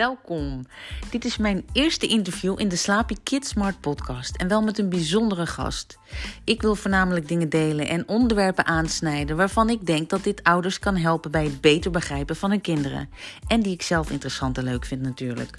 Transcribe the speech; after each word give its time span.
welkom. 0.00 0.66
Dit 1.10 1.24
is 1.24 1.36
mijn 1.36 1.64
eerste 1.72 2.06
interview 2.06 2.60
in 2.60 2.68
de 2.68 2.76
Slaapy 2.76 3.14
Kids 3.22 3.48
Smart 3.48 3.80
podcast 3.80 4.36
en 4.36 4.48
wel 4.48 4.62
met 4.62 4.78
een 4.78 4.88
bijzondere 4.88 5.46
gast. 5.46 5.98
Ik 6.44 6.62
wil 6.62 6.74
voornamelijk 6.74 7.28
dingen 7.28 7.48
delen 7.48 7.88
en 7.88 8.08
onderwerpen 8.08 8.66
aansnijden 8.66 9.36
waarvan 9.36 9.70
ik 9.70 9.86
denk 9.86 10.10
dat 10.10 10.24
dit 10.24 10.42
ouders 10.42 10.78
kan 10.78 10.96
helpen 10.96 11.30
bij 11.30 11.44
het 11.44 11.60
beter 11.60 11.90
begrijpen 11.90 12.36
van 12.36 12.50
hun 12.50 12.60
kinderen 12.60 13.08
en 13.46 13.60
die 13.60 13.72
ik 13.72 13.82
zelf 13.82 14.10
interessant 14.10 14.58
en 14.58 14.64
leuk 14.64 14.84
vind 14.84 15.02
natuurlijk. 15.02 15.58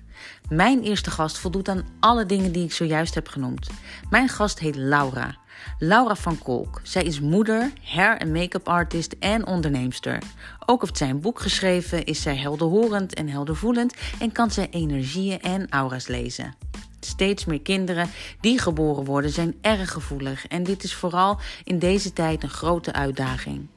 Mijn 0.49 0.81
eerste 0.81 1.11
gast 1.11 1.37
voldoet 1.37 1.69
aan 1.69 1.85
alle 1.99 2.25
dingen 2.25 2.51
die 2.51 2.63
ik 2.63 2.73
zojuist 2.73 3.15
heb 3.15 3.27
genoemd. 3.27 3.69
Mijn 4.09 4.29
gast 4.29 4.59
heet 4.59 4.75
Laura. 4.75 5.40
Laura 5.79 6.15
van 6.15 6.37
Kolk. 6.37 6.79
Zij 6.83 7.03
is 7.03 7.19
moeder, 7.19 7.71
hair- 7.83 8.17
en 8.17 8.31
make-up 8.31 8.67
artist 8.67 9.15
en 9.19 9.47
onderneemster. 9.47 10.21
Ook 10.65 10.81
heeft 10.81 10.97
zij 10.97 11.09
een 11.09 11.21
boek 11.21 11.39
geschreven, 11.39 12.05
is 12.05 12.21
zij 12.21 12.35
helderhorend 12.35 13.13
en 13.13 13.29
heldervoelend 13.29 13.95
en 14.19 14.31
kan 14.31 14.51
zij 14.51 14.67
energieën 14.69 15.41
en 15.41 15.69
aura's 15.69 16.07
lezen. 16.07 16.55
Steeds 16.99 17.45
meer 17.45 17.61
kinderen 17.61 18.09
die 18.39 18.59
geboren 18.59 19.05
worden 19.05 19.31
zijn 19.31 19.55
erg 19.61 19.91
gevoelig 19.91 20.47
en 20.47 20.63
dit 20.63 20.83
is 20.83 20.93
vooral 20.93 21.39
in 21.63 21.79
deze 21.79 22.13
tijd 22.13 22.43
een 22.43 22.49
grote 22.49 22.93
uitdaging. 22.93 23.67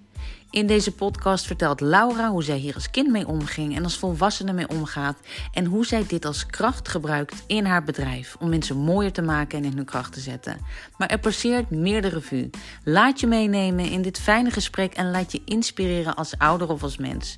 In 0.54 0.66
deze 0.66 0.92
podcast 0.92 1.46
vertelt 1.46 1.80
Laura 1.80 2.30
hoe 2.30 2.42
zij 2.42 2.56
hier 2.56 2.74
als 2.74 2.90
kind 2.90 3.10
mee 3.10 3.26
omging 3.26 3.76
en 3.76 3.84
als 3.84 3.98
volwassene 3.98 4.52
mee 4.52 4.68
omgaat 4.68 5.16
en 5.52 5.64
hoe 5.64 5.86
zij 5.86 6.04
dit 6.06 6.24
als 6.24 6.46
kracht 6.46 6.88
gebruikt 6.88 7.44
in 7.46 7.64
haar 7.64 7.84
bedrijf 7.84 8.36
om 8.40 8.48
mensen 8.48 8.76
mooier 8.76 9.12
te 9.12 9.22
maken 9.22 9.58
en 9.58 9.64
in 9.64 9.76
hun 9.76 9.84
kracht 9.84 10.12
te 10.12 10.20
zetten. 10.20 10.58
Maar 10.96 11.08
er 11.08 11.18
passeert 11.18 11.70
meer 11.70 12.02
de. 12.02 12.50
Laat 12.84 13.20
je 13.20 13.26
meenemen 13.26 13.90
in 13.90 14.02
dit 14.02 14.18
fijne 14.20 14.50
gesprek 14.50 14.94
en 14.94 15.10
laat 15.10 15.32
je 15.32 15.42
inspireren 15.44 16.14
als 16.14 16.38
ouder 16.38 16.68
of 16.68 16.82
als 16.82 16.96
mens. 16.96 17.36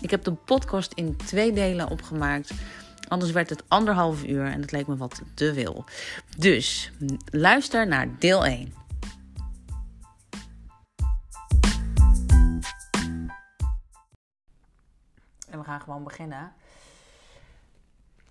Ik 0.00 0.10
heb 0.10 0.24
de 0.24 0.32
podcast 0.32 0.92
in 0.94 1.16
twee 1.16 1.52
delen 1.52 1.90
opgemaakt. 1.90 2.50
Anders 3.08 3.32
werd 3.32 3.50
het 3.50 3.62
anderhalf 3.68 4.24
uur 4.24 4.44
en 4.44 4.60
dat 4.60 4.72
leek 4.72 4.86
me 4.86 4.96
wat 4.96 5.22
te 5.34 5.54
veel. 5.54 5.84
Dus 6.36 6.92
luister 7.30 7.86
naar 7.86 8.08
deel 8.18 8.46
1. 8.46 8.77
En 15.50 15.58
we 15.58 15.64
gaan 15.64 15.80
gewoon 15.80 16.04
beginnen. 16.04 16.52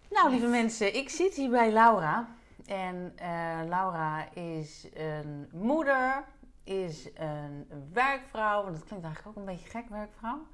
Nou, 0.10 0.30
lieve 0.30 0.48
mensen, 0.48 0.96
ik 0.96 1.10
zit 1.10 1.36
hier 1.36 1.50
bij 1.50 1.72
Laura. 1.72 2.28
En 2.66 3.14
uh, 3.22 3.60
Laura 3.68 4.34
is 4.34 4.88
een 4.94 5.50
moeder, 5.52 6.24
is 6.64 7.10
een 7.16 7.68
werkvrouw. 7.94 8.64
Want 8.64 8.76
dat 8.76 8.86
klinkt 8.86 9.06
eigenlijk 9.06 9.38
ook 9.38 9.48
een 9.48 9.54
beetje 9.54 9.70
gek, 9.70 9.90
werkvrouw. 9.90 10.48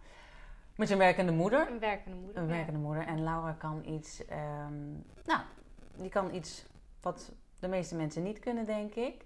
Met 0.75 0.89
een 0.89 0.97
werkende 0.97 1.31
moeder. 1.31 1.72
Een 1.72 1.80
werkende 1.80 2.17
moeder. 2.17 2.38
Een 2.38 2.47
ja. 2.47 2.53
werkende 2.53 2.80
moeder. 2.80 3.08
En 3.08 3.23
Laura 3.23 3.52
kan 3.52 3.83
iets, 3.86 4.22
um, 4.22 5.05
nou, 5.25 5.39
die 5.95 6.09
kan 6.09 6.33
iets 6.33 6.66
wat 7.02 7.31
de 7.59 7.67
meeste 7.67 7.95
mensen 7.95 8.23
niet 8.23 8.39
kunnen, 8.39 8.66
denk 8.66 8.94
ik. 8.95 9.25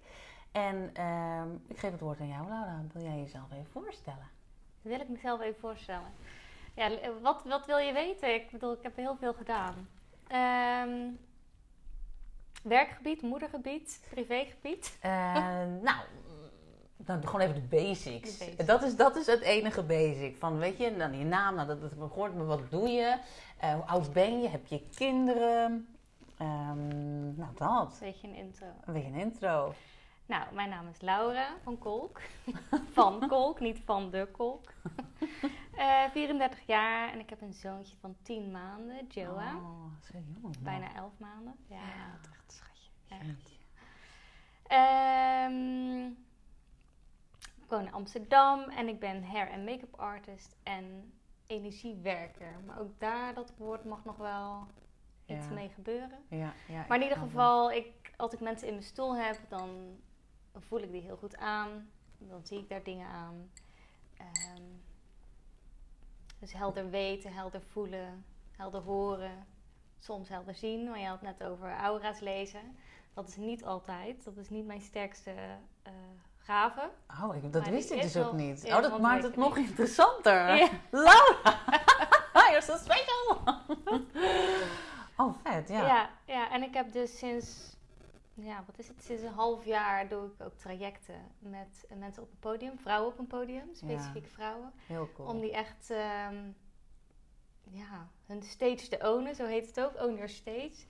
En 0.52 1.04
um, 1.04 1.64
ik 1.68 1.78
geef 1.78 1.92
het 1.92 2.00
woord 2.00 2.20
aan 2.20 2.28
jou, 2.28 2.48
Laura. 2.48 2.82
Wil 2.94 3.04
jij 3.04 3.18
jezelf 3.18 3.52
even 3.52 3.72
voorstellen? 3.72 4.30
Wil 4.82 5.00
ik 5.00 5.10
mezelf 5.10 5.42
even 5.42 5.60
voorstellen. 5.60 6.12
Ja, 6.78 6.90
wat, 7.22 7.44
wat 7.44 7.66
wil 7.66 7.78
je 7.78 7.94
weten? 7.94 8.34
Ik 8.34 8.52
bedoel, 8.52 8.72
ik 8.72 8.84
heb 8.84 8.96
heel 8.96 9.16
veel 9.16 9.34
gedaan. 9.34 9.90
Um, 10.88 11.20
werkgebied, 12.64 13.22
moedergebied, 13.22 14.02
privégebied? 14.10 14.98
Uh, 15.06 15.12
nou, 15.88 15.98
dan 16.98 17.26
gewoon 17.26 17.42
even 17.42 17.56
de 17.56 17.68
basics. 17.68 18.38
de 18.38 18.46
basics. 18.46 18.66
Dat, 18.66 18.84
is, 18.84 18.96
dat 18.96 19.16
is 19.16 19.26
het 19.26 19.42
enige 19.42 19.84
basic. 19.84 20.38
Van, 20.38 20.58
weet 20.58 20.78
je, 20.78 20.98
dan 20.98 21.18
je 21.18 21.26
naam, 21.26 21.56
nou, 21.56 21.68
dat, 21.68 21.82
dat 21.82 22.12
hoort 22.12 22.34
me, 22.34 22.44
wat 22.44 22.72
doe 22.72 22.88
je? 22.88 23.18
Uh, 23.64 23.74
hoe 23.74 23.84
oud 23.84 24.14
ben 24.14 24.42
je? 24.42 24.50
Heb 24.50 24.68
je 24.68 24.88
kinderen? 24.96 25.98
Um, 26.42 27.36
nou, 27.36 27.54
dat. 27.56 27.92
Een 27.92 28.08
beetje 28.08 28.28
een 28.28 28.36
intro. 28.36 28.68
Een 28.86 28.94
beetje 28.94 29.10
een 29.10 29.20
intro. 29.20 29.74
Nou, 30.28 30.54
mijn 30.54 30.70
naam 30.70 30.88
is 30.88 31.02
Laura 31.02 31.48
van 31.64 31.78
Kolk. 31.78 32.22
van 32.98 33.28
Kolk, 33.28 33.60
niet 33.60 33.80
van 33.86 34.10
de 34.12 34.28
Kolk. 34.32 34.74
uh, 35.78 36.04
34 36.12 36.66
jaar 36.66 37.12
en 37.12 37.20
ik 37.20 37.30
heb 37.30 37.42
een 37.42 37.54
zoontje 37.54 37.98
van 37.98 38.16
10 38.22 38.52
maanden, 38.52 39.08
Joa. 39.08 39.56
Oh, 39.56 39.86
jong. 40.42 40.60
Bijna 40.60 40.96
11 40.96 41.12
maanden. 41.20 41.56
Ja, 41.68 41.76
Ja. 41.76 42.20
echt 42.22 42.44
een 42.48 42.54
schatje. 42.56 42.90
Echt. 43.08 43.56
Ehm, 44.68 46.06
ik 47.62 47.70
woon 47.70 47.86
in 47.86 47.94
Amsterdam 47.94 48.60
en 48.62 48.88
ik 48.88 49.00
ben 49.00 49.24
hair- 49.24 49.50
en 49.50 49.64
make-up 49.64 49.96
artist 49.96 50.56
en 50.64 51.14
energiewerker. 51.48 52.60
Maar 52.66 52.80
ook 52.80 53.00
daar, 53.00 53.34
dat 53.34 53.54
woord 53.58 53.86
mag 53.86 54.06
nog 54.06 54.18
wel 54.18 54.68
iets 55.26 55.48
Ja. 55.48 55.54
mee 55.54 55.70
gebeuren. 55.70 56.20
Ja, 56.30 56.54
ja, 56.68 56.86
Maar 56.88 56.98
in 56.98 57.04
ieder 57.04 57.18
geval, 57.18 57.72
ik, 57.72 58.14
als 58.18 58.34
ik 58.34 58.40
mensen 58.40 58.68
in 58.68 58.74
mijn 58.74 58.86
stoel 58.86 59.16
heb, 59.16 59.40
dan 59.50 60.00
voel 60.62 60.80
ik 60.80 60.92
die 60.92 61.02
heel 61.02 61.18
goed 61.18 61.38
aan. 61.38 61.90
Dan 62.18 62.46
zie 62.46 62.60
ik 62.60 62.70
daar 62.70 62.84
dingen 62.84 63.08
aan. 63.08 63.52
Ehm, 64.18 64.64
dus 66.40 66.54
helder 66.54 66.90
weten, 66.90 67.34
helder 67.34 67.62
voelen, 67.62 68.26
helder 68.52 68.82
horen. 68.82 69.48
Soms 70.00 70.30
helder 70.30 70.56
zien, 70.56 70.86
want 70.88 71.00
je 71.00 71.08
had 71.08 71.22
het 71.22 71.40
net 71.40 71.50
over 71.50 71.76
aura's 71.76 72.20
lezen. 72.20 72.78
Dat 73.14 73.28
is 73.28 73.36
niet 73.36 73.66
altijd, 73.66 74.24
dat 74.24 74.38
is 74.38 74.50
niet 74.50 74.66
mijn 74.66 74.82
sterkste 74.82 75.34
eh 75.84 75.92
gave. 76.48 76.90
Oh, 77.24 77.36
ik, 77.36 77.54
dat 77.54 77.62
Maar 77.62 77.72
wist 77.72 77.92
ik 77.92 78.02
dus 78.02 78.18
ook 78.18 78.34
niet. 78.34 78.66
Oh, 78.66 78.82
dat 78.82 79.02
maakt 79.02 79.24
het 79.24 79.36
nog 79.36 79.58
interessanter. 79.58 80.56
Ja. 80.58 80.70
Laura! 80.92 81.66
You're 82.50 82.62
so 82.62 82.76
special! 82.78 83.42
oh, 85.18 85.34
vet, 85.44 85.70
ja. 85.70 85.86
Ja. 85.86 86.10
ja, 86.26 86.52
en 86.52 86.64
ik 86.64 86.74
heb 86.74 86.92
dus 86.92 87.18
sinds, 87.18 87.77
ja, 88.42 88.64
wat 88.66 88.80
is 88.80 88.88
het, 88.88 89.04
sinds 89.04 89.22
een 89.24 89.34
half 89.34 89.66
jaar 89.66 90.08
doe 90.08 90.26
ik 90.26 90.46
ook 90.46 90.54
trajecten 90.54 91.22
met 91.40 91.88
mensen 91.98 92.24
op 92.24 92.32
een 92.32 92.40
podium, 92.40 92.80
vrouwen 92.80 93.12
op 93.12 93.20
een 93.20 93.28
podium, 93.28 93.70
specifieke 93.74 94.30
vrouwen. 94.30 94.74
Heel 94.88 95.10
cool. 95.14 95.28
Om 95.28 95.40
die 95.40 95.52
echt, 95.52 95.90
ehm, 95.90 96.36
ja, 97.72 98.10
hun 98.26 98.44
stage 98.44 98.88
te 98.88 99.14
ownen, 99.14 99.36
zo 99.36 99.46
heet 99.46 99.68
het 99.68 99.80
ook, 99.80 100.02
own 100.02 100.14
your 100.14 100.30
stage. 100.30 100.86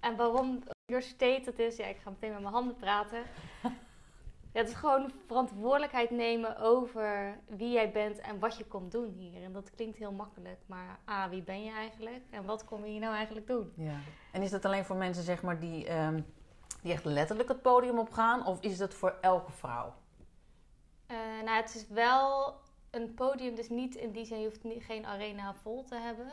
En 0.00 0.16
waarom 0.16 0.62
your 0.84 1.02
stage 1.02 1.42
dat 1.44 1.58
is, 1.58 1.76
ja, 1.76 1.86
ik 1.86 1.96
ga 1.96 2.10
meteen 2.10 2.32
met 2.32 2.40
mijn 2.40 2.52
handen 2.52 2.76
praten. 2.76 3.22
Ja, 3.62 3.72
het 4.60 4.68
is 4.68 4.74
gewoon 4.74 5.10
verantwoordelijkheid 5.26 6.10
nemen 6.10 6.58
over 6.58 7.38
wie 7.46 7.72
jij 7.72 7.92
bent 7.92 8.18
en 8.18 8.38
wat 8.38 8.56
je 8.56 8.64
komt 8.64 8.92
doen 8.92 9.10
hier. 9.18 9.42
En 9.42 9.52
dat 9.52 9.70
klinkt 9.70 9.96
heel 9.98 10.12
makkelijk, 10.12 10.60
maar 10.66 10.98
A, 11.08 11.28
wie 11.28 11.42
ben 11.42 11.64
je 11.64 11.70
eigenlijk? 11.70 12.22
En 12.30 12.44
wat 12.44 12.64
kom 12.64 12.84
je 12.84 12.90
hier 12.90 13.00
nou 13.00 13.14
eigenlijk 13.14 13.46
doen? 13.46 13.72
Ja. 13.76 13.98
En 14.32 14.42
is 14.42 14.50
dat 14.50 14.64
alleen 14.64 14.84
voor 14.84 14.96
mensen 14.96 15.22
zeg 15.22 15.42
maar, 15.42 15.60
die, 15.60 15.86
ehm, 15.86 16.20
die 16.82 16.92
echt 16.92 17.04
letterlijk 17.04 17.48
het 17.48 17.62
podium 17.62 17.98
opgaan? 17.98 18.46
Of 18.46 18.60
is 18.60 18.78
dat 18.78 18.94
voor 18.94 19.18
elke 19.20 19.52
vrouw? 19.52 19.94
Eh, 21.06 21.16
nou, 21.44 21.56
het 21.56 21.74
is 21.74 21.88
wel 21.88 22.54
een 22.90 23.14
podium, 23.14 23.54
dus 23.54 23.68
niet 23.68 23.94
in 23.94 24.12
die 24.12 24.24
zin, 24.24 24.40
je 24.40 24.46
hoeft 24.46 24.64
niet, 24.64 24.84
geen 24.84 25.06
arena 25.06 25.54
vol 25.54 25.84
te 25.84 25.94
hebben. 25.94 26.30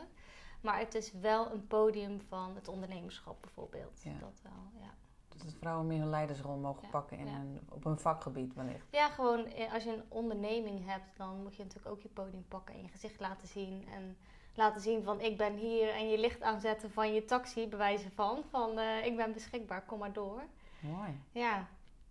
Maar 0.60 0.78
het 0.78 0.94
is 0.94 1.12
wel 1.12 1.52
een 1.52 1.66
podium 1.66 2.20
van 2.20 2.54
het 2.54 2.68
ondernemerschap 2.68 3.42
bijvoorbeeld. 3.42 4.02
Ja. 4.02 4.18
Dat 4.18 4.40
wel, 4.42 4.80
ja. 4.80 4.94
Dat 5.28 5.54
vrouwen 5.60 5.86
meer 5.86 6.00
een 6.00 6.10
leidersrol 6.10 6.56
mogen 6.56 6.82
Ja, 6.82 6.88
pakken 6.88 7.18
in 7.18 7.26
ja. 7.26 7.34
een, 7.34 7.60
op 7.70 7.84
een 7.84 7.98
vakgebied 7.98 8.54
wellicht. 8.54 8.86
Ja, 8.90 9.08
gewoon 9.08 9.46
eh, 9.46 9.72
als 9.72 9.84
je 9.84 9.92
een 9.92 10.04
onderneming 10.08 10.86
hebt, 10.86 11.16
dan 11.16 11.42
moet 11.42 11.56
je 11.56 11.62
natuurlijk 11.62 11.94
ook 11.94 12.00
je 12.00 12.08
podium 12.08 12.44
pakken 12.48 12.74
en 12.74 12.82
je 12.82 12.88
gezicht 12.88 13.20
laten 13.20 13.48
zien. 13.48 13.88
En 13.88 14.16
laten 14.56 14.80
zien 14.80 15.02
van 15.04 15.20
ik 15.20 15.36
ben 15.36 15.54
hier 15.54 15.88
en 15.94 16.08
je 16.08 16.18
licht 16.18 16.42
aanzetten 16.42 16.90
van 16.92 17.14
je 17.14 17.24
taxi, 17.24 17.68
bewijzen 17.68 18.10
van. 18.14 18.42
Van 18.50 18.78
eh, 18.78 19.06
ik 19.06 19.16
ben 19.16 19.32
beschikbaar, 19.32 19.82
kom 19.82 19.98
maar 19.98 20.12
door. 20.12 20.42
Mooi. 20.80 21.20
Ja, 21.32 21.66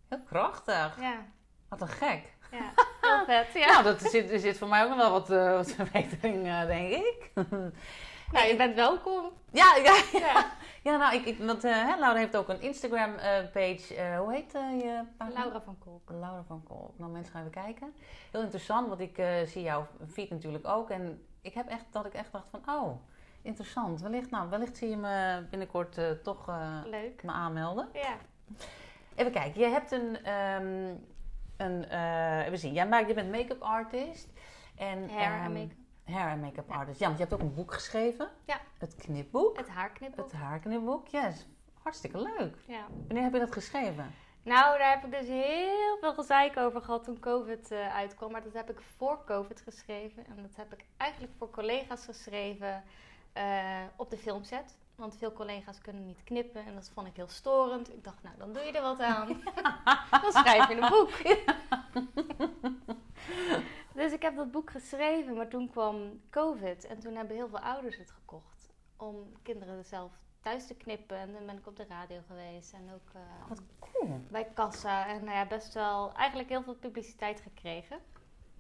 Heel 0.08 0.20
krachtig. 0.26 0.98
ja, 1.00 1.26
Wat 1.70 1.82
een 1.82 1.88
gek. 1.88 2.34
ja. 2.52 2.74
Heel 3.02 3.26
vet, 3.26 3.54
ja. 3.54 3.66
Nou, 3.72 3.84
dat 3.84 4.02
zit, 4.02 4.32
er 4.32 4.40
zit 4.40 4.58
voor 4.58 4.68
mij 4.68 4.84
ook 4.84 4.90
nog 4.90 4.98
wel 4.98 5.12
wat, 5.12 5.30
eh, 5.30 5.52
wat 5.56 5.72
verbetering, 5.72 6.48
eh, 6.48 6.66
denk 6.66 6.90
ik. 6.94 7.32
Nou, 8.32 8.48
je 8.48 8.56
bent 8.56 8.76
welkom. 8.76 9.32
ja, 9.52 9.76
ja, 9.84 9.96
Ja. 10.20 10.52
ja, 10.84 10.98
nou, 10.98 11.16
ik, 11.16 11.26
ik, 11.26 11.38
want 11.38 11.62
hè, 11.62 11.96
Laura 11.98 12.14
heeft 12.16 12.36
ook 12.38 12.50
een 12.50 12.62
Instagram-page. 12.62 14.16
hoe 14.18 14.34
heet 14.34 14.52
je 14.52 15.02
pagina? 15.18 15.40
Laura 15.40 15.62
van 15.62 15.78
Kolk. 15.80 16.10
Laura 16.10 16.44
van 16.48 16.64
Kolk. 16.64 16.92
Nou, 16.98 17.12
mensen 17.12 17.32
gaan 17.34 17.42
even 17.42 17.64
kijken. 17.64 17.94
Heel 18.32 18.42
interessant, 18.42 18.88
want 18.88 19.00
ik 19.00 19.24
zie 19.46 19.62
jouw 19.62 19.88
feed 20.12 20.30
natuurlijk 20.30 20.68
ook. 20.68 20.90
En 20.90 21.26
ik 21.46 21.54
heb 21.54 21.68
echt 21.68 21.86
dat 21.90 22.06
ik 22.06 22.14
echt 22.14 22.32
dacht 22.32 22.48
van, 22.50 22.62
oh, 22.76 22.96
interessant. 23.42 24.02
Wellicht, 24.02 24.30
nou, 24.30 24.50
wellicht 24.50 24.78
zie 24.78 24.90
je 24.90 24.98
me 24.98 25.46
binnenkort 25.50 25.98
eh, 25.98 26.12
toch 26.12 26.48
eh, 26.48 26.80
Leuk. 26.86 27.24
me 27.24 27.32
aanmelden. 27.32 27.90
Ja. 27.94 28.18
Even 29.16 29.32
kijken, 29.32 29.62
je 29.62 29.68
hebt 29.68 29.92
een, 29.92 30.24
ehm, 30.24 30.94
een 31.58 31.84
even 32.44 32.58
zien, 32.60 32.74
jij 32.74 32.88
maakt, 32.88 33.08
je 33.08 33.14
bent 33.14 33.32
make-up 33.32 33.62
artist. 33.62 34.30
En, 34.76 35.10
Hair 35.10 35.42
en 35.42 35.54
make-up. 35.54 35.78
Hair 36.04 36.30
en 36.30 36.40
make-up 36.40 36.70
Ja. 36.70 36.76
artist. 36.76 37.00
Ja, 37.00 37.06
want 37.06 37.18
je 37.18 37.24
hebt 37.26 37.36
ook 37.36 37.48
een 37.48 37.54
boek 37.54 37.74
geschreven. 37.74 38.30
Ja. 38.46 38.58
Het 38.78 38.96
knipboek. 38.96 39.58
Het 39.58 39.70
haarknippen. 39.70 40.24
Het 40.24 40.34
haarknipboek. 40.34 41.08
Yes, 41.08 41.48
hartstikke 41.82 42.22
leuk. 42.22 42.58
Ja. 42.68 42.86
Wanneer 43.08 43.24
heb 43.24 43.34
je 43.34 43.40
dat 43.40 43.52
geschreven? 43.52 44.12
Nou, 44.46 44.78
daar 44.78 44.90
heb 44.90 45.04
ik 45.04 45.12
dus 45.12 45.28
heel 45.28 45.98
veel 46.00 46.14
gezeik 46.14 46.58
over 46.58 46.82
gehad 46.82 47.04
toen 47.04 47.20
COVID 47.20 47.72
eh, 47.72 47.96
uitkwam. 47.96 48.32
Maar 48.32 48.44
dat 48.44 48.54
heb 48.54 48.70
ik 48.70 48.82
voor 48.98 49.24
COVID 49.26 49.62
geschreven. 49.62 50.26
En 50.26 50.42
dat 50.42 50.56
heb 50.56 50.74
ik 50.74 50.86
eigenlijk 50.98 51.34
voor 51.38 51.50
collega's 51.50 52.06
geschreven. 52.06 52.84
eh, 53.34 53.84
op 53.96 54.10
de 54.10 54.18
filmset. 54.18 54.78
Want 54.96 55.18
veel 55.18 55.34
collega's 55.34 55.82
kunnen 55.82 56.06
niet 56.06 56.24
knippen 56.24 56.66
en 56.66 56.74
dat 56.74 56.92
vond 56.94 57.08
ik 57.08 57.16
heel 57.16 57.28
storend. 57.28 57.94
Ik 57.94 58.04
dacht, 58.04 58.24
nou, 58.24 58.38
dan 58.38 58.54
doe 58.54 58.64
je 58.64 58.72
er 58.72 58.82
wat 58.82 59.00
aan. 59.00 59.28
dan 60.22 60.32
schrijf 60.32 60.68
je 60.68 60.76
een 60.76 60.90
boek. 60.90 61.12
dus 64.02 64.12
ik 64.12 64.22
heb 64.22 64.36
dat 64.36 64.52
boek 64.52 64.70
geschreven, 64.72 65.36
maar 65.36 65.48
toen 65.48 65.70
kwam 65.70 66.22
COVID. 66.30 66.86
En 66.86 67.00
toen 67.00 67.16
hebben 67.16 67.36
heel 67.36 67.50
veel 67.50 67.60
ouders 67.60 67.98
het 67.98 68.12
gekocht. 68.12 68.74
Om 68.98 69.32
kinderen 69.44 69.86
zelf 69.86 70.12
thuis 70.46 70.68
te 70.68 70.76
knippen. 70.76 71.18
En 71.18 71.34
dan 71.34 71.46
ben 71.46 71.58
ik 71.58 71.68
op 71.68 71.76
de 71.76 71.86
radio 71.90 72.22
geweest. 72.28 72.74
En 72.74 72.94
ook 72.94 73.10
eh, 73.14 73.50
Wat 73.50 73.62
cool. 73.80 74.20
bij 74.32 74.46
Kassa. 74.54 75.08
En 75.08 75.24
nou 75.24 75.38
ja, 75.38 75.48
best 75.48 75.74
wel 75.74 76.14
eigenlijk 76.14 76.50
heel 76.50 76.64
veel 76.64 76.76
publiciteit 76.76 77.42
gekregen. 77.42 78.00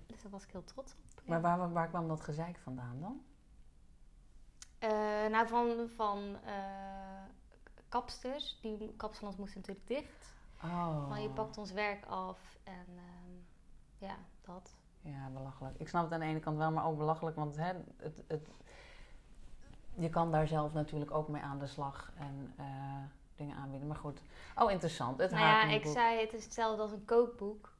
Dus 0.05 0.21
daar 0.21 0.31
was 0.31 0.43
ik 0.43 0.51
heel 0.51 0.63
trots 0.63 0.93
op. 0.93 0.99
ja. 1.15 1.21
Maar 1.25 1.41
waar, 1.41 1.71
waar 1.71 1.87
kwam 1.87 2.07
dat 2.07 2.21
gezeik 2.21 2.57
vandaan 2.57 2.99
dan? 2.99 3.21
Eh, 4.79 4.89
nou, 5.29 5.47
van, 5.47 5.89
van 5.95 6.35
eh, 6.45 7.23
kapsters. 7.89 8.59
Die 8.61 8.93
kapsalons 8.97 9.35
moesten 9.35 9.59
natuurlijk 9.59 9.87
dicht. 9.87 10.33
Oh. 10.63 11.07
Van 11.07 11.21
je 11.21 11.29
pakt 11.29 11.57
ons 11.57 11.71
werk 11.71 12.05
af 12.05 12.57
en 12.63 12.85
ehm, 12.87 13.31
ja, 13.97 14.15
dat. 14.41 14.75
Ja, 15.01 15.29
belachelijk. 15.29 15.79
Ik 15.79 15.87
snap 15.87 16.03
het 16.03 16.13
aan 16.13 16.19
de 16.19 16.25
ene 16.25 16.39
kant 16.39 16.57
wel, 16.57 16.71
maar 16.71 16.85
ook 16.85 16.97
belachelijk. 16.97 17.35
Want 17.35 17.55
hè, 17.55 17.73
het, 17.97 18.23
het, 18.27 18.49
je 19.97 20.09
kan 20.09 20.31
daar 20.31 20.47
zelf 20.47 20.73
natuurlijk 20.73 21.11
ook 21.11 21.27
mee 21.27 21.41
aan 21.41 21.59
de 21.59 21.67
slag 21.67 22.11
en 22.17 22.53
eh, 22.57 22.65
dingen 23.35 23.55
aanbieden. 23.55 23.87
Maar 23.87 23.97
goed. 23.97 24.21
Oh, 24.57 24.71
interessant. 24.71 25.19
Het 25.19 25.31
nou 25.31 25.43
ja, 25.43 25.63
ik 25.63 25.85
zei 25.85 26.19
het 26.19 26.33
is 26.33 26.43
hetzelfde 26.43 26.81
als 26.81 26.91
een 26.91 27.05
kookboek. 27.05 27.73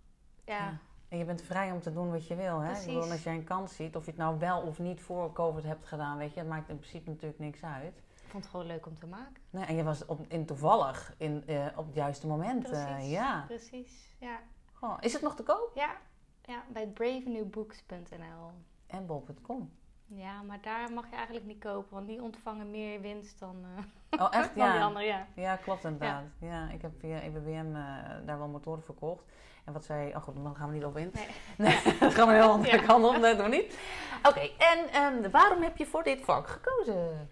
Ja, 0.46 0.58
Ja. 0.58 0.78
En 1.08 1.18
je 1.18 1.26
bent 1.26 1.42
vrij 1.42 1.72
om 1.72 1.82
te 1.82 1.94
doen 1.94 2.12
wat 2.12 2.28
je 2.28 2.36
wil. 2.36 2.60
Hè? 2.60 2.66
Ik 2.68 2.72
Precies. 2.72 2.94
bedoel, 2.94 3.12
als 3.12 3.24
jij 3.24 3.34
een 3.34 3.44
kans 3.44 3.76
ziet, 3.76 3.96
of 3.96 4.04
je 4.06 4.12
het 4.12 4.20
nou 4.20 4.40
wel 4.40 4.62
of 4.62 4.80
niet 4.80 5.02
voor 5.02 5.34
COVID 5.34 5.64
hebt 5.64 5.86
gedaan, 5.86 6.18
weet 6.18 6.34
je, 6.34 6.40
het 6.40 6.50
maakt 6.50 6.70
in 6.70 6.78
principe 6.80 7.10
natuurlijk 7.10 7.40
niks 7.40 7.64
uit. 7.64 7.98
ik 8.24 8.32
vond 8.32 8.44
het 8.44 8.52
gewoon 8.52 8.66
leuk 8.66 8.86
om 8.86 9.00
te 9.00 9.08
maken. 9.08 9.42
Nee, 9.50 9.66
en 9.66 9.76
je 9.76 9.84
was 9.84 10.06
op, 10.06 10.20
in 10.28 10.46
toevallig 10.46 11.14
in, 11.18 11.44
eh, 11.48 11.66
op 11.76 11.86
het 11.86 11.96
juiste 11.96 12.28
moment. 12.28 12.70
eh, 12.70 12.86
Precies. 12.86 13.10
ja. 13.12 13.44
Precies, 13.48 14.16
ja. 14.20 14.40
Goh, 14.74 14.98
is 15.00 15.14
het 15.14 15.22
nog 15.22 15.36
te 15.36 15.44
koop? 15.44 15.72
Ja, 15.76 15.96
ja 16.42 16.64
bij 16.72 16.88
bravenewbooks.nl. 16.88 18.52
En 18.88 19.06
bol.com. 19.06 19.72
Ja, 20.08 20.42
maar 20.42 20.58
daar 20.62 20.92
mag 20.94 21.10
je 21.10 21.16
eigenlijk 21.16 21.46
niet 21.46 21.60
kopen, 21.60 21.94
want 21.94 22.08
die 22.08 22.22
ontvangen 22.22 22.72
meer 22.72 23.02
winst 23.02 23.40
dan, 23.40 23.66
eh, 24.10 24.22
Oh, 24.22 24.28
echt? 24.32 24.56
dan 24.56 24.70
die 24.72 24.78
Ja. 24.80 24.84
andere, 24.86 25.06
ja. 25.06 25.28
Ja, 25.36 25.56
klopt 25.56 25.84
inderdaad. 25.84 26.24
Ja. 26.40 26.70
ik 26.70 26.82
heb 26.82 26.92
via 27.00 27.20
EBBM 27.22 27.76
eh, 27.76 27.84
daar 28.26 28.38
wel 28.38 28.48
motoren 28.48 28.84
verkocht. 28.84 29.24
En 29.66 29.74
wat 29.74 29.86
zij... 29.86 30.16
Oh 30.16 30.22
goed, 30.22 30.36
dan 30.44 30.56
gaan 30.56 30.68
we 30.70 30.74
niet 30.76 30.86
op 30.86 30.98
in. 30.98 31.12
Nee. 31.14 31.28
Nee, 31.84 31.98
dan 32.00 32.12
gaan 32.12 32.28
we 32.28 32.34
heel 32.34 32.50
andere 32.50 32.76
Ja. 32.80 32.84
kant 32.84 33.06
op. 33.06 33.22
Dat 33.22 33.38
doen 33.38 33.50
we 33.50 33.56
niet. 33.56 33.80
Oké, 34.28 34.40
en 34.58 34.90
ehm, 34.92 35.32
waarom 35.32 35.62
heb 35.62 35.78
je 35.78 35.86
voor 35.86 36.04
dit 36.04 36.22
vak 36.22 36.48
gekozen? 36.48 37.30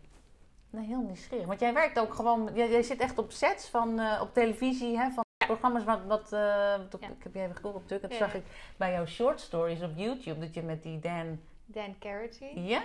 Nee, 0.69 0.85
heel 0.85 1.01
nieuwsgierig. 1.01 1.45
Want 1.47 1.59
jij 1.59 1.73
werkt 1.73 1.99
ook 1.99 2.13
gewoon... 2.13 2.49
Jij, 2.53 2.69
jij 2.69 2.83
zit 2.83 2.99
echt 2.99 3.17
op 3.17 3.31
sets 3.31 3.69
van, 3.69 3.99
eh, 3.99 4.21
op 4.21 4.33
televisie, 4.33 4.97
hè, 4.97 5.09
van 5.09 5.23
programma's 5.37 5.83
wat... 5.83 5.99
wat 6.07 6.29
wat- 6.29 7.01
Ja. 7.01 7.07
Ik 7.07 7.23
heb 7.23 7.33
je 7.33 7.39
even 7.41 7.55
gegoogeld 7.55 7.81
natuurlijk. 7.81 8.03
En 8.03 8.09
toen 8.09 8.27
Ja. 8.27 8.33
zag 8.33 8.41
ik 8.41 8.73
bij 8.77 8.91
jouw 8.91 9.05
short 9.05 9.39
stories 9.39 9.81
op 9.81 9.91
YouTube... 9.95 10.39
dat 10.39 10.53
je 10.53 10.61
met 10.61 10.83
die 10.83 10.99
Dan... 10.99 11.39
Dan 11.65 11.97
Carity. 11.99 12.45
Ja, 12.59 12.83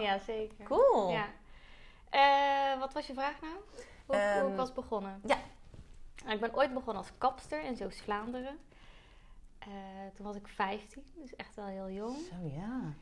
Ja, 0.00 0.18
zeker. 0.18 0.64
cool. 0.64 1.10
Ja. 1.10 1.26
Eh, 2.10 2.78
wat 2.80 2.92
was 2.92 3.06
je 3.06 3.12
vraag 3.14 3.40
nou? 3.40 3.52
Hoe, 4.06 4.16
hoe 4.16 4.24
Ehm, 4.24 4.46
ik 4.50 4.56
was 4.56 4.72
begonnen? 4.72 5.20
ja. 5.24 5.36
Nou, 6.22 6.34
ik 6.34 6.40
ben 6.40 6.54
ooit 6.56 6.74
begonnen 6.74 6.96
als 7.02 7.12
kapster 7.18 7.62
in 7.64 7.76
Zeeuws-Vlaanderen. 7.76 8.58
Eh, 9.58 9.68
toen 10.14 10.26
was 10.26 10.36
ik 10.36 10.48
15, 10.48 11.04
dus 11.14 11.36
echt 11.36 11.54
wel 11.54 11.66
heel 11.66 11.90
jong. 11.90 12.16
Zo, 12.16 12.34
ja. 12.48 12.92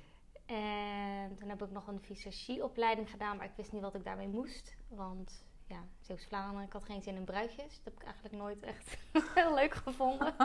En 0.46 1.36
toen 1.36 1.48
heb 1.48 1.62
ik 1.62 1.70
nog 1.70 1.86
een 1.86 2.00
visagieopleiding 2.00 3.10
gedaan, 3.10 3.36
maar 3.36 3.46
ik 3.46 3.52
wist 3.56 3.72
niet 3.72 3.82
wat 3.82 3.94
ik 3.94 4.04
daarmee 4.04 4.28
moest. 4.28 4.76
Want 4.88 5.44
ja, 5.66 5.78
Zeeuws-Vlaanderen, 6.00 6.66
ik 6.66 6.72
had 6.72 6.84
geen 6.84 7.02
zin 7.02 7.14
in 7.16 7.24
bruidjes. 7.24 7.74
Dat 7.82 7.84
heb 7.84 7.94
ik 7.94 8.02
eigenlijk 8.04 8.34
nooit 8.34 8.62
echt 8.62 8.96
heel 9.34 9.54
leuk 9.54 9.74
gevonden. 9.74 10.34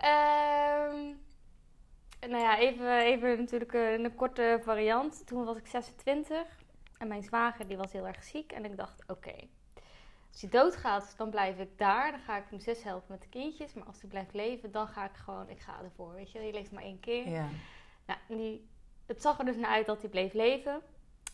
Ehm, 0.00 1.14
nou 2.20 2.42
ja, 2.42 2.58
even, 2.58 2.98
even 2.98 3.38
natuurlijk 3.38 3.72
een 3.72 4.14
korte 4.14 4.60
variant. 4.62 5.26
Toen 5.26 5.44
was 5.44 5.56
ik 5.56 5.66
26 5.66 6.38
en 6.98 7.08
mijn 7.08 7.22
zwager 7.22 7.68
die 7.68 7.76
was 7.76 7.92
heel 7.92 8.06
erg 8.06 8.24
ziek. 8.24 8.52
En 8.52 8.64
ik 8.64 8.76
dacht, 8.76 9.02
oké, 9.06 9.34
als 10.30 10.40
hij 10.40 10.60
doodgaat, 10.60 11.14
dan 11.16 11.30
blijf 11.30 11.58
ik 11.58 11.78
daar. 11.78 12.10
Dan 12.10 12.20
ga 12.20 12.36
ik 12.36 12.50
mijn 12.50 12.62
zus 12.62 12.82
helpen 12.82 13.06
met 13.08 13.22
de 13.22 13.28
kindjes. 13.28 13.74
Maar 13.74 13.86
als 13.86 14.00
hij 14.00 14.10
blijft 14.10 14.34
leven, 14.34 14.72
dan 14.72 14.88
ga 14.88 15.04
ik 15.04 15.16
gewoon, 15.16 15.48
ik 15.48 15.60
ga 15.60 15.82
ervoor. 15.82 16.14
Weet 16.14 16.32
je, 16.32 16.40
je 16.40 16.52
leeft 16.52 16.72
maar 16.72 16.82
één 16.82 17.00
keer. 17.00 17.28
Ja. 17.28 17.48
Nou, 18.06 18.18
die, 18.28 18.68
het 19.06 19.22
zag 19.22 19.38
er 19.38 19.44
dus 19.44 19.56
naar 19.56 19.70
uit 19.70 19.86
dat 19.86 20.00
hij 20.00 20.10
bleef 20.10 20.32
leven. 20.32 20.80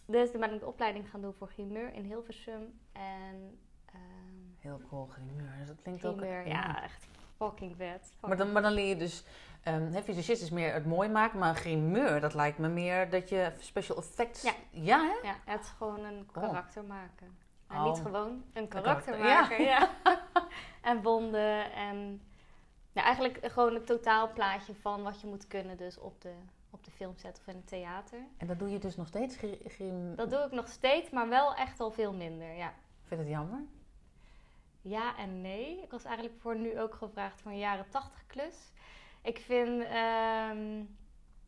Dus 0.06 0.30
toen 0.30 0.40
ben 0.40 0.52
ik 0.52 0.60
de 0.60 0.66
opleiding 0.66 1.10
gaan 1.10 1.20
doen 1.20 1.34
voor 1.34 1.48
grimeur 1.48 1.94
in 1.94 2.04
Hilversum. 2.04 2.80
En 2.92 3.58
ehm 3.86 4.32
Heel 4.58 4.80
cool, 4.88 5.06
grimeur. 5.06 5.54
Dus 5.58 5.66
dat 5.66 5.82
klinkt 5.82 6.06
ook... 6.06 6.16
grimeur, 6.16 6.46
ja, 6.46 6.82
echt 6.82 7.06
fucking 7.36 7.76
vet. 7.76 8.14
Maar 8.20 8.36
dan, 8.36 8.52
maar 8.52 8.62
dan 8.62 8.72
leer 8.72 8.88
je 8.88 8.96
dus... 8.96 9.24
ehm 9.62 9.92
hè, 9.92 10.02
visagist 10.02 10.42
is 10.42 10.50
meer 10.50 10.72
het 10.72 10.86
mooi 10.86 11.08
maken, 11.08 11.38
maar 11.38 11.54
grimeur, 11.54 12.20
dat 12.20 12.34
lijkt 12.34 12.58
me 12.58 12.68
meer 12.68 13.10
dat 13.10 13.28
je 13.28 13.52
special 13.58 13.96
effects... 13.96 14.42
Ja. 14.42 14.52
Ja, 14.70 15.00
hè? 15.00 15.28
Ja, 15.28 15.34
het 15.44 15.60
is 15.60 15.68
gewoon 15.68 16.04
een 16.04 16.28
Cool. 16.32 16.46
karakter 16.46 16.84
maken. 16.84 17.36
En 17.66 17.76
Oh. 17.76 17.84
niet 17.84 17.98
gewoon 18.02 18.44
een 18.52 18.68
karakter 18.68 19.18
ja. 19.18 19.40
maken, 19.40 19.62
ja. 19.64 19.90
en 20.90 21.02
wonden 21.02 21.72
en 21.72 22.22
ja, 22.92 23.02
eigenlijk 23.02 23.38
gewoon 23.42 23.74
het 23.74 23.86
totaalplaatje 23.86 24.74
van 24.74 25.02
wat 25.02 25.20
je 25.20 25.26
moet 25.26 25.46
kunnen 25.46 25.76
dus 25.76 25.98
op 25.98 26.20
de, 26.20 26.32
op 26.70 26.84
de 26.84 26.90
filmset 26.90 27.38
of 27.38 27.46
in 27.46 27.56
het 27.56 27.66
theater. 27.66 28.18
En 28.36 28.46
dat 28.46 28.58
doe 28.58 28.70
je 28.70 28.78
dus 28.78 28.96
nog 28.96 29.06
steeds, 29.06 29.36
gri- 29.36 29.60
grim... 29.66 30.14
Dat 30.16 30.30
doe 30.30 30.40
ik 30.40 30.52
nog 30.52 30.68
steeds, 30.68 31.10
maar 31.10 31.28
wel 31.28 31.54
echt 31.54 31.80
al 31.80 31.90
veel 31.90 32.12
minder, 32.12 32.52
ja. 32.54 32.72
Vind 33.02 33.20
je 33.20 33.26
het 33.26 33.36
jammer? 33.36 33.60
Ja 34.80 35.16
en 35.16 35.40
nee. 35.40 35.82
Ik 35.82 35.90
was 35.90 36.04
eigenlijk 36.04 36.40
voor 36.40 36.56
nu 36.56 36.80
ook 36.80 36.94
gevraagd 36.94 37.40
voor 37.40 37.50
een 37.50 37.58
jaren 37.58 37.88
80 37.88 38.26
klus. 38.26 38.54
Ik 39.22 39.38
vind, 39.38 39.82
ehm, 39.82 40.80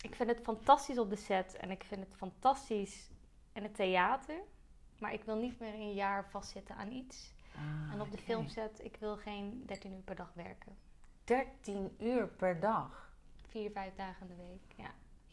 ik 0.00 0.14
vind 0.14 0.28
het 0.28 0.40
fantastisch 0.42 0.98
op 0.98 1.10
de 1.10 1.16
set 1.16 1.56
en 1.56 1.70
ik 1.70 1.84
vind 1.84 2.00
het 2.00 2.16
fantastisch 2.16 3.10
in 3.52 3.62
het 3.62 3.74
theater. 3.74 4.40
Maar 4.98 5.12
ik 5.12 5.24
wil 5.24 5.36
niet 5.36 5.60
meer 5.60 5.74
een 5.74 5.94
jaar 5.94 6.28
vastzitten 6.30 6.76
aan 6.76 6.90
iets. 6.92 7.32
Ah, 7.54 7.92
en 7.92 8.00
op 8.00 8.10
de 8.10 8.18
filmset, 8.18 8.84
ik 8.84 8.96
wil 8.96 9.16
geen 9.16 9.62
13 9.66 9.92
uur 9.92 10.02
per 10.02 10.16
dag 10.16 10.32
werken. 10.34 10.76
13 11.24 11.94
uur 11.98 12.28
per 12.28 12.60
dag. 12.60 13.12
Vier, 13.48 13.70
vijf 13.70 13.94
dagen 13.94 14.28
in 14.28 14.36
de 14.36 14.42
week. 14.42 14.72
Ja, 14.76 14.90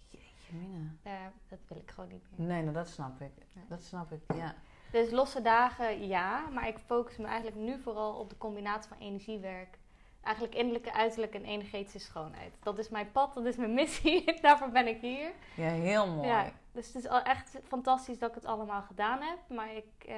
Jeetje 0.10 0.54
mina. 0.54 0.92
daar, 1.02 1.34
dat 1.48 1.60
wil 1.68 1.78
ik 1.78 1.92
gewoon 1.92 2.10
niet 2.10 2.24
meer. 2.30 2.48
Nee, 2.48 2.62
nou 2.62 2.74
dat 2.74 2.88
snap 2.88 3.22
ik. 3.22 3.32
Nee. 3.54 3.66
Dat 3.68 3.84
snap 3.84 4.12
ik, 4.12 4.22
ja. 4.36 4.56
Dus 4.92 5.12
losse 5.12 5.42
dagen, 5.42 6.08
ja. 6.08 6.50
Maar 6.50 6.68
ik 6.68 6.78
focus 6.78 7.18
me 7.18 7.26
eigenlijk 7.26 7.58
nu 7.58 7.80
vooral 7.82 8.20
op 8.20 8.30
de 8.30 8.38
combinatie 8.38 8.90
van 8.90 8.98
energiewerk. 8.98 9.80
Eigenlijk 10.24 10.56
innerlijke, 10.56 10.94
uiterlijke 10.94 11.38
en 11.38 11.46
energetische 11.46 12.00
schoonheid. 12.00 12.54
Dat 12.64 12.78
is 12.78 12.90
mijn 12.90 13.12
pad, 13.12 13.34
dat 13.34 13.46
is 13.46 13.56
mijn 13.56 13.74
missie. 13.74 14.34
Daarvoor 14.42 14.70
ben 14.70 14.88
ik 14.88 15.02
hier. 15.02 15.32
Ja, 15.56 15.70
heel 15.70 16.08
mooi. 16.08 16.28
Ja, 16.28 16.52
dus 16.72 16.88
het 16.88 16.96
is 16.96 17.08
al 17.08 17.22
echt 17.22 17.60
fantastisch 17.68 18.20
dat 18.20 18.30
ik 18.30 18.36
het 18.36 18.46
allemaal 18.46 18.82
gedaan 18.82 19.22
heb. 19.22 19.38
Maar 19.48 19.76
ik, 19.76 20.06
eh, 20.06 20.16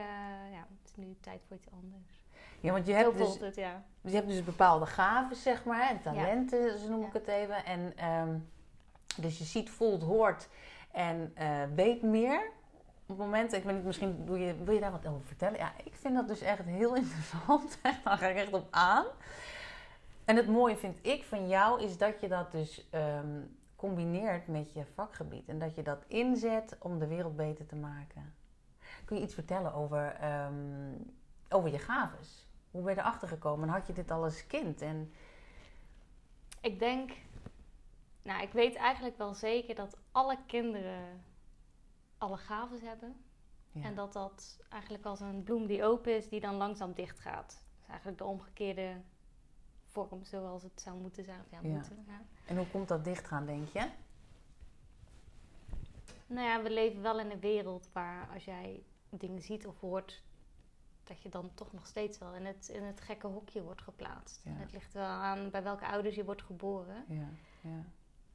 ja, 0.52 0.68
het 0.82 0.90
is 0.90 0.96
nu 0.96 1.18
tijd 1.22 1.42
voor 1.48 1.58
iets 1.58 1.72
anders. 1.72 2.24
Ja, 2.60 2.72
want 2.72 2.86
je 2.88 2.94
hebt, 2.94 3.18
dus, 3.18 3.40
het, 3.40 3.56
ja. 3.56 3.84
je 4.02 4.16
hebt 4.16 4.28
dus 4.28 4.44
bepaalde 4.44 4.86
gaven, 4.86 5.36
zeg 5.36 5.64
maar, 5.64 5.90
en 5.90 6.02
talenten, 6.02 6.80
zo 6.80 6.90
noem 6.90 7.06
ik 7.06 7.14
het 7.14 7.28
even. 7.28 7.66
En, 7.66 7.94
ehm, 7.96 8.38
dus 9.18 9.38
je 9.38 9.44
ziet, 9.44 9.70
voelt, 9.70 10.02
hoort 10.04 10.50
en 10.92 11.32
eh, 11.36 11.64
weet 11.76 12.02
meer. 12.02 12.52
Op 13.06 13.08
het 13.08 13.18
moment, 13.18 13.54
ik 13.54 13.64
weet 13.64 13.76
niet, 13.76 13.84
misschien 13.84 14.26
doe 14.26 14.40
je, 14.40 14.64
wil 14.64 14.74
je 14.74 14.80
daar 14.80 14.92
wat 14.92 15.08
over 15.08 15.26
vertellen? 15.26 15.58
Ja, 15.58 15.72
ik 15.84 15.94
vind 15.96 16.16
dat 16.16 16.28
dus 16.28 16.42
echt 16.42 16.66
heel 16.66 16.96
interessant. 17.04 17.78
Daar 17.82 18.18
ga 18.18 18.28
ik 18.28 18.36
echt 18.36 18.54
op 18.54 18.68
aan. 18.72 19.06
En 20.26 20.36
het 20.36 20.48
mooie 20.48 20.78
vind 20.78 21.00
ik 21.02 21.24
van 21.24 21.48
jou 21.48 21.82
is 21.82 21.98
dat 21.98 22.20
je 22.20 22.28
dat 22.28 22.52
dus 22.52 22.90
ehm, 22.90 23.42
combineert 23.76 24.48
met 24.48 24.74
je 24.74 24.86
vakgebied. 24.86 25.48
En 25.50 25.60
dat 25.60 25.76
je 25.76 25.84
dat 25.84 26.04
inzet 26.08 26.76
om 26.80 27.00
de 27.00 27.08
wereld 27.08 27.36
beter 27.36 27.66
te 27.66 27.76
maken. 27.76 28.36
Kun 29.06 29.18
je 29.18 29.24
iets 29.24 29.34
vertellen 29.34 29.74
over, 29.74 30.16
ehm, 30.16 30.92
over 31.50 31.72
je 31.72 31.80
gaves? 31.80 32.48
Hoe 32.72 32.82
ben 32.82 32.94
je 32.94 33.00
erachter 33.00 33.28
gekomen? 33.28 33.68
En 33.68 33.74
had 33.74 33.88
je 33.88 33.94
dit 33.94 34.12
al 34.12 34.24
als 34.24 34.48
kind? 34.48 34.82
En, 34.82 35.14
Ik 36.62 36.80
denk, 36.80 37.12
nou, 38.22 38.42
ik 38.42 38.52
weet 38.52 38.76
eigenlijk 38.76 39.18
wel 39.18 39.34
zeker 39.34 39.76
dat 39.76 39.98
alle 40.12 40.38
kinderen 40.48 41.24
alle 42.18 42.38
gaven 42.38 42.80
hebben. 42.82 43.16
ja. 43.72 43.84
En 43.84 43.96
dat 43.96 44.14
dat 44.14 44.60
eigenlijk 44.70 45.06
als 45.06 45.20
een 45.20 45.44
bloem 45.44 45.68
die 45.68 45.84
open 45.84 46.16
is, 46.16 46.30
die 46.30 46.40
dan 46.40 46.56
langzaam 46.56 46.94
dicht 46.94 47.20
gaat. 47.20 47.48
Dat 47.48 47.82
is 47.82 47.88
eigenlijk 47.88 48.18
de 48.18 48.24
omgekeerde 48.26 49.02
vorm 49.94 50.24
zoals 50.24 50.64
het 50.64 50.82
zou 50.82 51.00
moeten 51.00 51.24
zijn. 51.24 51.40
Of 51.40 51.52
ja, 51.52 51.60
Ja. 51.62 51.70
moeten. 51.74 52.04
Ja. 52.08 52.22
en 52.46 52.58
hoe 52.58 52.68
komt 52.68 52.88
dat 52.88 53.04
dichtgaan, 53.04 53.46
denk 53.46 53.68
je? 53.68 53.90
Nou 56.28 56.48
ja, 56.48 56.62
we 56.64 56.70
leven 56.72 57.02
wel 57.02 57.20
in 57.20 57.32
een 57.32 57.40
wereld 57.40 57.90
waar 57.94 58.30
als 58.34 58.46
jij 58.46 58.84
dingen 59.10 59.42
ziet 59.42 59.68
of 59.68 59.80
hoort, 59.80 60.24
dat 61.04 61.22
je 61.22 61.30
dan 61.30 61.52
toch 61.54 61.74
nog 61.74 61.88
steeds 61.88 62.18
wel 62.18 62.34
in 62.34 62.46
het, 62.46 62.68
in 62.68 62.84
het 62.84 63.02
gekke 63.02 63.28
hokje 63.28 63.64
wordt 63.64 63.82
geplaatst. 63.82 64.42
Ja. 64.44 64.52
Het 64.52 64.72
ligt 64.72 64.94
wel 64.94 65.04
aan 65.06 65.50
bij 65.50 65.64
welke 65.64 65.86
ouders 65.88 66.16
je 66.16 66.26
wordt 66.26 66.42
geboren. 66.44 67.06
Ja, 67.08 67.28
ja. 67.62 67.84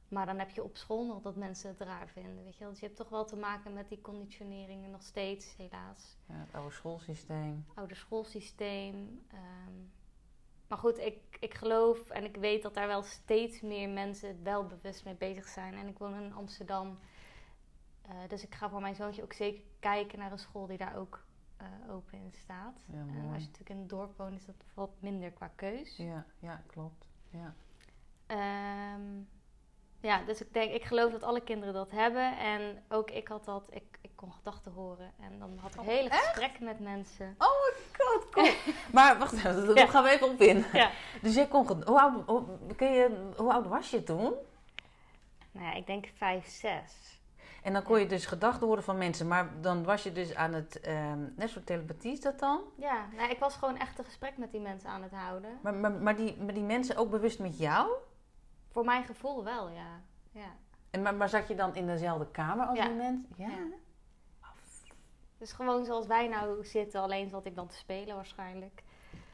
Maar 0.07 0.25
dan 0.25 0.39
heb 0.39 0.49
je 0.49 0.63
op 0.63 0.77
school 0.77 1.05
nog 1.05 1.21
dat 1.21 1.35
mensen 1.35 1.69
het 1.69 1.79
raar 1.79 2.07
vinden, 2.07 2.43
weet 2.43 2.57
je. 2.57 2.65
Dus 2.69 2.79
je 2.79 2.85
hebt 2.85 2.97
toch 2.97 3.09
wel 3.09 3.25
te 3.25 3.35
maken 3.35 3.73
met 3.73 3.89
die 3.89 4.01
conditioneringen 4.01 4.91
nog 4.91 5.03
steeds, 5.03 5.55
helaas. 5.57 6.17
Ja, 6.25 6.33
het 6.35 6.53
oude 6.53 6.71
schoolsysteem. 6.73 7.65
Oude 7.73 7.95
schoolsysteem. 7.95 9.25
ehm. 9.31 9.73
Maar 10.69 10.77
goed, 10.77 10.97
ik, 10.97 11.17
ik 11.39 11.53
geloof 11.53 12.09
en 12.09 12.23
ik 12.23 12.35
weet 12.35 12.61
dat 12.61 12.73
daar 12.73 12.87
wel 12.87 13.03
steeds 13.03 13.61
meer 13.61 13.89
mensen 13.89 14.43
wel 14.43 14.65
bewust 14.65 15.05
mee 15.05 15.15
bezig 15.15 15.47
zijn. 15.47 15.73
En 15.73 15.87
ik 15.87 15.97
woon 15.97 16.15
in 16.15 16.33
Amsterdam. 16.33 16.99
Eh, 18.01 18.15
dus 18.27 18.43
ik 18.43 18.55
ga 18.55 18.69
voor 18.69 18.81
mijn 18.81 18.95
zoontje 18.95 19.23
ook 19.23 19.33
zeker 19.33 19.63
kijken 19.79 20.19
naar 20.19 20.31
een 20.31 20.39
school 20.39 20.67
die 20.67 20.77
daar 20.77 20.97
ook 20.97 21.23
eh, 21.57 21.67
open 21.89 22.17
in 22.17 22.31
staat. 22.31 22.83
Ja, 22.85 22.99
en 22.99 23.29
als 23.33 23.41
je 23.41 23.47
natuurlijk 23.47 23.69
in 23.69 23.77
het 23.77 23.89
dorp 23.89 24.17
woont, 24.17 24.39
is 24.39 24.45
dat 24.45 24.55
wat 24.73 24.89
minder 24.99 25.31
qua 25.31 25.51
keus. 25.55 25.97
Ja, 25.97 26.25
ja, 26.39 26.63
klopt. 26.67 27.07
Ja. 27.29 27.53
Ehm, 28.25 29.21
ja, 29.99 30.23
dus 30.23 30.41
ik 30.41 30.53
denk, 30.53 30.71
ik 30.71 30.83
geloof 30.83 31.11
dat 31.11 31.23
alle 31.23 31.41
kinderen 31.41 31.73
dat 31.73 31.91
hebben. 31.91 32.37
En 32.37 32.83
ook 32.89 33.11
ik 33.11 33.27
had 33.27 33.45
dat, 33.45 33.63
ik, 33.69 33.99
ik 34.01 34.11
kon 34.15 34.33
gedachten 34.33 34.71
horen. 34.71 35.11
En 35.19 35.39
dan 35.39 35.57
had 35.57 35.73
ik 35.73 35.79
Oh, 35.79 35.85
hele 35.85 36.09
gesprekken 36.09 36.63
met 36.63 36.79
mensen. 36.79 37.35
Oh 37.37 37.77
god, 37.99 38.29
cool. 38.29 38.49
maar 38.93 39.17
wacht 39.17 39.33
even, 39.33 39.75
daar 39.75 39.87
gaan 39.87 40.03
we 40.03 40.09
even 40.09 40.29
op 40.29 40.41
in. 40.41 40.65
Dus 41.21 41.35
jij 41.35 41.47
kon... 41.47 41.83
Hoe 41.85 42.01
oud, 42.01 42.23
hoe, 42.25 42.43
kun 42.75 42.91
je, 42.91 43.29
hoe 43.37 43.53
oud 43.53 43.67
was 43.67 43.89
je 43.89 44.03
toen? 44.03 44.33
Nou 45.51 45.65
ja, 45.65 45.73
ik 45.73 45.87
denk 45.87 46.05
vijf, 46.15 46.47
zes. 46.47 47.19
En 47.63 47.73
dan 47.73 47.83
kon 47.83 47.99
je 47.99 48.05
dus 48.05 48.25
gedachten 48.25 48.67
horen 48.67 48.83
van 48.83 48.97
mensen. 48.97 49.27
Maar 49.27 49.49
dan 49.61 49.83
was 49.83 50.03
je 50.03 50.11
dus 50.11 50.35
aan 50.35 50.53
het... 50.53 50.79
ehm 50.79 51.19
net 51.35 51.49
zo'n 51.49 51.63
telepathie 51.63 52.11
is 52.11 52.21
dat 52.21 52.39
dan? 52.39 52.61
Ja, 52.75 53.05
nou, 53.15 53.29
ik 53.29 53.39
was 53.39 53.55
gewoon 53.55 53.77
echt 53.77 53.99
een 53.99 54.05
gesprek 54.05 54.37
met 54.37 54.51
die 54.51 54.61
mensen 54.61 54.89
aan 54.89 55.01
het 55.03 55.11
houden. 55.11 55.59
Maar, 55.61 55.73
maar, 55.73 55.91
maar, 55.91 56.15
die, 56.15 56.37
maar 56.37 56.53
die 56.53 56.63
mensen 56.63 56.95
ook 56.97 57.09
bewust 57.09 57.39
met 57.39 57.57
jou? 57.57 57.89
Voor 58.71 58.85
mijn 58.85 59.03
gevoel 59.03 59.43
wel, 59.43 59.69
ja. 59.69 60.01
ja. 60.31 60.55
En, 60.89 61.01
maar, 61.01 61.15
maar 61.15 61.29
zat 61.29 61.47
je 61.47 61.55
dan 61.55 61.75
in 61.75 61.87
dezelfde 61.87 62.27
kamer 62.31 62.65
als 62.65 62.77
Ja. 62.77 62.85
die 62.85 62.93
mensen? 62.95 63.25
Ja. 63.35 63.47
Ja. 63.47 63.55
Dus 65.39 65.51
gewoon 65.51 65.85
zoals 65.85 66.07
wij 66.07 66.27
nou 66.27 66.65
zitten, 66.65 67.01
alleen 67.01 67.29
zat 67.29 67.45
ik 67.45 67.55
dan 67.55 67.67
te 67.67 67.75
spelen 67.75 68.15
waarschijnlijk. 68.15 68.83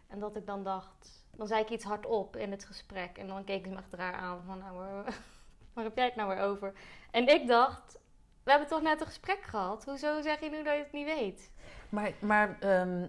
En 0.07 0.19
dat 0.19 0.35
ik 0.35 0.45
dan 0.45 0.63
dacht, 0.63 1.25
dan 1.31 1.47
zei 1.47 1.61
ik 1.61 1.69
iets 1.69 1.83
hardop 1.85 2.35
in 2.35 2.51
het 2.51 2.65
gesprek. 2.65 3.17
En 3.17 3.27
dan 3.27 3.43
keken 3.43 3.69
ze 3.69 3.75
me 3.75 3.81
echt 3.99 4.13
aan 4.13 4.41
van, 4.45 4.57
nou, 4.57 4.77
waar, 4.77 5.03
waar 5.73 5.83
heb 5.83 5.95
jij 5.95 6.05
het 6.05 6.15
nou 6.15 6.29
weer 6.29 6.43
over? 6.43 6.73
En 7.11 7.27
ik 7.27 7.47
dacht, 7.47 7.99
we 8.43 8.49
hebben 8.51 8.69
toch 8.69 8.81
net 8.81 8.99
een 8.99 9.05
gesprek 9.07 9.41
gehad? 9.41 9.85
Hoezo 9.85 10.21
zeg 10.21 10.39
je 10.39 10.49
nu 10.49 10.63
dat 10.63 10.73
je 10.73 10.83
het 10.83 10.91
niet 10.91 11.05
weet? 11.05 11.51
Maar, 11.89 12.11
maar 12.19 12.57
ehm, 12.59 13.07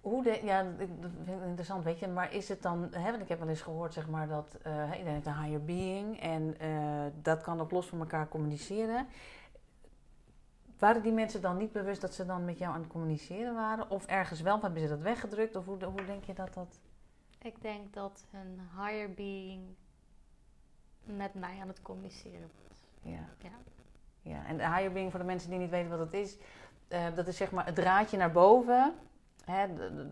hoe 0.00 0.22
de, 0.22 0.40
ja, 0.44 0.60
ik- 0.60 0.88
vind 1.24 1.40
ik 1.40 1.46
interessant, 1.46 1.84
weet 1.84 1.98
je, 1.98 2.08
maar 2.08 2.32
is 2.32 2.48
het 2.48 2.62
dan, 2.62 2.88
hè, 2.90 3.10
want 3.10 3.22
ik 3.22 3.28
heb 3.28 3.38
wel 3.38 3.48
eens 3.48 3.60
gehoord, 3.60 3.92
zeg 3.92 4.08
maar, 4.08 4.28
dat 4.28 4.56
eh 4.62 4.72
iedereen 4.92 5.06
heeft 5.14 5.26
een 5.26 5.42
higher 5.42 5.64
being 5.64 6.20
en 6.20 6.58
eh, 6.58 7.04
dat 7.22 7.42
kan 7.42 7.60
ook 7.60 7.70
los 7.70 7.86
van 7.86 7.98
elkaar 8.00 8.28
communiceren. 8.28 9.06
Waren 10.78 11.02
die 11.02 11.12
mensen 11.12 11.40
dan 11.40 11.56
niet 11.56 11.72
bewust 11.72 12.00
dat 12.00 12.14
ze 12.14 12.26
dan 12.26 12.44
met 12.44 12.58
jou 12.58 12.74
aan 12.74 12.80
het 12.80 12.90
communiceren 12.90 13.54
waren? 13.54 13.90
Of 13.90 14.06
ergens 14.06 14.40
wel, 14.40 14.60
hebben 14.60 14.80
ze 14.80 14.88
dat 14.88 15.00
weggedrukt? 15.00 15.56
Of 15.56 15.64
hoe, 15.64 15.84
hoe 15.84 16.04
denk 16.06 16.24
je 16.24 16.34
dat 16.34 16.54
dat... 16.54 16.80
Ik 17.42 17.62
denk 17.62 17.94
dat 17.94 18.24
een 18.32 18.60
higher 18.76 19.14
being 19.14 19.62
met 21.04 21.34
mij 21.34 21.58
aan 21.60 21.68
het 21.68 21.82
communiceren 21.82 22.50
was. 22.68 22.78
Ja. 23.02 23.28
Ja. 23.38 23.50
ja. 24.22 24.46
En 24.46 24.56
de 24.56 24.66
higher 24.66 24.92
being, 24.92 25.10
voor 25.10 25.20
de 25.20 25.26
mensen 25.26 25.50
die 25.50 25.58
niet 25.58 25.70
weten 25.70 25.90
wat 25.90 25.98
dat 25.98 26.12
is, 26.12 26.36
eh, 26.88 27.14
dat 27.14 27.26
is 27.26 27.36
zeg 27.36 27.50
maar 27.50 27.66
het 27.66 27.74
draadje 27.74 28.16
naar 28.16 28.32
boven. 28.32 28.94
Hè, 29.46 29.66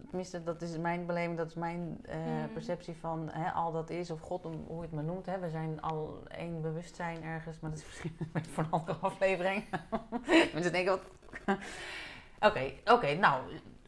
tenminste, 0.09 0.43
dat 0.43 0.62
is 0.62 0.79
mijn 0.79 1.07
beleving, 1.07 1.37
dat 1.37 1.47
is 1.47 1.55
mijn 1.55 1.99
eh, 2.03 2.17
Mhm. 2.19 2.53
perceptie 2.53 2.97
van 2.97 3.29
hè, 3.33 3.50
al 3.50 3.73
dat 3.73 3.91
is, 3.91 4.11
of 4.11 4.21
God, 4.21 4.43
hoe 4.43 4.55
hoe 4.67 4.76
je 4.76 4.83
het 4.83 4.93
maar 4.93 5.05
noemt. 5.05 5.26
Hè. 5.26 5.38
We 5.38 5.50
zijn 5.50 5.81
al 5.83 6.23
één 6.29 6.62
bewustzijn 6.62 7.23
ergens, 7.23 7.61
maar 7.61 7.71
dat 7.71 7.79
is 7.79 7.87
misschien 7.87 8.17
een 8.21 8.29
beetje 8.33 8.50
voor 8.50 8.64
een 8.64 8.71
andere 8.71 8.99
aflevering. 8.99 9.64
Mensen 10.55 10.73
denken, 10.73 10.93
wat... 10.93 11.03
Oké, 12.50 12.73
oké, 12.85 13.14
nou, 13.14 13.43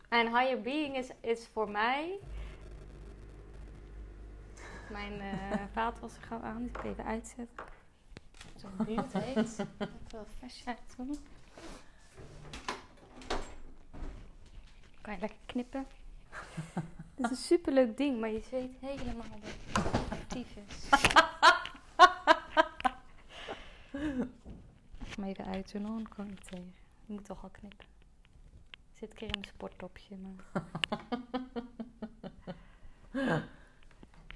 En 0.08 0.26
higher 0.38 0.60
being 0.60 0.96
is, 0.96 1.10
is 1.20 1.46
voor 1.52 1.70
mij. 1.70 2.18
Mijn 4.90 5.20
eh 5.20 5.60
vaatwasser 5.72 6.22
gaat 6.22 6.42
aan, 6.42 6.58
die 6.62 6.68
ik 6.70 6.84
even 6.84 7.04
uitzetten. 7.04 7.64
Zo'n 8.56 8.86
heet. 8.86 9.14
Even 9.14 9.68
wel 10.08 10.26
vers 10.38 10.62
uit 10.66 10.78
doen. 10.96 11.18
Kan 15.06 15.14
je 15.14 15.20
lekker 15.20 15.38
knippen. 15.46 15.86
Het 17.14 17.24
is 17.24 17.30
een 17.30 17.36
superleuk 17.36 17.96
ding, 17.96 18.20
maar 18.20 18.30
je 18.30 18.42
weet 18.50 18.70
helemaal 18.80 19.26
dat 19.74 19.84
actief 20.10 20.56
is. 20.68 20.88
Maar 25.18 25.28
even 25.28 25.44
uit 25.44 25.72
dan 25.72 26.06
kan 26.16 26.30
ik 26.30 26.40
tegen. 26.40 26.74
Ik 27.02 27.08
moet 27.08 27.24
toch 27.24 27.42
al 27.42 27.48
knippen. 27.48 27.86
Ik 28.70 28.98
zit 28.98 29.10
een 29.10 29.16
keer 29.16 29.28
in 29.34 29.40
mijn 29.40 29.52
sporttopje, 29.54 30.16
maar... 30.16 30.44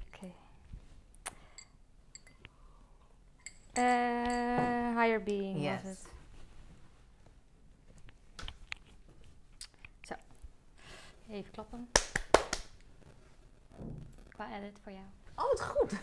Oké. 0.06 0.32
Eh, 3.72 4.96
higher 5.02 5.22
being 5.22 5.62
Yes. 5.62 5.82
was 5.82 5.90
het. 5.90 6.19
Even 11.30 11.52
klappen. 11.52 11.90
Qua 14.28 14.56
edit 14.56 14.78
voor 14.82 14.92
jou. 14.92 15.04
oh, 15.34 15.48
wat 15.48 15.62
goed. 15.62 15.92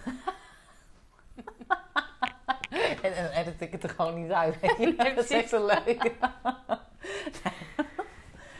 en 3.05 3.24
dan 3.24 3.31
edit 3.31 3.62
ik 3.62 3.72
het 3.72 3.84
er 3.84 3.89
gewoon 3.89 4.22
niet 4.22 4.31
uit. 4.31 4.77
Nee, 4.77 4.96
dat 5.15 5.17
is 5.17 5.29
echt 5.29 5.50
zo 5.50 5.65
leuk. 5.65 6.12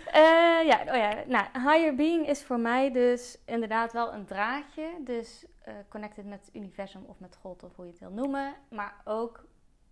Eh, 0.08 0.68
ja, 0.68 0.80
oh 0.80 0.96
ja, 0.96 1.24
nou, 1.28 1.48
higher 1.54 1.96
being 1.96 2.28
is 2.28 2.44
voor 2.44 2.60
mij 2.60 2.92
dus 2.92 3.38
inderdaad 3.46 3.94
wel 3.94 4.14
een 4.14 4.26
draadje. 4.26 5.02
Dus 5.04 5.46
eh, 5.64 5.74
connected 5.90 6.26
met 6.26 6.46
het 6.46 6.56
universum 6.56 7.04
of 7.06 7.20
met 7.20 7.36
God 7.36 7.64
of 7.64 7.76
hoe 7.76 7.86
je 7.86 7.92
het 7.92 8.00
wil 8.00 8.12
noemen. 8.12 8.56
Maar 8.70 9.02
ook 9.04 9.46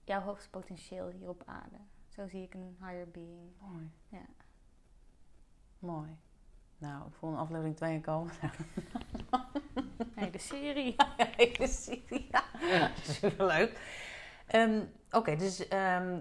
jouw 0.04 0.22
hoogste 0.22 0.50
potentieel 0.50 1.08
hier 1.08 1.30
op 1.30 1.44
aarde. 1.46 1.78
Zo 2.08 2.28
zie 2.28 2.44
ik 2.44 2.54
een 2.54 2.78
higher 2.80 3.10
being. 3.10 3.52
Mooi. 3.60 3.92
Ja. 4.10 4.26
Mooi. 5.80 6.18
Nou, 6.78 7.08
ik 7.08 7.14
voel 7.14 7.30
een 7.32 7.38
aflevering 7.38 7.76
2 7.76 8.02
komen. 8.02 8.34
Nee, 10.16 10.30
de 10.30 10.38
serie. 10.38 10.94
Ja, 10.98 11.14
hele 11.18 11.68
serie. 11.68 12.28
Ja. 12.32 12.44
Superleuk. 13.20 13.80
Ehm 14.48 14.82
Oké, 15.12 15.36
dus... 15.36 15.68
ehm, 15.68 16.20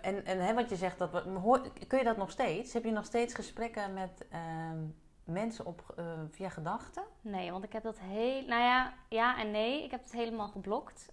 en, 0.00 0.24
en 0.24 0.40
hè, 0.44 0.54
wat 0.54 0.68
je 0.70 0.76
zegt, 0.76 0.98
dat, 0.98 1.10
we- 1.10 1.30
hoor, 1.30 1.72
kun 1.86 1.98
je 1.98 2.04
dat 2.04 2.16
nog 2.16 2.30
steeds? 2.30 2.72
Heb 2.72 2.84
je 2.84 2.90
nog 2.90 3.04
steeds 3.04 3.34
gesprekken 3.34 3.92
met 3.94 4.26
ehm, 4.30 4.78
mensen 5.24 5.66
op, 5.66 5.92
eh, 5.96 6.04
via 6.30 6.48
gedachten? 6.48 7.02
Nee, 7.20 7.50
want 7.50 7.64
ik 7.64 7.72
heb 7.72 7.82
dat 7.82 7.98
heel... 7.98 8.44
Nou 8.46 8.62
ja, 8.62 8.94
ja 9.08 9.38
en 9.38 9.50
nee. 9.50 9.84
Ik 9.84 9.90
heb 9.90 10.02
het 10.02 10.12
helemaal 10.12 10.48
geblokt 10.48 11.08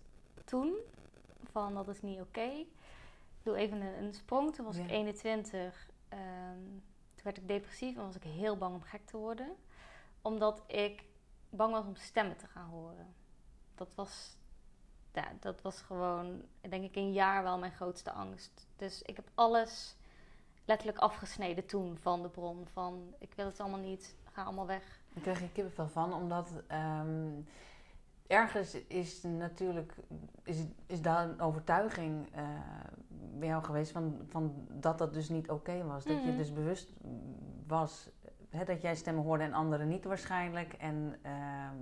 toen. 0.45 0.73
Van, 1.51 1.73
dat 1.73 1.87
is 1.87 2.01
niet 2.01 2.19
oké. 2.21 2.41
Ik 2.41 2.67
doe 3.43 3.55
even 3.55 3.81
een, 3.81 4.03
een 4.03 4.13
sprong. 4.13 4.55
Toen 4.55 4.65
was 4.65 4.77
ik 4.77 4.89
Ja. 4.89 4.95
21. 4.95 5.89
Werd 7.27 7.39
ik 7.39 7.47
depressief 7.47 7.95
en 7.95 8.03
was 8.03 8.15
ik 8.15 8.23
heel 8.23 8.57
bang 8.57 8.75
om 8.75 8.81
gek 8.81 9.05
te 9.05 9.17
worden. 9.17 9.55
Omdat 10.21 10.63
ik 10.67 11.03
bang 11.49 11.73
was 11.73 11.85
om 11.85 11.95
stemmen 11.95 12.37
te 12.37 12.47
gaan 12.47 12.69
horen. 12.69 13.13
Dat 13.75 13.95
was... 13.95 14.37
Ja, 15.13 15.27
dat 15.39 15.61
was 15.61 15.81
gewoon, 15.81 16.41
denk 16.69 16.83
ik, 16.83 16.95
een 16.95 17.13
jaar 17.13 17.43
wel 17.43 17.57
mijn 17.57 17.71
grootste 17.71 18.11
angst. 18.11 18.67
Dus 18.75 19.01
ik 19.01 19.15
heb 19.15 19.29
alles 19.35 19.95
letterlijk 20.65 20.97
afgesneden 20.97 21.65
toen 21.65 21.97
van 21.97 22.21
de 22.21 22.29
bron. 22.29 22.67
Van, 22.71 23.15
ik 23.19 23.33
wil 23.33 23.45
het 23.45 23.59
allemaal 23.59 23.79
niet, 23.79 24.15
ga 24.31 24.43
allemaal 24.43 24.67
weg. 24.67 24.99
Daar 25.13 25.23
krijg 25.23 25.39
je 25.39 25.51
kippenvel 25.51 25.87
van, 25.87 26.13
omdat 26.13 26.51
ehm, 26.67 27.41
ergens 28.27 28.73
is 28.73 29.23
natuurlijk 29.23 29.93
is, 30.43 30.63
is 30.85 31.01
daar 31.01 31.29
een 31.29 31.41
overtuiging 31.41 32.35
eh, 32.35 32.43
bij 33.39 33.47
jou 33.47 33.63
geweest 33.63 33.91
van, 33.91 34.21
van 34.27 34.67
dat 34.71 34.97
dat 34.97 35.13
dus 35.13 35.29
niet 35.29 35.49
oké 35.49 35.83
was. 35.83 36.03
Dat 36.03 36.23
je 36.23 36.27
Mhm. 36.29 36.37
dus 36.37 36.53
bewust 36.53 36.93
was 37.67 38.09
hè, 38.49 38.63
dat 38.65 38.81
jij 38.81 38.95
stemmen 38.95 39.23
hoorde 39.23 39.43
en 39.43 39.53
anderen 39.53 39.87
niet 39.87 40.03
waarschijnlijk. 40.05 40.73
En 40.73 41.19
ehm, 41.21 41.75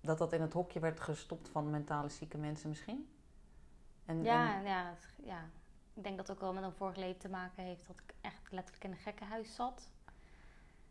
dat 0.00 0.18
dat 0.18 0.32
in 0.32 0.40
het 0.40 0.52
hokje 0.52 0.80
werd 0.80 1.00
gestopt 1.00 1.48
van 1.48 1.70
mentale 1.70 2.08
zieke 2.08 2.38
mensen 2.38 2.68
misschien. 2.68 3.08
En, 4.04 4.22
Ja, 4.24 4.54
en- 4.54 4.62
ja, 4.64 4.84
het- 4.84 5.14
ja, 5.24 5.40
ik 5.94 6.02
denk 6.02 6.16
dat 6.16 6.26
het 6.26 6.36
ook 6.36 6.42
wel 6.42 6.52
met 6.52 6.62
een 6.62 6.72
vorig 6.72 6.96
leven 6.96 7.18
te 7.18 7.28
maken 7.28 7.62
heeft 7.64 7.86
dat 7.86 7.98
ik 8.00 8.14
echt 8.20 8.52
letterlijk 8.52 8.84
in 8.84 8.90
een 8.90 8.96
gekkenhuis 8.96 9.54
zat. 9.54 9.90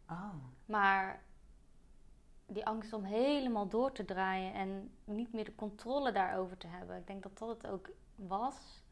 oh, 0.09 0.33
Maar 0.65 1.23
die 2.45 2.65
angst 2.65 2.93
om 2.93 3.03
helemaal 3.03 3.67
door 3.67 3.91
te 3.91 4.05
draaien 4.05 4.53
en 4.53 4.91
niet 5.03 5.33
meer 5.33 5.45
de 5.45 5.55
controle 5.55 6.11
daarover 6.11 6.57
te 6.57 6.67
hebben, 6.67 6.97
ik 6.97 7.07
denk 7.07 7.23
dat 7.23 7.37
dat 7.37 7.49
het 7.49 7.67
ook 7.67 7.89
was. 8.15 8.83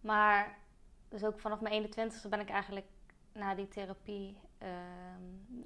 Maar 0.00 0.58
dus 1.08 1.24
ook 1.24 1.40
vanaf 1.40 1.60
mijn 1.60 1.88
21ste 1.88 2.28
ben 2.28 2.40
ik 2.40 2.48
eigenlijk 2.48 2.86
na 3.32 3.54
die 3.54 3.68
therapie 3.68 4.36
ehm, 4.58 5.22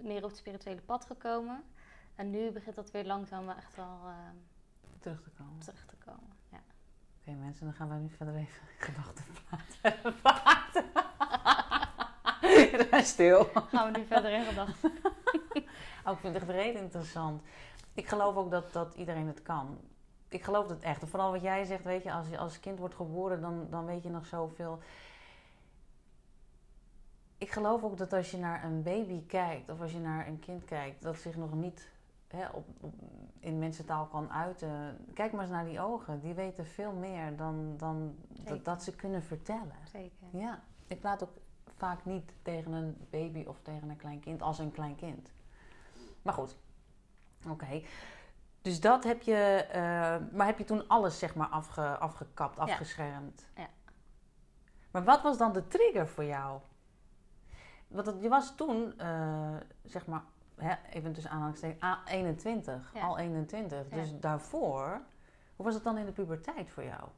meer 0.06 0.22
op 0.24 0.28
het 0.28 0.38
spirituele 0.38 0.80
pad 0.80 1.04
gekomen. 1.04 1.64
En 2.14 2.30
nu 2.30 2.50
begint 2.50 2.76
dat 2.76 2.90
weer 2.90 3.04
langzaam 3.04 3.48
echt 3.48 3.76
wel 3.76 3.98
ehm, 4.04 4.36
terug 4.98 5.22
te 5.22 5.30
komen. 5.30 5.58
terug 5.58 5.86
te 5.86 5.96
komen. 5.96 6.36
Ja. 6.50 6.60
Oké 7.20 7.30
mensen, 7.30 7.64
dan 7.64 7.74
gaan 7.74 7.88
we 7.88 7.94
nu 7.94 8.08
verder 8.08 8.34
even 8.34 8.62
gedachten 8.86 9.24
praten. 10.22 10.84
stil. 13.14 13.44
Gaan 13.44 13.92
we 13.92 13.98
nu 13.98 14.04
verder 14.06 14.32
in 14.32 14.44
gedachten. 14.44 14.92
Oh, 16.06 16.12
ik 16.12 16.18
vind 16.18 16.34
het 16.34 16.48
echt 16.48 16.74
interessant. 16.74 17.42
Ik 17.94 18.08
geloof 18.08 18.36
ook 18.36 18.50
dat, 18.50 18.72
dat 18.72 18.94
iedereen 18.94 19.26
het 19.26 19.42
kan. 19.42 19.78
Ik 20.28 20.44
geloof 20.44 20.68
het 20.68 20.82
echt. 20.82 21.08
Vooral 21.08 21.30
wat 21.30 21.42
jij 21.42 21.64
zegt, 21.64 21.84
weet 21.84 22.02
je, 22.02 22.12
als 22.12 22.28
je 22.28 22.38
als 22.38 22.60
kind 22.60 22.78
wordt 22.78 22.94
geboren, 22.94 23.40
dan, 23.40 23.66
dan 23.70 23.84
weet 23.84 24.02
je 24.02 24.10
nog 24.10 24.26
zoveel. 24.26 24.78
Ik 27.38 27.50
geloof 27.50 27.82
ook 27.82 27.98
dat 27.98 28.12
als 28.12 28.30
je 28.30 28.38
naar 28.38 28.64
een 28.64 28.82
baby 28.82 29.26
kijkt, 29.26 29.68
of 29.68 29.80
als 29.80 29.92
je 29.92 29.98
naar 29.98 30.26
een 30.26 30.38
kind 30.38 30.64
kijkt, 30.64 31.02
dat 31.02 31.16
zich 31.16 31.36
nog 31.36 31.54
niet 31.54 31.90
hè, 32.28 32.48
op, 32.48 32.66
op, 32.80 32.94
in 33.40 33.58
mensentaal 33.58 34.06
kan 34.06 34.32
uiten. 34.32 34.98
Kijk 35.14 35.32
maar 35.32 35.42
eens 35.42 35.50
naar 35.50 35.64
die 35.64 35.80
ogen. 35.80 36.20
Die 36.20 36.34
weten 36.34 36.66
veel 36.66 36.92
meer 36.92 37.36
dan, 37.36 37.74
dan 37.76 38.16
dat, 38.28 38.64
dat 38.64 38.82
ze 38.82 38.96
kunnen 38.96 39.22
vertellen. 39.22 39.76
Zeker. 39.92 40.26
Ja, 40.30 40.62
ik 40.86 41.00
praat 41.00 41.22
ook 41.22 41.32
vaak 41.76 42.04
niet 42.04 42.32
tegen 42.42 42.72
een 42.72 42.96
baby 43.10 43.44
of 43.46 43.60
tegen 43.62 43.88
een 43.88 43.96
klein 43.96 44.20
kind 44.20 44.42
als 44.42 44.58
een 44.58 44.72
klein 44.72 44.96
kind. 44.96 45.32
Maar 46.22 46.34
goed, 46.34 46.56
oké. 47.48 47.82
Dus 48.64 48.80
dat 48.80 49.04
heb 49.04 49.22
je, 49.22 49.66
eh, 49.72 49.82
maar 50.32 50.46
heb 50.46 50.58
je 50.58 50.64
toen 50.64 50.88
alles 50.88 51.18
zeg 51.18 51.34
maar 51.34 51.46
afge, 51.48 51.98
afgekapt, 51.98 52.58
afgeschermd? 52.58 53.46
Ja. 53.56 53.66
Maar 54.90 55.04
wat 55.04 55.22
was 55.22 55.38
dan 55.38 55.52
de 55.52 55.66
trigger 55.68 56.08
voor 56.08 56.24
jou? 56.24 56.60
Want 57.88 58.06
het- 58.06 58.22
je 58.22 58.28
was 58.28 58.54
toen, 58.56 58.98
eh, 58.98 59.56
zeg 59.82 60.06
maar, 60.06 60.22
hè, 60.56 60.74
even 60.90 61.12
tussen 61.12 61.30
aanhalingstekens, 61.32 61.82
a- 61.82 62.02
21, 62.06 62.90
Ja. 62.94 63.00
al 63.06 63.18
21. 63.18 63.86
Ja. 63.90 63.96
Dus 63.96 64.18
daarvoor, 64.20 65.00
hoe 65.56 65.64
was 65.64 65.74
het 65.74 65.84
dan 65.84 65.98
in 65.98 66.06
de 66.06 66.12
puberteit 66.12 66.70
voor 66.70 66.84
jou? 66.84 67.08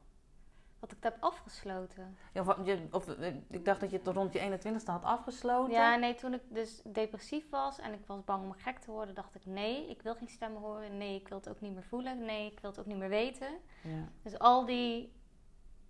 Wat 0.79 0.91
ik 0.91 1.03
heb 1.03 1.17
afgesloten. 1.19 2.17
Ja, 2.33 2.41
of, 2.41 2.65
je, 2.65 2.87
of, 2.91 3.07
ik 3.47 3.65
dacht 3.65 3.79
dat 3.79 3.89
je 3.89 3.97
het 3.97 4.07
rond 4.07 4.33
je 4.33 4.59
21ste 4.59 4.85
had 4.85 5.03
afgesloten. 5.03 5.73
Ja, 5.73 5.95
nee, 5.95 6.15
toen 6.15 6.33
ik 6.33 6.41
dus 6.49 6.81
depressief 6.83 7.49
was 7.49 7.79
en 7.79 7.93
ik 7.93 8.05
was 8.05 8.23
bang 8.23 8.43
om 8.43 8.51
gek 8.51 8.79
te 8.79 8.91
worden, 8.91 9.15
dacht 9.15 9.35
ik 9.35 9.45
nee, 9.45 9.89
ik 9.89 10.01
wil 10.01 10.15
geen 10.15 10.27
stemmen 10.27 10.61
horen. 10.61 10.97
Nee, 10.97 11.19
ik 11.19 11.27
wil 11.27 11.37
het 11.37 11.49
ook 11.49 11.61
niet 11.61 11.73
meer 11.73 11.83
voelen. 11.83 12.25
Nee, 12.25 12.51
ik 12.51 12.59
wil 12.59 12.69
het 12.69 12.79
ook 12.79 12.85
niet 12.85 12.97
meer 12.97 13.09
weten. 13.09 13.59
Ja, 13.83 14.09
Dus 14.21 14.39
al 14.39 14.65
die 14.65 15.13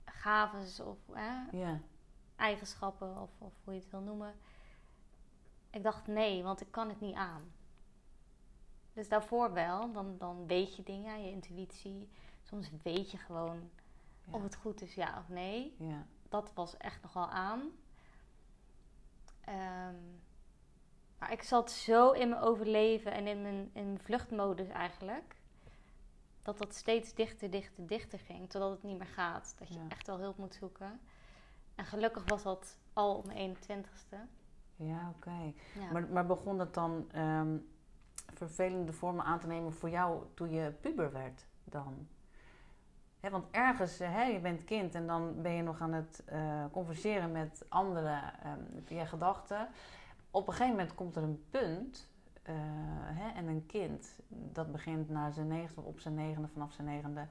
gaves 0.06 0.80
of 0.80 0.98
hè, 1.12 1.58
ja, 1.58 1.80
eigenschappen 2.36 3.22
of, 3.22 3.30
of 3.38 3.54
hoe 3.64 3.74
je 3.74 3.80
het 3.80 3.90
wil 3.90 4.02
noemen. 4.02 4.34
Ik 5.70 5.84
dacht 5.84 6.08
nee, 6.08 6.44
want 6.44 6.62
ik 6.62 6.72
kan 6.72 6.90
het 6.90 7.00
niet 7.00 7.16
aan. 7.16 7.52
Dus 8.94 9.10
daarvoor 9.10 9.54
wel, 9.54 9.92
dan, 9.92 10.18
dan 10.18 10.48
weet 10.48 10.76
je 10.76 10.84
dingen, 10.84 11.24
je 11.24 11.32
intuïtie. 11.32 12.10
Soms 12.44 12.70
weet 12.84 13.12
je 13.12 13.18
gewoon. 13.18 13.70
Of 14.30 14.44
het 14.44 14.56
goed 14.56 14.82
is, 14.82 14.94
ja 14.96 15.18
of 15.20 15.30
nee. 15.30 15.76
ja, 15.80 16.06
Dat 16.30 16.52
was 16.54 16.78
echt 16.78 17.02
nogal 17.02 17.28
aan. 17.30 17.62
Ehm, 19.42 19.96
maar 21.20 21.32
ik 21.32 21.42
zat 21.44 21.72
zo 21.72 22.12
in 22.12 22.30
mijn 22.30 22.42
overleven 22.42 23.12
en 23.12 23.28
in 23.28 23.42
mijn, 23.42 23.70
in 23.74 23.86
mijn 23.86 24.00
vluchtmodus 24.00 24.68
eigenlijk. 24.68 25.36
Dat 26.42 26.58
dat 26.58 26.74
steeds 26.76 27.14
dichter, 27.14 27.50
dichter, 27.52 27.88
dichter 27.88 28.20
ging. 28.20 28.50
Totdat 28.50 28.72
het 28.72 28.84
niet 28.84 28.98
meer 28.98 29.08
gaat. 29.08 29.56
Dat 29.60 29.68
je 29.68 29.74
Ja. 29.74 29.86
echt 29.90 30.08
wel 30.08 30.20
hulp 30.20 30.38
moet 30.38 30.54
zoeken. 30.56 31.00
En 31.76 31.86
gelukkig 31.86 32.24
was 32.30 32.44
dat 32.44 32.78
al 32.94 33.16
op 33.16 33.26
mijn 33.26 33.38
21ste. 33.38 34.18
ja 34.76 35.10
oké. 35.16 35.54
Ja. 35.80 35.92
Maar, 35.92 36.08
maar 36.08 36.26
begon 36.26 36.60
het 36.60 36.74
dan 36.74 37.12
ehm, 37.12 37.58
vervelende 38.34 38.94
vormen 38.94 39.26
aan 39.26 39.40
te 39.40 39.48
nemen 39.48 39.74
voor 39.74 39.90
jou 39.90 40.26
toen 40.34 40.50
je 40.50 40.72
puber 40.72 41.12
werd 41.12 41.46
dan? 41.64 42.08
Want 43.20 43.46
ergens, 43.52 44.00
eh, 44.00 44.32
je 44.34 44.40
bent 44.40 44.64
kind 44.64 44.96
en 44.96 45.08
dan 45.08 45.42
ben 45.42 45.52
je 45.52 45.62
nog 45.62 45.82
aan 45.82 45.94
het 45.94 46.24
eh, 46.26 46.66
converseren 46.72 47.32
met 47.32 47.66
anderen 47.70 48.22
ehm, 48.44 48.60
via 48.84 49.06
gedachten. 49.06 49.68
Op 50.32 50.48
een 50.48 50.54
gegeven 50.54 50.76
moment 50.76 50.96
komt 50.96 51.16
er 51.16 51.24
een 51.24 51.44
punt 51.50 52.10
eh, 52.44 52.56
en 53.36 53.48
een 53.48 53.66
kind 53.66 54.20
dat 54.30 54.72
begint 54.72 55.10
na 55.10 55.32
zijn 55.32 55.48
negende, 55.48 55.82
op 55.82 56.00
zijn 56.00 56.14
negende, 56.14 56.48
vanaf 56.48 56.72
zijn 56.72 56.88
negende, 56.88 57.28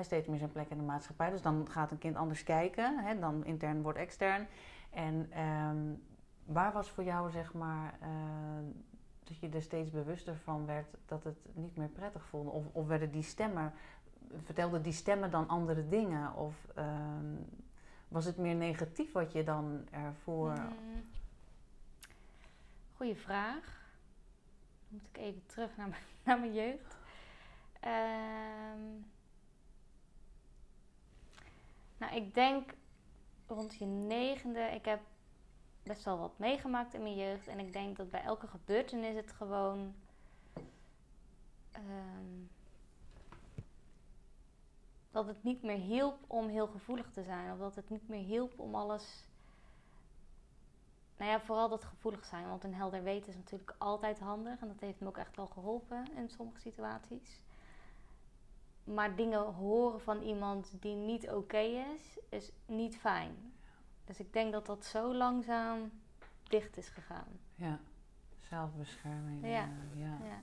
steeds 0.00 0.28
meer 0.28 0.38
zijn 0.38 0.52
plek 0.52 0.70
in 0.70 0.76
de 0.76 0.82
maatschappij. 0.82 1.30
Dus 1.30 1.42
dan 1.42 1.66
gaat 1.70 1.90
een 1.90 1.98
kind 1.98 2.16
anders 2.16 2.42
kijken, 2.42 3.20
dan 3.20 3.44
intern 3.44 3.82
wordt 3.82 3.98
extern. 3.98 4.46
En 4.90 5.26
ehm, 5.30 5.94
waar 6.44 6.72
was 6.72 6.90
voor 6.90 7.04
jou, 7.04 7.30
zeg 7.30 7.52
maar, 7.52 7.98
dat 9.24 9.38
je 9.38 9.48
er 9.48 9.62
steeds 9.62 9.90
bewuster 9.90 10.36
van 10.36 10.66
werd 10.66 10.96
dat 11.06 11.24
het 11.24 11.38
niet 11.52 11.76
meer 11.76 11.88
prettig 11.88 12.24
voelde? 12.24 12.50
Of, 12.50 12.64
of 12.72 12.86
werden 12.86 13.10
die 13.10 13.22
stemmen, 13.22 13.72
vertelden 14.44 14.82
die 14.82 14.92
stemmen 14.92 15.30
dan 15.30 15.48
andere 15.48 15.88
dingen? 15.88 16.34
Of 16.34 16.54
ehm, 16.74 17.34
was 18.08 18.24
het 18.24 18.36
meer 18.36 18.54
negatief 18.54 19.12
wat 19.12 19.32
je 19.32 19.44
dan 19.44 19.86
ervoor... 19.90 20.52
Mm. 20.52 21.04
Goeie 22.96 23.16
vraag. 23.16 23.82
Dan 24.88 24.98
moet 24.98 25.08
ik 25.08 25.16
even 25.16 25.46
terug 25.46 25.76
naar 25.76 25.88
mijn, 25.88 26.02
naar 26.24 26.40
mijn 26.40 26.54
jeugd. 26.54 26.96
Ehm, 27.80 28.80
nou, 31.98 32.14
ik 32.14 32.34
denk 32.34 32.74
rond 33.46 33.74
je 33.74 33.84
negende. 33.84 34.60
Ik 34.60 34.84
heb 34.84 35.00
best 35.82 36.04
wel 36.04 36.18
wat 36.18 36.38
meegemaakt 36.38 36.94
in 36.94 37.02
mijn 37.02 37.16
jeugd. 37.16 37.46
En 37.46 37.58
ik 37.58 37.72
denk 37.72 37.96
dat 37.96 38.10
bij 38.10 38.22
elke 38.22 38.46
gebeurtenis 38.46 39.14
het 39.14 39.32
gewoon. 39.32 39.94
ehm, 41.72 42.42
dat 45.14 45.26
het 45.26 45.42
niet 45.42 45.62
meer 45.62 45.76
hielp 45.78 46.18
om 46.26 46.48
heel 46.48 46.66
gevoelig 46.66 47.10
te 47.10 47.22
zijn. 47.22 47.52
Of 47.52 47.58
dat 47.58 47.74
het 47.74 47.90
niet 47.90 48.08
meer 48.08 48.24
hielp 48.24 48.58
om 48.58 48.74
alles 48.74 49.28
nou 51.16 51.30
ja, 51.30 51.40
vooral 51.40 51.68
dat 51.68 51.84
gevoelig 51.84 52.24
zijn. 52.24 52.48
Want 52.48 52.64
een 52.64 52.74
helder 52.74 53.02
weten 53.02 53.28
is 53.28 53.36
natuurlijk 53.36 53.74
altijd 53.78 54.18
handig. 54.20 54.60
En 54.60 54.68
dat 54.68 54.80
heeft 54.80 55.00
me 55.00 55.06
ook 55.08 55.16
echt 55.18 55.36
wel 55.36 55.46
geholpen 55.46 56.04
in 56.16 56.28
sommige 56.28 56.60
situaties. 56.60 57.42
Maar 58.84 59.16
dingen 59.16 59.40
horen 59.54 60.00
van 60.00 60.22
iemand 60.22 60.72
die 60.80 60.94
niet 60.94 61.30
oké 61.30 61.58
is, 61.58 62.18
is 62.28 62.52
niet 62.66 62.96
fijn. 62.96 63.52
Dus 64.04 64.20
ik 64.20 64.32
denk 64.32 64.52
dat 64.52 64.66
dat 64.66 64.84
zo 64.84 65.14
langzaam 65.14 65.90
dicht 66.42 66.76
is 66.76 66.88
gegaan. 66.88 67.40
Ja, 67.54 67.78
zelfbescherming, 68.40 69.46
Ja. 69.46 69.62
eh, 69.62 70.00
ja, 70.00 70.18
Ja. 70.24 70.40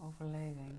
overleving. 0.00 0.72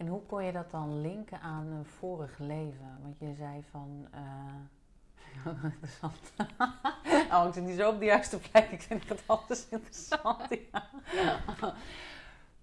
En 0.00 0.06
hoe 0.06 0.22
kon 0.26 0.44
je 0.44 0.52
dat 0.52 0.70
dan 0.70 1.00
linken 1.00 1.40
aan 1.40 1.66
een 1.66 1.84
vorig 1.84 2.38
leven? 2.38 2.98
Want 3.02 3.18
je 3.18 3.34
zei 3.34 3.62
van... 3.70 4.08
eh, 4.10 5.52
interessant. 5.72 6.32
oh, 7.32 7.44
ik 7.48 7.54
zit 7.54 7.64
niet 7.64 7.78
zo 7.78 7.90
op 7.90 7.98
de 7.98 8.04
juiste 8.04 8.38
plek. 8.38 8.70
Ik 8.70 8.82
vind 8.82 9.08
het 9.08 9.22
alles 9.26 9.68
interessant. 9.68 10.48
ja. 10.70 11.74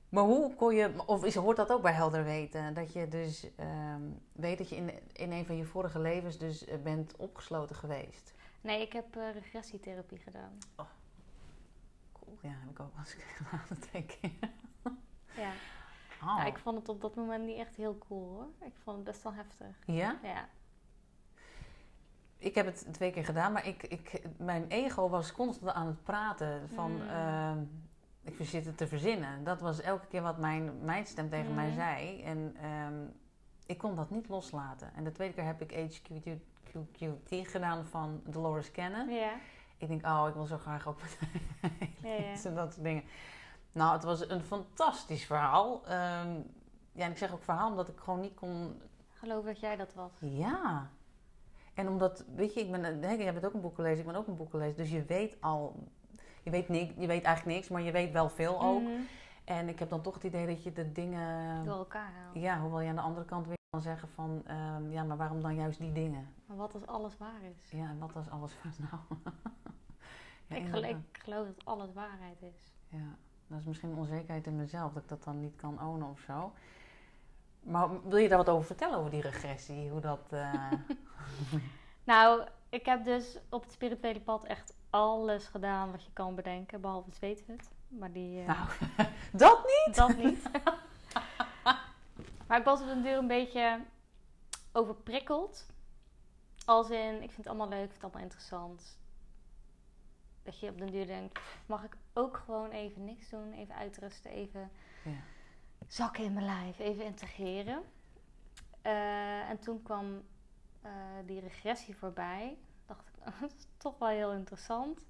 Maar 0.10 0.24
hoe 0.24 0.56
kon 0.56 0.76
je... 0.76 0.94
Of 1.06 1.24
is, 1.24 1.36
hoort 1.36 1.58
dat 1.58 1.72
ook 1.72 1.82
bij 1.82 1.94
helder 1.94 2.24
weten? 2.24 2.74
Dat 2.74 2.94
je 2.94 3.08
dus 3.08 3.56
ehm, 3.56 4.02
weet 4.32 4.58
dat 4.58 4.70
je 4.70 4.76
in, 4.76 4.92
in 5.14 5.32
een 5.32 5.46
van 5.46 5.58
je 5.58 5.66
vorige 5.66 6.00
levens 6.00 6.38
dus 6.38 6.66
eh, 6.66 6.78
bent 6.84 7.16
opgesloten 7.16 7.76
geweest. 7.76 8.34
Nee, 8.62 8.82
ik 8.82 8.94
heb 8.94 9.16
eh, 9.16 9.34
regressietherapie 9.34 10.20
gedaan. 10.20 10.58
Cool. 12.12 12.38
Ja, 12.42 12.50
heb 12.50 12.70
ik 12.70 12.80
ook 12.80 12.94
wel 12.96 13.04
eens 13.04 13.16
gedaan, 13.36 13.80
twee 13.80 14.06
keer. 14.06 14.32
Ja. 16.36 16.46
Ik 16.46 16.58
vond 16.58 16.78
het 16.78 16.90
op 16.90 17.02
dat 17.02 17.16
moment 17.16 17.46
niet 17.46 17.58
echt 17.58 17.76
heel 17.76 17.98
cool 17.98 18.30
hoor. 18.30 18.68
Ik 18.68 18.74
vond 18.84 18.96
het 18.98 19.06
best 19.06 19.24
wel 19.24 19.34
heftig. 19.34 19.78
Ja? 19.86 20.20
Ja. 20.24 20.50
Ik 22.38 22.56
heb 22.56 22.66
het 22.66 22.88
twee 22.92 23.12
keer 23.12 23.26
gedaan, 23.26 23.52
maar 23.52 23.68
ik, 23.68 23.84
ik, 23.84 24.22
mijn 24.38 24.66
ego 24.68 25.10
was 25.10 25.32
constant 25.32 25.74
aan 25.74 25.88
het 25.88 26.04
praten 26.04 26.70
van... 26.70 26.92
Mm. 26.92 27.08
ehm, 27.10 27.58
ik 28.22 28.38
zit 28.42 28.66
het 28.66 28.78
te 28.78 28.88
verzinnen. 28.88 29.44
Dat 29.44 29.62
was 29.62 29.82
elke 29.82 30.08
keer 30.08 30.22
wat 30.22 30.38
mijn, 30.38 30.84
mijn 30.84 31.06
stem 31.06 31.30
tegen 31.30 31.56
mij 31.56 31.68
Mm. 31.68 31.74
zei. 31.74 32.22
En 32.24 32.56
ehm, 32.62 33.06
ik 33.66 33.78
kon 33.78 33.96
dat 33.96 34.10
niet 34.10 34.30
loslaten. 34.30 34.94
En 34.96 35.04
de 35.04 35.12
tweede 35.12 35.34
keer 35.34 35.44
heb 35.46 35.62
ik 35.62 35.72
HQQT 35.72 37.48
gedaan 37.48 37.86
van 37.86 38.22
Dolores 38.26 38.72
Cannon. 38.72 39.10
Ja. 39.10 39.32
Ik 39.78 39.88
denk, 39.88 40.06
oh, 40.06 40.26
ik 40.28 40.34
wil 40.34 40.46
zo 40.46 40.58
graag 40.58 40.88
ook 40.88 41.02
met 41.02 41.18
Ja, 42.04 42.14
ja. 42.14 42.34
en 42.44 42.56
dat 42.62 42.74
soort 42.74 42.84
dingen. 42.84 43.04
Nou, 43.78 43.94
het 43.94 44.04
was 44.04 44.30
een 44.30 44.42
fantastisch 44.42 45.26
verhaal. 45.26 45.86
Ehm, 45.86 46.40
ja, 46.92 47.04
en 47.06 47.12
ik 47.12 47.18
zeg 47.18 47.34
ook 47.34 47.44
verhaal 47.44 47.70
omdat 47.70 47.88
ik 47.88 48.00
gewoon 48.00 48.20
niet 48.20 48.34
kon 48.36 48.82
Geloof 49.14 49.46
dat 49.46 49.60
jij 49.60 49.76
dat 49.76 49.94
was. 49.94 50.12
ja. 50.20 50.90
En 51.74 51.88
omdat, 51.88 52.26
weet 52.36 52.54
je, 52.54 52.60
ik 52.60 52.72
ben, 52.72 53.00
jij 53.02 53.34
bent 53.34 53.46
ook 53.46 53.54
een 53.54 53.62
boek 53.62 53.76
gelezen, 53.76 54.00
ik 54.00 54.06
ben 54.06 54.16
ook 54.16 54.28
een 54.28 54.36
boek 54.36 54.50
gelezen. 54.50 54.78
Dus 54.78 54.90
je 54.90 55.04
weet 55.06 55.38
al, 55.42 55.84
je 56.44 56.50
weet, 56.50 56.70
niks, 56.70 56.94
je 56.98 57.08
weet 57.08 57.24
eigenlijk 57.24 57.58
niks, 57.58 57.70
maar 57.70 57.82
je 57.82 57.92
weet 57.92 58.12
wel 58.12 58.30
veel 58.30 58.62
ook. 58.62 58.82
Mhm. 58.82 58.92
En 59.46 59.68
ik 59.70 59.80
heb 59.80 59.90
dan 59.90 60.02
toch 60.02 60.14
het 60.14 60.24
idee 60.24 60.48
dat 60.48 60.64
je 60.64 60.74
de 60.74 60.92
dingen, 60.92 61.64
Door 61.66 61.76
elkaar 61.78 62.12
halen. 62.12 62.42
ja, 62.42 62.60
hoewel 62.60 62.82
je 62.82 62.90
aan 62.90 62.96
de 62.96 63.02
andere 63.02 63.26
kant 63.26 63.48
weer 63.48 63.56
kan 63.70 63.82
zeggen 63.82 64.10
van, 64.10 64.42
ehm, 64.46 64.92
ja, 64.92 65.04
maar 65.04 65.18
waarom 65.18 65.42
dan 65.42 65.56
juist 65.56 65.80
die 65.80 65.92
dingen? 65.92 66.34
Maar 66.46 66.58
wat 66.58 66.74
als 66.74 66.86
alles 66.88 67.18
waar 67.18 67.42
is? 67.42 67.72
Ja, 67.72 67.90
en 67.90 68.00
wat 68.00 68.16
als 68.16 68.30
alles 68.30 68.54
van 68.54 68.72
nou? 68.78 69.02
ja, 70.48 70.56
ik, 70.56 70.66
gel- 70.68 70.76
inderdaad. 70.84 71.02
ik 71.12 71.18
geloof 71.24 71.46
dat 71.48 71.66
alles 71.66 71.94
waarheid 71.94 72.42
is. 72.42 72.72
Ja, 72.88 73.16
dat 73.48 73.60
is 73.60 73.66
misschien 73.66 73.90
een 73.90 73.98
onzekerheid 73.98 74.48
in 74.48 74.56
mezelf, 74.56 74.94
dat 74.94 75.04
ik 75.04 75.10
dat 75.10 75.24
dan 75.24 75.40
niet 75.40 75.56
kan 75.56 75.82
ownen 75.82 76.10
of 76.10 76.20
zo. 76.20 76.52
Maar 77.60 77.90
wil 78.10 78.18
je 78.18 78.28
daar 78.30 78.38
wat 78.38 78.50
over 78.50 78.66
vertellen, 78.66 78.98
over 78.98 79.12
die 79.12 79.22
regressie? 79.22 79.90
Hoe 79.90 80.02
dat... 80.02 80.20
eh, 80.30 80.72
Nou, 82.04 82.48
ik 82.70 82.86
heb 82.86 83.04
dus 83.06 83.38
op 83.50 83.62
het 83.64 83.72
spirituele 83.72 84.22
pad 84.22 84.44
echt 84.46 84.74
alles 84.90 85.48
gedaan 85.48 85.92
wat 85.92 86.04
je 86.04 86.12
kan 86.14 86.36
bedenken, 86.36 86.82
behalve 86.82 87.12
zweethut. 87.12 87.70
Maar 87.88 88.12
die... 88.12 88.42
eh, 88.42 88.48
Nou, 88.48 88.68
dat 89.32 89.64
niet? 89.86 89.96
Dat 89.96 90.18
niet. 90.18 90.50
maar 92.48 92.60
ik 92.60 92.66
was 92.66 92.82
op 92.82 92.88
den 92.88 93.04
duur 93.04 93.18
een 93.18 93.28
beetje 93.28 93.80
overprikkeld. 94.72 95.66
Als 96.66 96.90
in, 96.90 97.14
ik 97.16 97.20
vind 97.32 97.38
het 97.38 97.48
allemaal 97.48 97.70
leuk, 97.70 97.84
ik 97.84 97.90
vind 97.90 97.94
het 98.02 98.04
allemaal 98.04 98.24
interessant. 98.24 98.97
Dat 100.48 100.60
je 100.60 100.70
op 100.70 100.78
den 100.78 100.92
duur 100.92 101.06
denkt, 101.06 101.34
"Pff, 101.34 101.62
mag 101.66 101.84
ik 101.84 101.98
ook 102.14 102.38
gewoon 102.38 102.70
even 102.70 103.04
niks 103.04 103.30
doen? 103.30 103.54
Even 103.54 103.76
uitrusten, 103.76 104.32
even 104.32 104.72
Ja. 105.04 105.12
zakken 105.88 106.24
in 106.24 106.34
mijn 106.34 106.46
lijf, 106.46 106.80
even 106.80 107.06
integreren. 107.06 107.84
Eh, 108.82 109.50
en 109.50 109.60
toen 109.60 109.82
kwam 109.84 110.24
eh, 110.82 110.92
die 111.26 111.40
regressie 111.40 111.98
voorbij. 111.98 112.58
Dacht 112.86 113.08
ik, 113.08 113.14
dat 113.42 113.50
is 113.58 113.68
toch 113.78 113.98
wel 113.98 114.08
heel 114.08 114.32
interessant. 114.34 115.06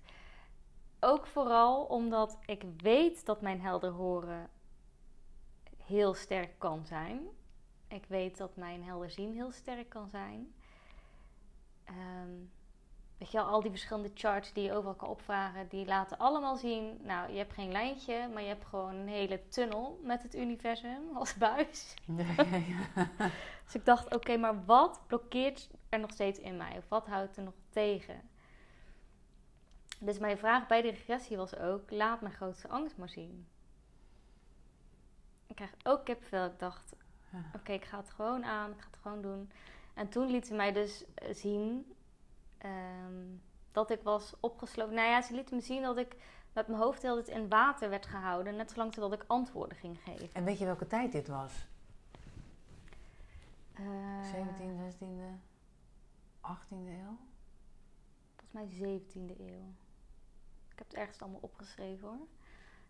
Ook 1.00 1.28
vooral 1.28 1.86
omdat 1.86 2.38
ik 2.46 2.64
weet 2.78 3.26
dat 3.26 3.42
mijn 3.42 3.62
helder 3.62 3.92
horen 3.92 4.50
heel 5.84 6.14
sterk 6.14 6.60
kan 6.60 6.86
zijn. 6.86 7.28
Ik 7.88 8.06
weet 8.06 8.38
dat 8.38 8.56
mijn 8.56 8.84
helder 8.84 9.10
zien 9.10 9.34
heel 9.34 9.52
sterk 9.52 9.90
kan 9.90 10.10
zijn. 10.10 10.54
Ehm, 11.84 12.32
weet 13.18 13.32
je 13.32 13.38
wel, 13.38 13.48
al 13.48 13.62
die 13.62 13.72
verschillende 13.72 14.12
charts 14.14 14.54
die 14.54 14.64
je 14.64 14.74
overal 14.74 14.96
kan 14.96 15.10
opvragen, 15.10 15.68
die 15.68 15.86
laten 15.86 16.18
allemaal 16.18 16.56
zien, 16.56 16.98
nou, 17.02 17.32
je 17.32 17.38
hebt 17.38 17.54
geen 17.54 17.72
lijntje, 17.72 18.28
maar 18.34 18.42
je 18.42 18.48
hebt 18.48 18.66
gewoon 18.66 18.96
een 18.96 19.08
hele 19.08 19.48
tunnel 19.48 20.00
met 20.04 20.24
het 20.24 20.36
universum 20.36 21.16
als 21.18 21.36
buis. 21.36 21.94
Ja, 22.06 22.26
ja, 22.38 22.58
ja. 22.58 23.30
Dus 23.64 23.76
ik 23.76 23.86
dacht, 23.86 24.16
oké, 24.16 24.38
maar 24.38 24.66
wat 24.66 25.02
blokkeert 25.08 25.70
er 25.90 26.00
nog 26.00 26.12
steeds 26.12 26.40
in 26.40 26.58
mij? 26.58 26.78
Of 26.78 26.90
wat 26.90 27.08
houdt 27.08 27.38
er 27.38 27.44
nog 27.44 27.54
tegen? 27.70 28.22
Dus 30.00 30.20
mijn 30.20 30.38
vraag 30.38 30.68
bij 30.68 30.82
de 30.82 30.90
regressie 30.90 31.38
was 31.38 31.56
ook, 31.56 31.92
laat 31.92 32.22
mijn 32.22 32.34
grootste 32.34 32.68
angst 32.68 32.98
maar 32.98 33.10
zien. 33.10 33.48
Ik 35.48 35.56
krijg 35.56 35.74
ook 35.84 36.06
kipvel. 36.06 36.46
Ik 36.46 36.60
dacht, 36.60 36.96
oké, 37.54 37.72
ik 37.72 37.86
ga 37.86 37.98
het 37.98 38.10
gewoon 38.10 38.46
aan, 38.46 38.72
ik 38.72 38.80
ga 38.80 38.88
het 38.92 39.00
gewoon 39.02 39.22
doen. 39.22 39.52
En 39.94 40.10
toen 40.10 40.32
liet 40.32 40.48
ze 40.48 40.54
mij 40.54 40.72
dus 40.72 41.06
eh, 41.16 41.34
zien 41.34 41.96
ehm, 42.58 43.26
dat 43.72 43.90
ik 43.92 44.02
was 44.04 44.34
opgesloten. 44.40 44.96
Nou 44.96 45.08
ja, 45.08 45.22
ze 45.22 45.34
liet 45.34 45.52
me 45.52 45.62
zien 45.62 45.82
dat 45.82 45.98
ik 45.98 46.16
met 46.54 46.68
mijn 46.68 46.82
hoofd 46.82 47.02
heel 47.02 47.18
in 47.18 47.50
water 47.50 47.90
werd 47.90 48.06
gehouden. 48.06 48.56
Net 48.56 48.72
zolang 48.72 48.94
totdat 48.94 49.22
ik 49.22 49.24
antwoorden 49.28 49.78
ging 49.78 50.00
geven. 50.04 50.30
En 50.34 50.44
weet 50.44 50.60
je 50.60 50.66
welke 50.66 50.88
tijd 50.88 51.12
dit 51.12 51.28
was? 51.28 51.68
Eh, 53.74 53.84
17e, 54.34 54.82
16e, 54.82 55.40
18e 56.42 56.88
eeuw? 56.88 57.18
Volgens 58.36 58.52
mij 58.52 58.68
17e 58.68 59.40
eeuw. 59.40 59.74
Ik 60.72 60.78
heb 60.78 60.88
het 60.88 60.94
ergens 60.94 61.22
allemaal 61.22 61.42
opgeschreven 61.42 62.08
hoor. 62.08 62.28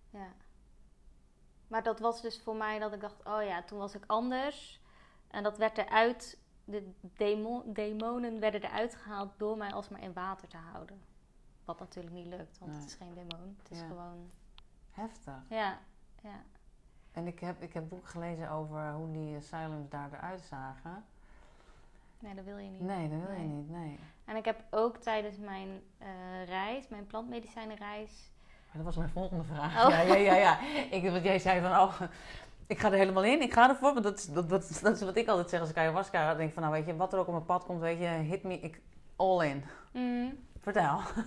Ja. 0.09 0.33
Maar 1.67 1.83
dat 1.83 1.99
was 1.99 2.21
dus 2.21 2.41
voor 2.41 2.55
mij 2.55 2.79
dat 2.79 2.93
ik 2.93 3.01
dacht, 3.01 3.25
oh 3.25 3.43
ja, 3.43 3.63
toen 3.63 3.79
was 3.79 3.95
ik 3.95 4.03
anders. 4.07 4.81
En 5.27 5.43
dat 5.43 5.57
werd 5.57 5.77
eruit, 5.77 6.37
de 6.69 6.91
demo- 7.01 7.63
demonen 7.65 8.39
werden 8.39 8.63
eruit 8.63 8.95
gehaald 8.95 9.31
door 9.37 9.57
mij 9.57 9.73
alsmaar 9.73 10.01
in 10.01 10.13
water 10.13 10.47
te 10.47 10.57
houden. 10.57 11.01
Wat 11.65 11.79
natuurlijk 11.79 12.15
niet 12.15 12.25
lukt, 12.27 12.57
want 12.59 12.71
Nee. 12.71 12.79
het 12.81 12.89
is 12.89 12.95
geen 12.95 13.13
demon. 13.13 13.55
Het 13.61 13.71
is 13.71 13.79
Ja. 13.79 13.87
gewoon, 13.87 14.29
Heftig. 14.91 15.33
ja, 15.49 15.79
ja. 16.21 16.41
En 17.11 17.27
ik 17.27 17.39
heb, 17.39 17.61
ik 17.61 17.73
heb 17.73 17.89
boek 17.89 18.07
gelezen 18.07 18.49
over 18.51 18.91
hoe 18.93 19.11
die 19.11 19.37
asylums 19.37 19.89
daar 19.89 20.13
eruit 20.13 20.41
zagen. 20.41 21.05
Nee, 22.19 22.35
dat 22.35 22.45
wil 22.45 22.57
je 22.57 22.69
niet. 22.69 22.81
Nee, 22.81 23.09
dat 23.09 23.19
wil 23.27 23.35
je 23.35 23.47
niet, 23.47 23.69
nee. 23.69 23.99
En 24.25 24.35
ik 24.35 24.45
heb 24.45 24.63
ook 24.69 24.97
tijdens 24.97 25.37
mijn 25.37 25.81
eh, 25.97 26.07
reis, 26.45 26.87
mijn 26.87 27.07
plantmedicijnenreis, 27.07 28.31
Maar 28.67 28.75
dat 28.75 28.85
was 28.85 28.95
mijn 28.95 29.09
volgende 29.09 29.43
vraag. 29.43 29.85
Oh. 29.85 29.89
Ja, 29.91 30.01
ja, 30.01 30.15
ja, 30.15 30.35
ja. 30.35 30.59
Ik, 30.91 31.09
want 31.11 31.23
jij 31.23 31.39
zei 31.39 31.61
van, 31.61 31.71
oh, 31.71 32.01
ik 32.67 32.79
ga 32.79 32.87
er 32.91 32.97
helemaal 32.97 33.23
in. 33.23 33.41
Ik 33.41 33.53
ga 33.53 33.69
ervoor. 33.69 33.91
Want 33.93 34.03
dat, 34.03 34.17
is- 34.17 34.25
dat, 34.25 34.49
dat, 34.49 34.69
is- 34.69 34.79
dat 34.81 34.95
is 34.95 35.01
wat 35.01 35.15
ik 35.15 35.27
altijd 35.27 35.49
zeg 35.49 35.59
als 35.59 35.69
ik 35.69 35.77
ayahuasca 35.77 36.35
denk 36.35 36.53
van, 36.53 36.61
nou 36.61 36.73
weet 36.75 36.85
je, 36.85 36.95
wat 36.95 37.13
er 37.13 37.19
ook 37.19 37.27
op 37.27 37.33
mijn 37.33 37.45
pad 37.45 37.65
komt, 37.65 37.79
weet 37.81 37.99
je, 37.99 38.05
hit 38.07 38.43
me, 38.43 38.59
ik, 38.59 38.81
all 39.15 39.45
in. 39.47 39.63
Mhm. 39.91 40.29
Vertel. 40.59 40.99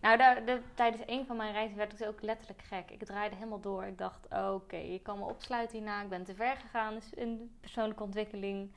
Nou, 0.00 0.16
daar, 0.16 0.44
de- 0.44 0.60
tijdens 0.74 1.02
een 1.06 1.26
van 1.26 1.36
mijn 1.36 1.52
reizen 1.52 1.76
werd 1.76 1.92
ik 1.92 1.98
dus 1.98 2.06
ook 2.06 2.22
letterlijk 2.22 2.62
gek. 2.62 2.90
Ik 2.90 3.04
draaide 3.04 3.34
helemaal 3.34 3.60
door. 3.60 3.84
Ik 3.84 3.98
dacht, 3.98 4.26
oké, 4.52 4.76
je 4.76 4.98
kan 5.02 5.18
me 5.18 5.24
opsluiten 5.24 5.76
hierna. 5.76 6.02
Ik 6.02 6.08
ben 6.08 6.24
te 6.24 6.34
ver 6.34 6.56
gegaan 6.56 6.94
dus 6.94 7.14
in 7.14 7.56
persoonlijke 7.60 8.02
ontwikkeling. 8.02 8.70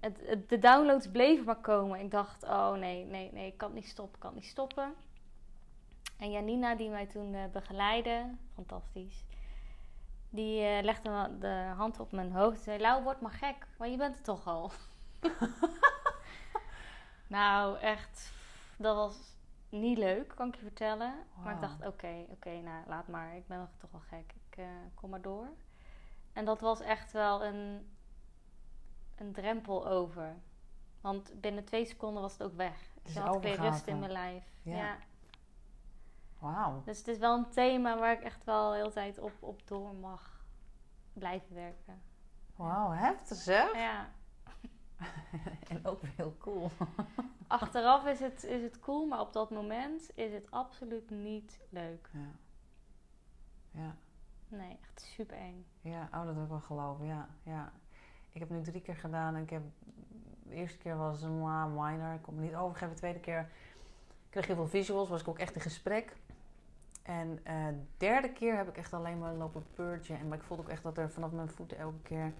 Het, 0.00 0.18
het- 0.26 0.48
de 0.48 0.58
downloads 0.58 1.08
bleven 1.10 1.44
maar 1.44 1.56
komen. 1.60 2.00
Ik 2.00 2.10
dacht, 2.10 2.42
oh 2.42 2.72
nee, 2.72 3.04
nee, 3.04 3.30
nee, 3.32 3.46
ik 3.46 3.56
kan 3.58 3.68
het 3.68 3.76
niet 3.76 3.88
stoppen, 3.88 4.14
ik 4.14 4.20
kan 4.20 4.30
het 4.30 4.40
niet 4.40 4.50
stoppen. 4.50 4.94
En 6.18 6.30
Janina, 6.30 6.74
die 6.74 6.90
mij 6.90 7.06
toen 7.06 7.34
eh, 7.34 7.40
begeleidde, 7.52 8.24
fantastisch. 8.54 9.23
Die 10.34 10.64
eh, 10.64 10.82
legde 10.82 11.38
de 11.38 11.72
hand 11.76 12.00
op 12.00 12.12
mijn 12.12 12.32
hoofd 12.32 12.56
en 12.56 12.62
zei, 12.62 12.78
Lau, 12.78 13.02
word 13.02 13.20
maar 13.20 13.30
gek, 13.30 13.66
want 13.76 13.90
je 13.90 13.96
bent 13.96 14.14
het 14.14 14.24
toch 14.24 14.46
al. 14.46 14.70
nou, 17.36 17.78
echt, 17.78 18.32
dat 18.76 18.96
was 18.96 19.36
niet 19.68 19.98
leuk, 19.98 20.28
kan 20.28 20.48
ik 20.48 20.54
je 20.54 20.60
vertellen. 20.60 21.14
Maar 21.42 21.54
ik 21.54 21.60
dacht, 21.60 21.86
oké, 21.86 22.26
oké, 22.28 22.60
nou, 22.60 22.86
laat 22.86 23.08
maar. 23.08 23.36
Ik 23.36 23.46
ben 23.46 23.58
nog 23.58 23.68
toch 23.78 23.90
wel 23.90 24.00
gek. 24.00 24.34
Ik 24.50 24.56
eh, 24.56 24.66
kom 24.94 25.10
maar 25.10 25.22
door. 25.22 25.48
En 26.32 26.44
dat 26.44 26.60
was 26.60 26.80
echt 26.80 27.12
wel 27.12 27.44
een, 27.44 27.94
een 29.14 29.32
drempel 29.32 29.88
over. 29.88 30.36
Want 31.00 31.40
binnen 31.40 31.64
twee 31.64 31.84
seconden 31.84 32.22
was 32.22 32.32
het 32.32 32.42
ook 32.42 32.56
weg. 32.56 32.92
Dus 33.02 33.16
had 33.16 33.34
ik 33.34 33.42
weer 33.42 33.60
rust 33.60 33.86
in 33.86 33.98
mijn 33.98 34.12
lijf. 34.12 34.44
Ja. 34.62 34.76
Ja. 34.76 34.96
Wauw. 36.44 36.82
Dus 36.84 36.98
het 36.98 37.08
is 37.08 37.18
wel 37.18 37.36
een 37.36 37.48
thema 37.48 37.98
waar 37.98 38.12
ik 38.12 38.22
echt 38.22 38.44
wel 38.44 38.70
de 38.70 38.76
hele 38.76 38.90
tijd 38.90 39.18
op, 39.18 39.32
op 39.40 39.66
door 39.66 39.94
mag 39.94 40.44
blijven 41.12 41.54
werken. 41.54 42.02
Wauw, 42.56 42.90
heftig 42.90 43.36
zeg. 43.36 43.74
Ja. 43.74 44.08
En 45.68 45.86
ook 45.86 46.00
heel 46.16 46.36
cool. 46.38 46.70
Achteraf 47.46 48.06
is 48.06 48.20
het, 48.20 48.44
is 48.44 48.62
het 48.62 48.80
cool, 48.80 49.06
maar 49.06 49.20
op 49.20 49.32
dat 49.32 49.50
moment 49.50 50.10
is 50.14 50.32
het 50.32 50.50
absoluut 50.50 51.10
niet 51.10 51.60
leuk. 51.68 52.10
Ja. 52.12 52.30
Ja. 53.70 53.96
Nee, 54.48 54.78
echt 54.82 55.00
super 55.00 55.36
eng. 55.36 55.66
Ja, 55.80 56.08
oh, 56.12 56.24
dat 56.24 56.34
wil 56.34 56.42
ik 56.42 56.48
wel 56.48 56.60
geloven, 56.60 57.06
ja. 57.06 57.28
ja. 57.42 57.72
Ik 58.30 58.40
heb 58.40 58.50
nu 58.50 58.62
drie 58.62 58.80
keer 58.80 58.96
gedaan 58.96 59.34
en 59.34 59.42
ik 59.42 59.50
heb... 59.50 59.62
De 60.42 60.54
eerste 60.54 60.78
keer 60.78 60.96
was 60.96 61.22
een 61.22 61.38
minor, 61.74 62.14
ik 62.14 62.22
kon 62.22 62.34
me 62.34 62.40
niet 62.40 62.54
overgeven. 62.54 62.94
De 62.94 63.00
tweede 63.00 63.20
keer 63.20 63.50
kreeg 64.30 64.46
je 64.46 64.54
veel 64.54 64.66
visuals, 64.66 65.08
was 65.08 65.20
ik 65.20 65.28
ook 65.28 65.38
echt 65.38 65.54
in 65.54 65.60
gesprek. 65.60 66.16
En 67.04 67.40
de 67.44 67.82
derde 67.96 68.32
keer 68.32 68.56
heb 68.56 68.68
ik 68.68 68.76
echt 68.76 68.92
alleen 68.92 69.18
maar 69.18 69.34
lopen 69.34 69.64
purgen. 69.74 70.18
En 70.18 70.28
maar 70.28 70.38
ik 70.38 70.44
voelde 70.44 70.62
ook 70.62 70.68
echt 70.68 70.82
dat 70.82 70.98
er 70.98 71.10
vanaf 71.10 71.30
mijn 71.30 71.48
voeten 71.48 71.78
elke 71.78 72.02
keer 72.02 72.32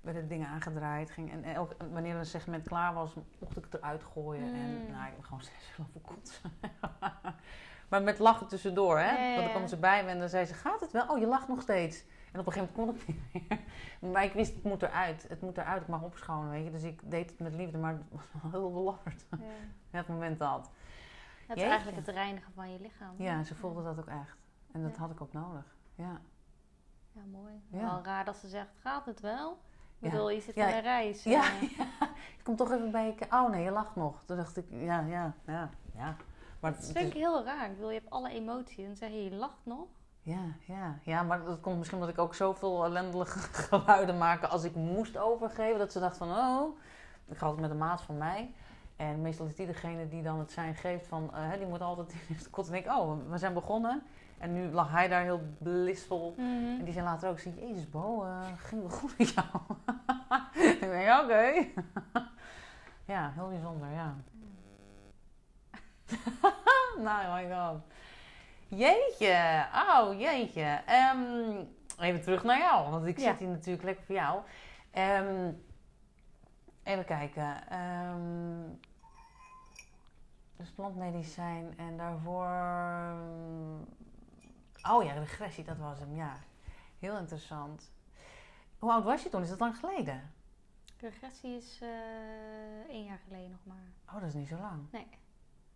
werden 0.00 0.28
dingen 0.28 0.48
aangedraaid. 0.48 1.10
Ging. 1.10 1.32
En 1.32 1.44
elke, 1.44 1.74
wanneer 1.92 2.14
een 2.16 2.26
segment 2.26 2.66
klaar 2.68 2.94
was, 2.94 3.14
mocht 3.38 3.56
ik 3.56 3.64
het 3.64 3.74
eruit 3.74 4.02
gooien. 4.12 4.54
En 4.54 4.84
Mm. 4.84 4.90
nou, 4.90 5.06
ik 5.06 5.12
heb 5.16 5.24
gewoon 5.24 5.40
steeds 5.50 5.72
lopen 5.78 6.00
kotsen. 6.02 6.50
maar 7.88 8.02
met 8.02 8.18
lachen 8.18 8.46
tussendoor, 8.48 8.98
hè. 8.98 9.04
Ja, 9.12 9.18
ja, 9.22 9.28
Want 9.34 9.42
dan 9.42 9.50
kwam 9.50 9.66
ze 9.68 9.76
bij 9.76 10.04
me 10.04 10.10
en 10.10 10.18
dan 10.18 10.28
zei 10.28 10.44
ze, 10.44 10.54
gaat 10.54 10.80
het 10.80 10.92
wel? 10.92 11.06
Oh, 11.08 11.18
je 11.18 11.26
lacht 11.26 11.48
nog 11.48 11.62
steeds. 11.62 12.04
En 12.32 12.40
op 12.40 12.46
een 12.46 12.52
gegeven 12.52 12.74
moment 12.76 12.96
kon 13.06 13.14
ik 13.14 13.16
niet 13.32 13.48
meer. 13.48 13.58
Maar 14.12 14.24
ik 14.24 14.32
wist, 14.32 14.54
het 14.54 14.64
moet 14.64 14.82
eruit. 14.82 15.26
Het 15.28 15.40
moet 15.40 15.58
eruit, 15.58 15.82
ik 15.82 15.88
mag 15.88 16.02
opschonen, 16.02 16.50
weet 16.50 16.64
je. 16.64 16.70
Dus 16.70 16.82
ik 16.82 17.00
deed 17.10 17.30
het 17.30 17.38
met 17.38 17.54
liefde, 17.54 17.78
maar 17.78 17.92
het 17.92 18.02
was 18.10 18.42
wel 18.42 18.50
heel 18.50 18.72
belabberd. 18.72 19.24
Ja. 19.30 19.98
Het 19.98 20.08
moment 20.08 20.38
dat. 20.38 20.70
Het 21.46 21.56
is 21.56 21.62
eigenlijk 21.62 22.06
het 22.06 22.14
reinigen 22.14 22.52
van 22.52 22.72
je 22.72 22.80
lichaam. 22.80 23.14
Ja, 23.18 23.42
ze 23.44 23.54
voelde 23.54 23.82
dat 23.82 23.98
ook 23.98 24.06
echt. 24.06 24.36
En 24.72 24.82
dat 24.82 24.96
had 24.96 25.10
ik 25.10 25.20
ook 25.20 25.32
nodig. 25.32 25.76
Ja. 25.94 26.20
Ja, 27.12 27.20
mooi. 27.30 27.62
Wel 27.68 28.00
raar 28.02 28.24
dat 28.24 28.36
ze 28.36 28.48
zegt, 28.48 28.70
gaat 28.80 29.06
het 29.06 29.20
wel? 29.20 29.58
Ik 29.98 30.10
bedoel, 30.10 30.30
je 30.30 30.40
zit 30.40 30.54
in 30.56 30.62
een 30.62 30.80
reis. 30.80 31.22
Ja, 31.22 31.42
eh. 31.44 31.62
ja. 31.78 31.84
Ik 32.38 32.44
kom 32.44 32.56
toch 32.56 32.70
even 32.72 32.90
bij 32.90 33.06
je... 33.06 33.26
Oh 33.30 33.50
nee, 33.50 33.64
je 33.64 33.70
lacht 33.70 33.96
nog. 33.96 34.24
Toen 34.24 34.36
dacht 34.36 34.56
ik, 34.56 34.66
ja, 34.70 35.00
ja, 35.00 35.34
ja, 35.46 35.70
ja. 35.94 36.16
Maar 36.60 36.72
Dat 36.72 36.80
het 36.82 36.92
vind 36.92 37.06
ik 37.06 37.20
heel 37.20 37.44
raar. 37.44 37.64
Ik 37.66 37.74
bedoel, 37.74 37.90
je 37.90 37.98
hebt 37.98 38.10
alle 38.10 38.30
emoties 38.30 38.86
en 38.86 38.96
zeg 38.96 39.10
je, 39.10 39.24
je 39.24 39.34
lacht 39.34 39.60
nog. 39.62 39.86
ja, 40.22 40.42
ja, 40.66 40.98
ja, 41.02 41.22
maar 41.22 41.44
dat 41.44 41.60
komt 41.60 41.78
misschien 41.78 41.98
omdat 41.98 42.14
ik 42.14 42.20
ook 42.20 42.34
zoveel 42.34 42.84
ellendige 42.84 43.38
geluiden 43.68 44.18
maak 44.18 44.42
als 44.42 44.64
ik 44.64 44.74
moest 44.74 45.16
overgeven. 45.16 45.78
Dat 45.78 45.92
ze 45.92 46.00
dacht 46.00 46.16
van, 46.16 46.30
oh, 46.30 46.78
ik 47.28 47.36
ga 47.36 47.44
altijd 47.46 47.62
met 47.62 47.70
een 47.70 47.78
maat 47.78 48.02
van 48.02 48.18
mij. 48.18 48.54
En 49.02 49.22
meestal 49.22 49.46
is 49.46 49.54
die 49.54 49.66
degene 49.66 50.08
die 50.08 50.22
dan 50.22 50.38
het 50.38 50.52
zijn 50.52 50.74
geeft 50.74 51.06
van, 51.06 51.30
eh, 51.34 51.52
die 51.58 51.66
moet 51.66 51.80
altijd 51.80 52.14
kot. 52.50 52.66
En 52.66 52.72
denk 52.72 52.84
ik, 52.84 52.92
oh, 52.92 53.18
we 53.30 53.38
zijn 53.38 53.52
begonnen. 53.52 54.02
En 54.38 54.52
nu 54.52 54.70
lag 54.70 54.90
hij 54.90 55.08
daar 55.08 55.22
heel 55.22 55.40
blissvol. 55.58 56.34
En 56.38 56.84
die 56.84 56.92
zei 56.92 57.04
later 57.04 57.30
ook, 57.30 57.38
zei, 57.38 57.54
Jezus 57.60 57.90
Bo, 57.90 58.24
eh, 58.24 58.46
ging 58.56 58.80
wel 58.80 58.90
goed 58.90 59.18
met 59.18 59.28
jou? 59.30 59.46
ik 60.72 60.80
denk, 60.80 61.22
oké. 61.22 61.66
ja, 63.14 63.32
heel 63.34 63.48
bijzonder, 63.48 63.90
ja. 63.90 64.14
nou, 67.06 67.42
my 67.42 67.54
god. 67.56 67.80
Jeetje, 68.68 69.66
oh 69.88 70.20
jeetje. 70.20 70.80
Ehm, 70.86 71.64
even 71.98 72.22
terug 72.22 72.42
naar 72.44 72.58
jou, 72.58 72.90
want 72.90 73.06
ik 73.06 73.18
Ja. 73.18 73.30
zit 73.30 73.38
hier 73.38 73.48
natuurlijk 73.48 73.84
lekker 73.84 74.04
voor 74.04 74.14
jou. 74.14 74.40
Ehm, 74.90 75.50
even 76.82 77.04
kijken. 77.04 77.68
Ehm, 77.68 78.70
dus 80.62 80.70
plantmedicijn 80.70 81.78
en 81.78 81.96
daarvoor... 81.96 82.46
Oh 84.90 85.04
ja, 85.04 85.12
regressie, 85.12 85.64
dat 85.64 85.78
was 85.78 85.98
hem, 85.98 86.14
ja. 86.14 86.38
Heel 86.98 87.18
interessant. 87.18 87.92
Hoe 88.78 88.92
oud 88.92 89.04
was 89.04 89.22
je 89.22 89.28
toen? 89.28 89.42
Is 89.42 89.48
dat 89.48 89.60
lang 89.60 89.76
geleden? 89.76 90.32
Regressie 90.96 91.56
is 91.56 91.80
uh, 91.82 91.88
één 92.88 93.04
jaar 93.04 93.18
geleden 93.18 93.50
nog 93.50 93.60
maar. 93.64 93.92
Oh, 94.06 94.14
dat 94.14 94.22
is 94.28 94.34
niet 94.34 94.48
zo 94.48 94.56
lang. 94.56 94.92
Nee. 94.92 95.06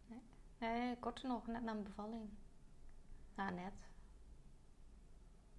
Nee, 0.06 0.20
nee 0.58 0.96
korter 0.98 1.28
nog, 1.28 1.46
net 1.46 1.62
na 1.62 1.72
mijn 1.72 1.84
bevalling. 1.84 2.28
Nou, 3.34 3.54
net. 3.54 3.74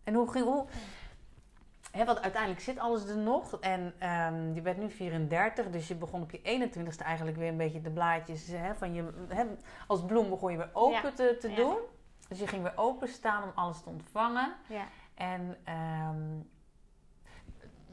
En 0.03 0.13
hoe 0.13 0.31
ging... 0.31 0.45
Hoe... 0.45 0.67
He, 1.91 2.05
want 2.05 2.21
uiteindelijk 2.21 2.61
zit 2.61 2.79
alles 2.79 3.05
er 3.05 3.17
nog. 3.17 3.59
En 3.59 3.93
um, 4.09 4.53
je 4.53 4.61
bent 4.61 4.77
nu 4.77 4.89
34, 4.89 5.69
dus 5.69 5.87
je 5.87 5.95
begon 5.95 6.21
op 6.21 6.31
je 6.31 6.39
21ste 6.39 7.03
eigenlijk 7.03 7.37
weer 7.37 7.49
een 7.49 7.57
beetje 7.57 7.81
de 7.81 7.91
blaadjes 7.91 8.47
he, 8.47 8.75
van 8.75 8.93
je. 8.93 9.13
He, 9.27 9.45
als 9.87 10.05
bloem 10.05 10.29
begon 10.29 10.51
je 10.51 10.57
weer 10.57 10.69
open 10.73 11.13
te, 11.15 11.37
te 11.39 11.53
doen. 11.53 11.77
Dus 12.29 12.39
je 12.39 12.47
ging 12.47 12.63
weer 12.63 12.73
openstaan 12.75 13.43
om 13.43 13.51
alles 13.55 13.81
te 13.81 13.89
ontvangen. 13.89 14.53
Ja. 14.67 14.87
En, 15.15 15.57
um, 16.09 16.49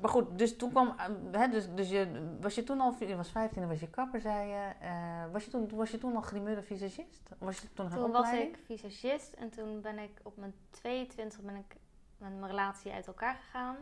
maar 0.00 0.10
goed, 0.10 0.38
dus 0.38 0.56
toen 0.56 0.70
kwam. 0.70 0.94
He, 1.32 1.48
dus, 1.48 1.74
dus 1.74 1.90
je, 1.90 2.36
was 2.40 2.54
je 2.54 2.62
toen 2.62 2.80
al. 2.80 2.94
Je 2.98 3.16
was 3.16 3.30
15 3.30 3.62
en 3.62 3.68
was 3.68 3.80
je 3.80 3.90
kapper, 3.90 4.20
zei 4.20 4.48
je. 4.48 4.72
Uh, 4.82 5.32
was, 5.32 5.44
je 5.44 5.50
toen, 5.50 5.70
was 5.74 5.90
je 5.90 5.98
toen 5.98 6.14
al 6.14 6.20
grimeur 6.20 6.62
visagist? 6.62 7.30
Was 7.38 7.60
je 7.60 7.72
toen 7.72 7.90
toen 7.90 8.10
was 8.10 8.32
ik 8.32 8.58
visagist 8.64 9.32
en 9.32 9.50
toen 9.50 9.80
ben 9.80 9.98
ik 9.98 10.20
op 10.22 10.36
mijn 10.36 10.54
22 10.70 11.40
ben 11.40 11.56
ik 11.56 11.76
met 12.24 12.38
mijn 12.38 12.50
relatie 12.50 12.92
uit 12.92 13.06
elkaar 13.06 13.34
gegaan. 13.34 13.76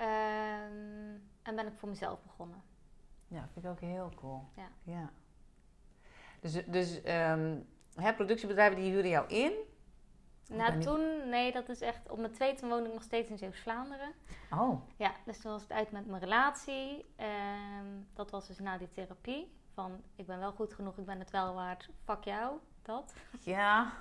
Um, 0.00 1.28
en 1.42 1.56
ben 1.56 1.66
ik 1.66 1.72
voor 1.76 1.88
mezelf 1.88 2.22
begonnen. 2.22 2.62
Ja, 3.28 3.48
vind 3.52 3.64
ik 3.64 3.70
ook 3.70 3.80
heel 3.80 4.12
cool. 4.16 4.48
Ja. 4.56 4.68
ja. 4.82 5.10
Dus, 6.40 6.64
dus 6.66 6.96
um, 6.96 7.66
hè, 7.94 8.14
productiebedrijven 8.14 8.76
die 8.76 8.90
huren 8.90 9.10
jou 9.10 9.28
in? 9.28 9.52
Nou, 10.48 10.80
toen, 10.80 11.28
nee, 11.28 11.52
dat 11.52 11.68
is 11.68 11.80
echt. 11.80 12.10
Op 12.10 12.18
mijn 12.18 12.32
tweede 12.32 12.66
woonde 12.66 12.88
ik 12.88 12.94
nog 12.94 13.02
steeds 13.02 13.30
in 13.30 13.38
Zeeuws-Vlaanderen. 13.38 14.12
Oh. 14.50 14.80
Ja, 14.96 15.12
dus 15.24 15.40
toen 15.40 15.52
was 15.52 15.62
het 15.62 15.72
uit 15.72 15.90
met 15.90 16.06
mijn 16.06 16.22
relatie. 16.22 17.06
Um, 17.80 18.08
dat 18.14 18.30
was 18.30 18.46
dus 18.46 18.58
na 18.58 18.78
die 18.78 18.90
therapie. 18.90 19.52
Van 19.74 20.02
ik 20.16 20.26
ben 20.26 20.38
wel 20.38 20.52
goed 20.52 20.74
genoeg, 20.74 20.98
ik 20.98 21.06
ben 21.06 21.18
het 21.18 21.30
wel 21.30 21.54
waard. 21.54 21.88
Fuck 22.04 22.24
jou, 22.24 22.58
dat. 22.82 23.14
Ja. 23.40 23.92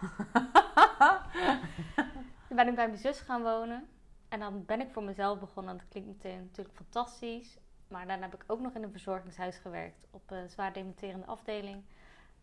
toen 2.49 2.57
ben 2.57 2.67
ik 2.67 2.75
bij 2.75 2.87
mijn 2.87 2.99
zus 2.99 3.19
gaan 3.19 3.41
wonen. 3.41 3.87
En 4.29 4.39
dan 4.39 4.65
ben 4.65 4.81
ik 4.81 4.91
voor 4.91 5.03
mezelf 5.03 5.39
begonnen. 5.39 5.77
Dat 5.77 5.87
klinkt 5.87 6.09
meteen 6.09 6.41
natuurlijk 6.41 6.75
fantastisch. 6.75 7.57
Maar 7.87 8.07
daarna 8.07 8.29
heb 8.29 8.41
ik 8.41 8.43
ook 8.47 8.59
nog 8.59 8.73
in 8.73 8.83
een 8.83 8.91
verzorgingshuis 8.91 9.57
gewerkt. 9.57 10.07
Op 10.11 10.31
een 10.31 10.49
zwaar 10.49 10.73
dementerende 10.73 11.25
afdeling. 11.25 11.83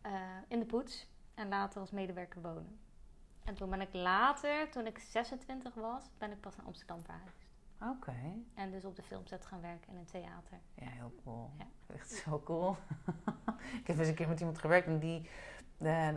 Uh, 0.07 0.12
in 0.49 0.59
de 0.59 0.64
poets. 0.64 1.09
En 1.35 1.49
later 1.49 1.81
als 1.81 1.90
medewerker 1.90 2.42
wonen. 2.42 2.79
En 3.45 3.55
toen 3.55 3.71
ben 3.71 3.81
ik 3.81 3.92
later, 3.92 4.71
toen 4.71 4.87
ik 4.87 4.99
26 4.99 5.75
was, 5.75 6.11
ben 6.19 6.31
ik 6.31 6.40
pas 6.40 6.57
naar 6.57 6.66
Amsterdam 6.66 7.03
verhuisd. 7.03 7.47
Oké. 7.81 8.16
En 8.55 8.71
dus 8.71 8.85
op 8.85 8.97
de 8.97 9.03
filmset 9.03 9.47
gaan 9.47 9.61
werken 9.61 9.92
in 9.92 9.99
een 9.99 10.05
theater. 10.05 10.61
Ja, 10.75 10.88
heel 10.88 11.12
cool. 11.25 11.51
Ja. 11.59 11.95
Echt 11.95 12.11
zo 12.11 12.40
cool. 12.45 12.77
ik 13.81 13.87
heb 13.87 13.99
eens 13.99 14.09
een 14.09 14.14
keer 14.14 14.29
met 14.29 14.40
iemand 14.40 14.59
gewerkt 14.59 14.87
en 14.87 14.99
die... 14.99 15.31
Uh, 15.79 16.09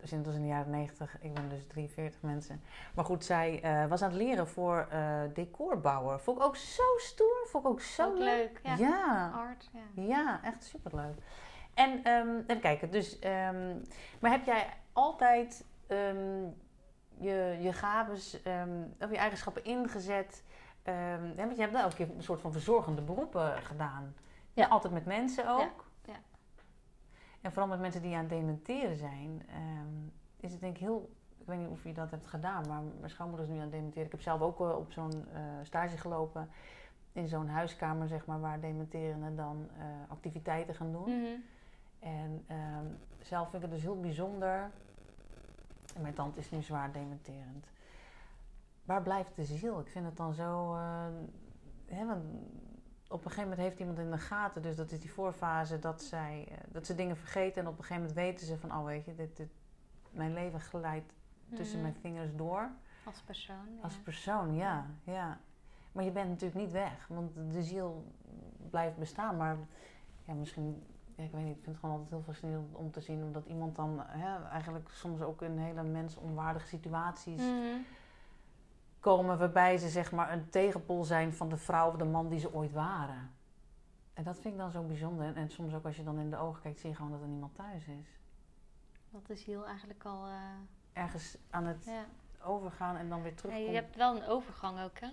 dus 0.00 0.10
het 0.10 0.26
was 0.26 0.34
in 0.34 0.40
de 0.40 0.46
jaren 0.46 0.70
90, 0.70 1.16
ik 1.20 1.34
ben 1.34 1.48
dus 1.48 1.66
43 1.66 2.22
mensen. 2.22 2.62
Maar 2.94 3.04
goed, 3.04 3.24
zij 3.24 3.64
uh, 3.64 3.88
was 3.88 4.02
aan 4.02 4.10
het 4.10 4.18
leren 4.18 4.48
voor 4.48 4.88
uh, 4.92 5.20
decorbouwer. 5.34 6.20
Vond 6.20 6.38
ik 6.38 6.44
ook 6.44 6.56
zo 6.56 6.82
stoer, 6.96 7.46
vond 7.46 7.64
ik 7.64 7.70
ook 7.70 7.80
zo 7.80 8.06
ook 8.06 8.18
leuk. 8.18 8.60
Ja. 8.62 8.74
ja. 8.76 9.30
Art, 9.34 9.70
ja. 9.72 10.02
Ja, 10.02 10.40
echt 10.42 10.64
superleuk. 10.64 11.16
En 11.74 12.12
um, 12.12 12.44
even 12.46 12.60
kijken, 12.60 12.90
dus... 12.90 13.14
Um, 13.14 13.82
maar 14.20 14.30
heb 14.30 14.44
jij 14.44 14.66
altijd 14.92 15.64
um, 15.88 16.56
je, 17.18 17.56
je 17.60 17.72
gaves 17.72 18.42
of 19.00 19.10
je 19.10 19.16
eigenschappen 19.16 19.64
ingezet... 19.64 20.42
Um, 20.84 21.34
want 21.36 21.56
je 21.56 21.62
hebt 21.62 21.74
elke 21.74 21.94
keer 21.94 22.08
een 22.16 22.22
soort 22.22 22.40
van 22.40 22.52
verzorgende 22.52 23.02
beroepen 23.02 23.62
gedaan. 23.62 24.14
Ja. 24.52 24.66
altijd 24.66 24.92
met 24.92 25.06
mensen 25.06 25.48
ook. 25.48 25.87
En 27.40 27.52
vooral 27.52 27.70
met 27.70 27.80
mensen 27.80 28.02
die 28.02 28.14
aan 28.14 28.20
het 28.20 28.28
dementeren 28.28 28.96
zijn, 28.96 29.42
um, 29.80 30.12
is 30.36 30.52
het 30.52 30.60
denk 30.60 30.74
ik 30.74 30.80
heel. 30.80 31.10
Ik 31.38 31.46
weet 31.46 31.58
niet 31.58 31.68
of 31.68 31.84
je 31.84 31.92
dat 31.92 32.10
hebt 32.10 32.26
gedaan, 32.26 32.68
maar 32.68 32.82
mijn 32.98 33.10
schoonmoeder 33.10 33.46
is 33.46 33.52
nu 33.52 33.56
aan 33.56 33.62
het 33.62 33.72
dementeren. 33.72 34.04
Ik 34.04 34.12
heb 34.12 34.20
zelf 34.20 34.40
ook 34.40 34.60
uh, 34.60 34.76
op 34.76 34.92
zo'n 34.92 35.24
uh, 35.32 35.40
stage 35.62 35.96
gelopen 35.96 36.48
in 37.12 37.28
zo'n 37.28 37.48
huiskamer, 37.48 38.08
zeg 38.08 38.26
maar, 38.26 38.40
waar 38.40 38.60
dementerenden 38.60 39.36
dan 39.36 39.68
uh, 39.78 39.84
activiteiten 40.08 40.74
gaan 40.74 40.92
doen. 40.92 41.10
Mm 41.10 41.24
-hmm. 41.24 41.44
En 41.98 42.44
um, 42.50 42.96
zelf 43.20 43.50
vind 43.50 43.62
ik 43.62 43.68
het 43.68 43.78
dus 43.78 43.82
heel 43.82 44.00
bijzonder. 44.00 44.70
En 45.94 46.02
mijn 46.02 46.14
tante 46.14 46.38
is 46.38 46.50
nu 46.50 46.62
zwaar 46.62 46.92
dementerend. 46.92 47.66
Waar 48.84 49.02
blijft 49.02 49.36
de 49.36 49.44
ziel? 49.44 49.80
Ik 49.80 49.88
vind 49.88 50.04
het 50.04 50.16
dan 50.16 50.34
zo. 50.34 50.74
Hè, 51.86 52.06
want 52.06 52.24
op 53.08 53.24
een 53.24 53.30
gegeven 53.30 53.48
moment 53.48 53.60
heeft 53.68 53.78
iemand 53.78 53.98
in 53.98 54.10
de 54.10 54.18
gaten, 54.18 54.62
dus 54.62 54.76
dat 54.76 54.90
is 54.90 55.00
die 55.00 55.12
voorfase, 55.12 55.78
dat, 55.78 56.02
zij, 56.02 56.48
dat 56.68 56.86
ze 56.86 56.94
dingen 56.94 57.16
vergeten. 57.16 57.62
En 57.62 57.68
op 57.68 57.78
een 57.78 57.84
gegeven 57.84 58.02
moment 58.02 58.18
weten 58.18 58.46
ze 58.46 58.58
van, 58.58 58.72
oh 58.72 58.84
weet 58.84 59.04
je, 59.04 59.14
dit, 59.14 59.36
dit, 59.36 59.48
mijn 60.10 60.32
leven 60.32 60.60
glijdt 60.60 61.12
tussen 61.54 61.76
mm. 61.76 61.82
mijn 61.82 61.96
vingers 62.00 62.30
door. 62.36 62.70
Als 63.04 63.20
persoon, 63.20 63.74
ja. 63.76 63.82
Als 63.82 63.96
persoon, 63.96 64.54
ja, 64.54 64.86
ja. 65.04 65.38
Maar 65.92 66.04
je 66.04 66.10
bent 66.10 66.28
natuurlijk 66.28 66.60
niet 66.60 66.72
weg, 66.72 67.06
want 67.08 67.34
de 67.52 67.62
ziel 67.62 68.12
blijft 68.70 68.96
bestaan. 68.96 69.36
Maar 69.36 69.56
ja, 70.24 70.34
misschien, 70.34 70.82
ja, 71.14 71.24
ik 71.24 71.32
weet 71.32 71.44
niet, 71.44 71.56
ik 71.56 71.62
vind 71.62 71.76
het 71.76 71.84
gewoon 71.84 71.94
altijd 71.94 72.10
heel 72.10 72.22
fascinerend 72.22 72.74
om 72.74 72.90
te 72.90 73.00
zien... 73.00 73.22
omdat 73.22 73.46
iemand 73.46 73.76
dan 73.76 74.02
hè, 74.06 74.48
eigenlijk 74.48 74.88
soms 74.90 75.20
ook 75.20 75.42
in 75.42 75.58
hele 75.58 75.82
mensonwaardige 75.82 76.66
situaties... 76.66 77.42
Mm. 77.42 77.84
Komen 79.00 79.38
waarbij 79.38 79.78
ze 79.78 79.88
zeg 79.88 80.12
maar 80.12 80.32
een 80.32 80.50
tegenpol 80.50 81.04
zijn 81.04 81.32
van 81.32 81.48
de 81.48 81.56
vrouw 81.56 81.88
of 81.88 81.96
de 81.96 82.04
man 82.04 82.28
die 82.28 82.38
ze 82.38 82.54
ooit 82.54 82.72
waren. 82.72 83.36
En 84.12 84.24
dat 84.24 84.38
vind 84.38 84.54
ik 84.54 84.60
dan 84.60 84.70
zo 84.70 84.82
bijzonder. 84.82 85.36
En 85.36 85.50
soms 85.50 85.74
ook 85.74 85.84
als 85.84 85.96
je 85.96 86.04
dan 86.04 86.18
in 86.18 86.30
de 86.30 86.36
ogen 86.36 86.62
kijkt, 86.62 86.80
zie 86.80 86.90
je 86.90 86.96
gewoon 86.96 87.10
dat 87.10 87.20
er 87.20 87.28
niemand 87.28 87.54
thuis 87.54 87.86
is. 87.86 88.18
Dat 89.10 89.26
de 89.26 89.36
ziel 89.36 89.66
eigenlijk 89.66 90.04
al... 90.04 90.28
Uh... 90.28 90.34
Ergens 90.92 91.36
aan 91.50 91.64
het 91.64 91.84
ja. 91.84 92.04
overgaan 92.42 92.96
en 92.96 93.08
dan 93.08 93.22
weer. 93.22 93.34
Ja, 93.42 93.56
je 93.56 93.70
hebt 93.70 93.96
wel 93.96 94.16
een 94.16 94.26
overgang 94.26 94.80
ook, 94.80 94.98
hè? 94.98 95.08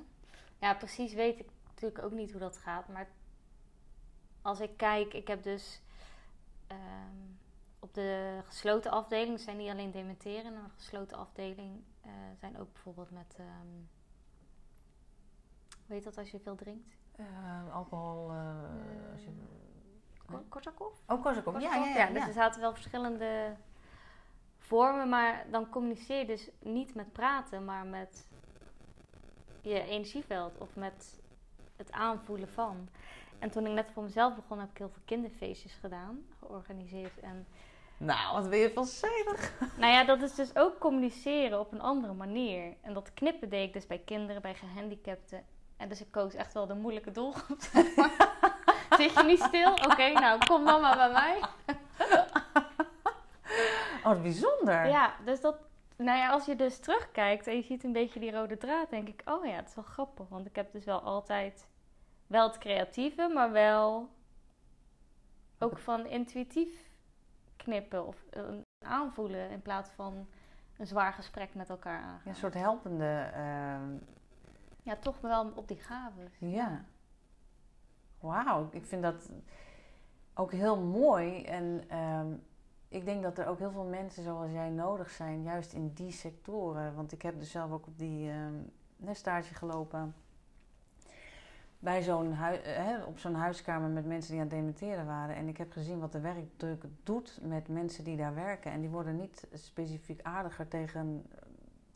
Ja, 0.60 0.74
precies 0.74 1.14
weet 1.14 1.40
ik 1.40 1.50
natuurlijk 1.68 2.04
ook 2.04 2.12
niet 2.12 2.32
hoe 2.32 2.40
dat 2.40 2.58
gaat. 2.58 2.88
Maar 2.88 3.08
als 4.42 4.60
ik 4.60 4.78
kijk, 4.78 5.14
ik 5.14 5.28
heb 5.28 5.44
dus... 5.44 5.82
Um, 6.72 7.40
op 7.80 7.94
de 7.94 8.40
gesloten 8.46 8.92
afdeling 8.92 9.40
zijn 9.40 9.58
niet 9.58 9.70
alleen 9.70 9.92
dementeren. 9.92 10.54
Maar 10.54 10.64
een 10.64 10.70
gesloten 10.70 11.18
afdeling 11.18 11.84
uh, 12.06 12.12
zijn 12.40 12.58
ook 12.58 12.74
bijvoorbeeld 12.74 13.12
met... 13.12 13.38
Um, 13.40 13.90
hoe 15.86 15.96
heet 15.96 16.04
dat 16.04 16.18
als 16.18 16.32
je 16.32 16.40
veel 16.40 16.56
drinkt? 16.56 16.96
Uh, 17.20 17.74
alcohol... 17.74 18.32
Uh, 18.32 19.12
als 19.14 19.24
je, 19.24 19.30
Korsakoff? 20.50 21.02
Oh, 21.08 21.22
Korsakoff. 21.22 21.62
Ja, 21.62 21.76
ja, 21.76 21.86
ja, 21.86 22.08
ja, 22.08 22.14
Dus 22.14 22.28
er 22.28 22.34
zaten 22.34 22.62
wel 22.62 22.74
verschillende 22.74 23.56
vormen. 24.58 25.10
Maar 25.10 25.46
dan 25.52 25.70
communiceer 25.70 26.20
je 26.20 26.26
dus 26.26 26.50
niet 26.60 26.96
met 26.96 27.12
praten, 27.12 27.66
maar 27.66 27.86
met 27.86 28.28
je 29.62 29.82
energieveld. 29.82 30.58
Of 30.58 30.76
met 30.76 31.22
het 31.76 31.92
aanvoelen 31.92 32.50
van. 32.50 32.90
En 33.40 33.50
toen 33.50 33.66
ik 33.66 33.74
net 33.74 33.92
voor 33.92 34.04
mezelf 34.04 34.36
begon, 34.36 34.60
heb 34.60 34.70
ik 34.70 34.78
heel 34.78 34.90
veel 34.90 35.02
kinderfeestjes 35.06 35.74
gedaan. 35.74 36.26
Georganiseerd 36.40 37.20
en... 37.20 37.48
Nou, 37.98 38.42
wat 38.42 38.50
ben 38.50 38.60
je 38.60 38.72
vanzijdig. 38.74 39.54
Nou 39.78 39.94
ja, 39.94 40.04
dat 40.04 40.22
is 40.22 40.36
dus 40.36 40.56
ook 40.56 40.80
communiceren 40.80 41.60
op 41.60 41.72
een 41.72 41.82
andere 41.82 42.14
manier. 42.14 42.74
En 42.82 42.94
dat 42.94 43.14
knippen 43.14 43.50
deed 43.50 43.68
ik 43.68 43.74
dus 43.74 43.88
bij 43.88 44.02
kinderen, 44.06 44.42
bij 44.42 44.56
gehandicapten. 44.56 45.46
En 45.78 45.90
dus 45.90 46.02
ik 46.02 46.12
koos 46.12 46.34
echt 46.34 46.54
wel 46.54 46.68
de 46.68 46.74
moeilijke 46.74 47.12
doelgroep. 47.12 47.62
Zit 48.98 49.14
je 49.14 49.24
niet 49.26 49.44
stil? 49.44 49.72
Oké, 49.72 49.92
okay, 49.92 50.14
nou 50.14 50.46
kom 50.46 50.66
dan 50.66 50.82
maar 50.82 50.96
bij 50.96 51.12
mij. 51.12 51.40
oh, 53.98 54.04
wat 54.04 54.22
bijzonder. 54.22 54.88
Ja, 54.88 55.16
dus 55.26 55.42
dat... 55.42 55.58
Nou 55.98 56.18
ja, 56.18 56.30
als 56.30 56.46
je 56.46 56.56
dus 56.56 56.80
terugkijkt 56.80 57.48
en 57.48 57.56
je 57.56 57.62
ziet 57.62 57.84
een 57.84 57.92
beetje 57.92 58.20
die 58.20 58.32
rode 58.32 58.58
draad, 58.58 58.90
denk 58.90 59.08
ik... 59.08 59.22
Oh 59.26 59.46
ja, 59.46 59.56
het 59.56 59.68
is 59.68 59.76
wel 59.76 59.84
grappig. 59.84 60.30
Want 60.30 60.46
ik 60.46 60.56
heb 60.56 60.72
dus 60.72 60.86
wel 60.86 61.02
altijd... 61.02 61.68
Wel 62.28 62.48
het 62.48 62.58
creatieve, 62.58 63.32
maar 63.34 63.52
wel... 63.52 64.10
Ook 65.60 65.78
van 65.78 66.06
intuïtief 66.06 66.86
knippen 67.66 68.08
of 68.08 68.26
aanvoelen 68.86 69.50
in 69.50 69.62
plaats 69.62 69.90
van 69.90 70.28
een 70.78 70.88
zwaar 70.88 71.14
gesprek 71.14 71.56
met 71.56 71.70
elkaar 71.70 72.02
aangaan. 72.02 72.22
Ja, 72.24 72.30
een 72.30 72.36
soort 72.36 72.54
helpende. 72.54 73.32
Uh... 73.36 74.00
Ja, 74.82 74.96
toch 74.96 75.22
wel 75.22 75.52
op 75.56 75.68
die 75.68 75.78
gaven. 75.78 76.32
Ja. 76.38 76.86
Wauw, 78.20 78.70
ik 78.72 78.86
vind 78.86 79.02
dat 79.02 79.30
ook 80.34 80.52
heel 80.52 80.80
mooi. 80.82 81.44
En 81.44 81.98
um, 81.98 82.44
ik 82.88 83.06
denk 83.06 83.24
dat 83.24 83.38
er 83.38 83.48
ook 83.48 83.60
heel 83.60 83.72
veel 83.72 83.84
mensen 83.84 84.24
zoals 84.24 84.52
jij 84.52 84.70
nodig 84.70 85.10
zijn, 85.10 85.44
juist 85.44 85.74
in 85.74 85.94
die 85.94 86.12
sectoren. 86.12 86.96
Want 86.96 87.12
ik 87.12 87.22
heb 87.22 87.40
dus 87.40 87.52
zelf 87.52 87.72
ook 87.72 87.88
op 87.88 87.98
die 87.98 88.32
um, 88.32 88.72
stage 89.12 89.54
gelopen 89.54 90.16
bij 91.86 92.02
zo'n 92.04 92.34
hui- 92.34 92.58
eh, 92.62 92.76
hè, 92.86 93.04
op 93.04 93.20
zo'n 93.20 93.34
huiskamer 93.36 93.90
met 93.90 94.06
mensen 94.06 94.32
die 94.32 94.42
aan 94.42 94.48
het 94.48 94.56
dementeren 94.56 95.06
waren. 95.06 95.36
En 95.36 95.48
ik 95.48 95.58
heb 95.58 95.72
gezien 95.72 96.00
wat 96.00 96.12
de 96.12 96.20
werkdruk 96.20 96.84
doet 97.04 97.40
met 97.42 97.68
mensen 97.68 98.04
die 98.04 98.18
daar 98.18 98.34
werken. 98.36 98.72
En 98.72 98.80
die 98.82 98.90
worden 98.90 99.16
niet 99.16 99.48
specifiek 99.54 100.22
aardiger 100.22 100.68
tegen, 100.68 101.26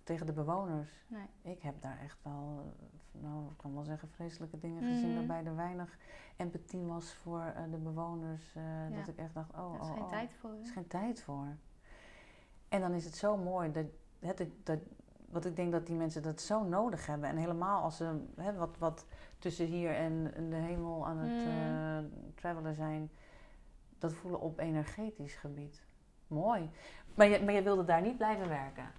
tegen 0.04 0.26
de 0.26 0.32
bewoners. 0.34 0.90
Nee. 1.08 1.54
Ik 1.54 1.62
heb 1.62 1.82
daar 1.82 2.00
echt 2.04 2.18
wel, 2.24 2.60
eh, 3.14 3.22
nou, 3.22 3.52
ik 3.52 3.58
kan 3.58 3.74
wel 3.74 3.84
zeggen, 3.84 4.10
vreselijke 4.10 4.60
dingen 4.60 4.84
gezien. 4.84 5.08
Mhm. 5.10 5.18
Waarbij 5.28 5.52
er 5.52 5.56
weinig 5.56 5.98
empathie 6.38 6.84
was 6.86 7.14
voor 7.14 7.42
eh, 7.56 7.64
de 7.72 7.78
bewoners. 7.78 8.54
eh, 8.56 8.90
Ja. 8.90 8.96
Dat 8.98 9.08
ik 9.08 9.18
echt 9.18 9.34
dacht, 9.34 9.50
oh, 9.54 9.72
Daar 9.72 9.82
is 9.82 9.88
oh, 9.88 9.94
geen 9.94 10.04
oh. 10.04 10.10
tijd 10.10 10.34
voor. 10.34 10.50
Er 10.50 10.62
is 10.62 10.72
geen 10.72 10.88
tijd 10.88 11.22
voor. 11.22 11.48
En 12.70 12.82
dan 12.82 12.94
is 12.94 13.06
het 13.06 13.16
zo 13.16 13.38
mooi 13.38 13.72
dat, 13.72 13.86
hè, 14.20 14.34
dat, 14.64 14.80
wat 15.32 15.46
ik 15.46 15.56
denk 15.56 15.72
dat 15.72 15.88
die 15.88 15.96
mensen 15.96 16.22
dat 16.22 16.42
zo 16.42 16.64
nodig 16.64 17.06
hebben. 17.06 17.30
En 17.30 17.38
helemaal 17.38 17.84
als 17.84 17.98
ze 17.98 18.26
hè, 18.36 18.54
wat, 18.54 18.78
wat 18.78 19.06
tussen 19.40 19.66
hier 19.66 19.96
en 19.96 20.34
en 20.36 20.50
de 20.50 20.56
hemel 20.56 21.06
aan 21.08 21.18
het 21.18 21.46
Mm. 21.46 21.48
eh, 21.48 22.32
travelen 22.36 22.76
zijn, 22.76 23.12
dat 24.00 24.14
voelen 24.14 24.40
op 24.40 24.60
energetisch 24.60 25.36
gebied. 25.36 25.84
Mooi. 26.28 26.70
Maar 27.16 27.28
je, 27.28 27.44
maar 27.44 27.54
je 27.54 27.62
wilde 27.62 27.86
daar 27.86 28.02
niet 28.02 28.18
blijven 28.18 28.48
werken. 28.48 28.92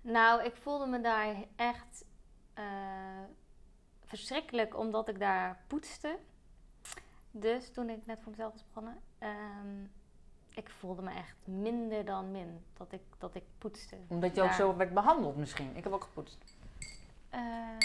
Nou, 0.00 0.42
ik 0.44 0.56
voelde 0.56 0.86
me 0.86 1.00
daar 1.00 1.34
echt 1.56 2.04
eh, 2.54 2.64
verschrikkelijk 4.04 4.76
omdat 4.78 5.08
ik 5.08 5.18
daar 5.18 5.64
poetste. 5.66 6.18
Dus 7.30 7.72
toen 7.72 7.88
ik 7.90 8.06
net 8.06 8.20
voor 8.20 8.30
mezelf 8.30 8.52
was 8.52 8.64
begonnen, 8.66 8.98
ehm, 9.18 9.86
ik 10.54 10.70
voelde 10.70 11.02
me 11.02 11.10
echt 11.10 11.36
minder 11.44 12.04
dan 12.04 12.30
min 12.30 12.64
dat 12.76 12.92
ik, 12.92 13.00
dat 13.18 13.34
ik 13.34 13.42
poetste. 13.58 13.96
Omdat 14.08 14.34
je 14.34 14.42
ook 14.42 14.52
zo 14.52 14.76
werd 14.76 14.94
behandeld 14.94 15.36
misschien. 15.36 15.76
Ik 15.76 15.84
heb 15.84 15.92
ook 15.92 16.04
gepoetst. 16.04 16.56
Ehm, 17.30 17.78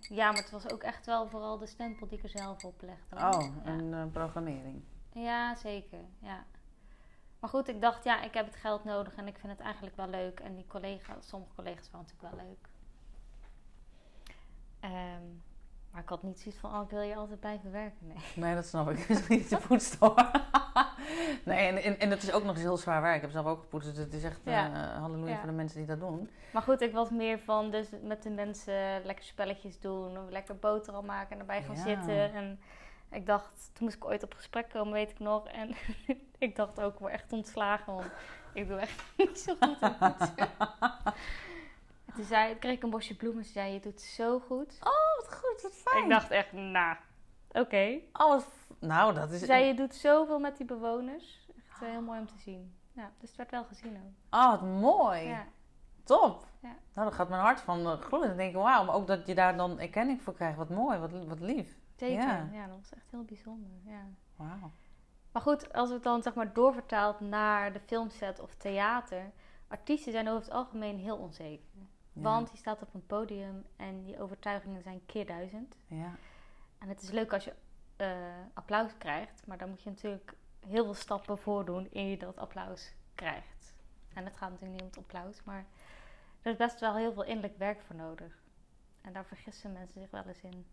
ja, 0.00 0.32
maar 0.32 0.40
het 0.42 0.50
was 0.50 0.70
ook 0.70 0.82
echt 0.82 1.06
wel 1.06 1.28
vooral 1.28 1.58
de 1.58 1.66
stempel 1.66 2.08
die 2.08 2.18
ik 2.18 2.24
er 2.24 2.30
zelf 2.30 2.64
op 2.64 2.82
legde. 2.82 3.36
Oh, 3.36 3.54
Ja. 3.64 3.70
een 3.70 3.94
eh, 3.94 4.02
programmering. 4.12 4.82
Ja, 5.12 5.54
zeker. 5.54 6.00
Ja. 6.18 6.44
Maar 7.40 7.50
goed, 7.50 7.68
ik 7.68 7.80
dacht, 7.80 8.04
ja, 8.04 8.22
ik 8.22 8.34
heb 8.34 8.46
het 8.46 8.56
geld 8.56 8.84
nodig 8.84 9.14
en 9.14 9.26
ik 9.26 9.38
vind 9.38 9.52
het 9.52 9.60
eigenlijk 9.60 9.96
wel 9.96 10.08
leuk. 10.08 10.40
En 10.40 10.54
die 10.54 10.66
collega's, 10.66 11.28
sommige 11.28 11.54
collega's 11.54 11.90
waren 11.90 12.06
natuurlijk 12.06 12.34
wel 12.36 12.46
leuk. 12.46 12.68
Ehm, 14.80 15.22
maar 15.94 16.02
ik 16.02 16.08
had 16.08 16.22
niet 16.22 16.40
zoiets 16.40 16.60
van, 16.60 16.74
oh, 16.74 16.82
ik 16.82 16.90
wil 16.90 17.00
je 17.00 17.14
altijd 17.16 17.40
blijven 17.40 17.72
werken. 17.72 18.06
Nee. 18.06 18.16
Nee, 18.34 18.54
dat 18.54 18.66
snap 18.66 18.90
ik. 18.90 18.98
Het 19.06 19.10
is 19.20 19.28
niet 19.28 19.48
te 19.48 19.56
poetst 19.56 19.94
hoor. 19.98 20.30
nee, 21.44 21.66
en, 21.68 21.82
en, 21.82 21.98
en 21.98 22.10
het 22.10 22.22
is 22.22 22.32
ook 22.32 22.42
nog 22.44 22.52
eens 22.54 22.62
heel 22.62 22.76
zwaar 22.76 23.02
werk. 23.02 23.14
Ik 23.16 23.20
heb 23.22 23.30
zelf 23.30 23.46
ook 23.46 23.60
gepoetst. 23.60 23.88
Dus 23.94 24.04
het 24.04 24.12
is 24.12 24.24
echt 24.24 24.40
Ja. 24.44 24.72
eh, 24.72 24.98
halleluja 25.00 25.30
Ja. 25.32 25.38
voor 25.38 25.46
de 25.48 25.54
mensen 25.54 25.78
die 25.78 25.86
dat 25.86 26.00
doen. 26.00 26.30
Maar 26.52 26.62
goed, 26.62 26.80
ik 26.80 26.92
was 26.92 27.10
meer 27.10 27.38
van 27.38 27.70
dus 27.70 27.88
met 28.02 28.22
de 28.22 28.30
mensen 28.30 29.04
lekker 29.04 29.24
spelletjes 29.24 29.80
doen. 29.80 30.18
Of 30.18 30.30
lekker 30.30 30.56
boterham 30.56 31.04
maken 31.06 31.32
en 31.32 31.38
erbij 31.38 31.62
gaan 31.62 31.76
Ja. 31.76 31.82
zitten. 31.82 32.32
En 32.34 32.60
ik 33.10 33.26
dacht, 33.26 33.50
toen 33.72 33.84
moest 33.84 33.96
ik 33.96 34.04
ooit 34.04 34.22
op 34.22 34.34
gesprek 34.34 34.68
komen, 34.68 34.92
weet 34.92 35.10
ik 35.10 35.18
nog. 35.18 35.46
En 35.48 35.70
ik 36.38 36.56
dacht 36.56 36.80
ook, 36.80 36.92
ik 36.92 36.98
word 36.98 37.12
echt 37.12 37.32
ontslagen. 37.32 37.94
Want 37.94 38.10
ik 38.52 38.68
doe 38.68 38.78
echt 38.78 39.02
niet 39.16 39.38
zo 39.38 39.54
goed 39.60 39.80
in 39.82 39.96
poetsen. 39.98 40.48
En 42.14 42.20
toen 42.20 42.28
zei, 42.28 42.58
kreeg 42.58 42.72
ik 42.76 42.82
een 42.82 42.90
bosje 42.90 43.16
bloemen. 43.16 43.44
Ze 43.44 43.52
zei, 43.52 43.72
je 43.72 43.80
doet 43.80 43.92
het 43.92 44.02
zo 44.02 44.40
goed. 44.40 44.78
Oh, 44.80 45.16
wat 45.18 45.34
goed, 45.34 45.62
wat 45.62 45.74
fijn. 45.74 46.02
Ik 46.04 46.10
dacht 46.10 46.30
echt, 46.30 46.52
nou, 46.52 46.96
oké. 47.50 47.98
Oh, 48.12 48.40
f- 48.40 48.66
nou, 48.78 49.14
dat 49.14 49.30
is... 49.30 49.38
Ze 49.40 49.44
zei, 49.46 49.64
je 49.64 49.74
doet 49.74 49.94
zoveel 49.94 50.38
met 50.38 50.56
die 50.56 50.66
bewoners. 50.66 51.48
Echt 51.68 51.82
eh, 51.82 51.88
heel 51.88 52.02
mooi 52.02 52.18
om 52.20 52.26
te 52.26 52.38
zien. 52.38 52.74
Ja, 52.92 53.10
dus 53.18 53.28
het 53.28 53.36
werd 53.38 53.50
wel 53.50 53.64
gezien 53.64 53.96
ook. 53.96 54.40
Oh, 54.40 54.50
wat 54.50 54.62
mooi. 54.62 55.20
Ja. 55.20 55.46
Top. 56.04 56.46
Ja. 56.62 56.68
Nou, 56.68 57.08
dan 57.08 57.12
gaat 57.12 57.28
mijn 57.28 57.40
hart 57.42 57.60
van 57.60 57.80
eh, 57.86 58.00
gloeien. 58.00 58.28
Dan 58.28 58.36
denk 58.36 58.50
ik, 58.54 58.56
wauw, 58.62 58.84
maar 58.84 58.94
ook 58.94 59.06
dat 59.06 59.26
je 59.26 59.34
daar 59.34 59.56
dan 59.56 59.78
erkenning 59.80 60.22
voor 60.22 60.34
krijgt. 60.34 60.56
Wat 60.56 60.70
mooi, 60.70 60.98
wat, 60.98 61.10
wat 61.26 61.40
lief. 61.40 61.78
Zeker. 61.96 62.22
Ja. 62.22 62.48
Ja. 62.52 62.66
dat 62.66 62.76
was 62.80 62.92
echt 62.94 63.10
heel 63.10 63.24
bijzonder. 63.24 63.70
Ja. 63.84 64.06
Wauw. 64.36 64.70
Maar 65.32 65.42
goed, 65.42 65.72
als 65.72 65.88
we 65.88 65.94
het 65.94 66.02
dan 66.02 66.22
zeg 66.22 66.34
maar 66.34 66.52
doorvertaald 66.52 67.20
naar 67.20 67.72
de 67.72 67.80
filmset 67.80 68.40
of 68.40 68.54
theater. 68.54 69.32
Artiesten 69.68 70.12
zijn 70.12 70.28
over 70.28 70.42
het 70.44 70.50
algemeen 70.50 70.98
heel 70.98 71.16
onzeker. 71.16 71.64
Want 72.22 72.50
je 72.50 72.56
staat 72.56 72.82
op 72.82 72.94
een 72.94 73.06
podium 73.06 73.64
en 73.76 74.02
die 74.02 74.20
overtuigingen 74.20 74.82
zijn 74.82 75.06
keer 75.06 75.26
duizend. 75.26 75.76
Ja. 75.86 76.12
En 76.78 76.88
het 76.88 77.02
is 77.02 77.10
leuk 77.10 77.32
als 77.32 77.44
je 77.44 77.52
eh, 77.96 78.08
applaus 78.52 78.90
krijgt. 78.98 79.46
Maar 79.46 79.58
dan 79.58 79.68
moet 79.68 79.82
je 79.82 79.90
natuurlijk 79.90 80.34
heel 80.66 80.84
veel 80.84 80.94
stappen 80.94 81.38
voordoen 81.38 81.88
eer 81.92 82.10
je 82.10 82.18
dat 82.18 82.38
applaus 82.38 82.94
krijgt. 83.14 83.74
En 84.14 84.24
het 84.24 84.36
gaat 84.36 84.50
natuurlijk 84.50 84.72
niet 84.72 84.82
om 84.82 84.86
het 84.86 84.98
applaus. 84.98 85.42
Maar 85.44 85.64
er 86.42 86.50
is 86.50 86.56
best 86.56 86.80
wel 86.80 86.96
heel 86.96 87.12
veel 87.12 87.24
innerlijk 87.24 87.58
werk 87.58 87.80
voor 87.80 87.96
nodig. 87.96 88.42
En 89.00 89.12
daar 89.12 89.24
vergissen 89.24 89.72
mensen 89.72 90.00
zich 90.00 90.10
wel 90.10 90.24
eens 90.26 90.40
in. 90.40 90.66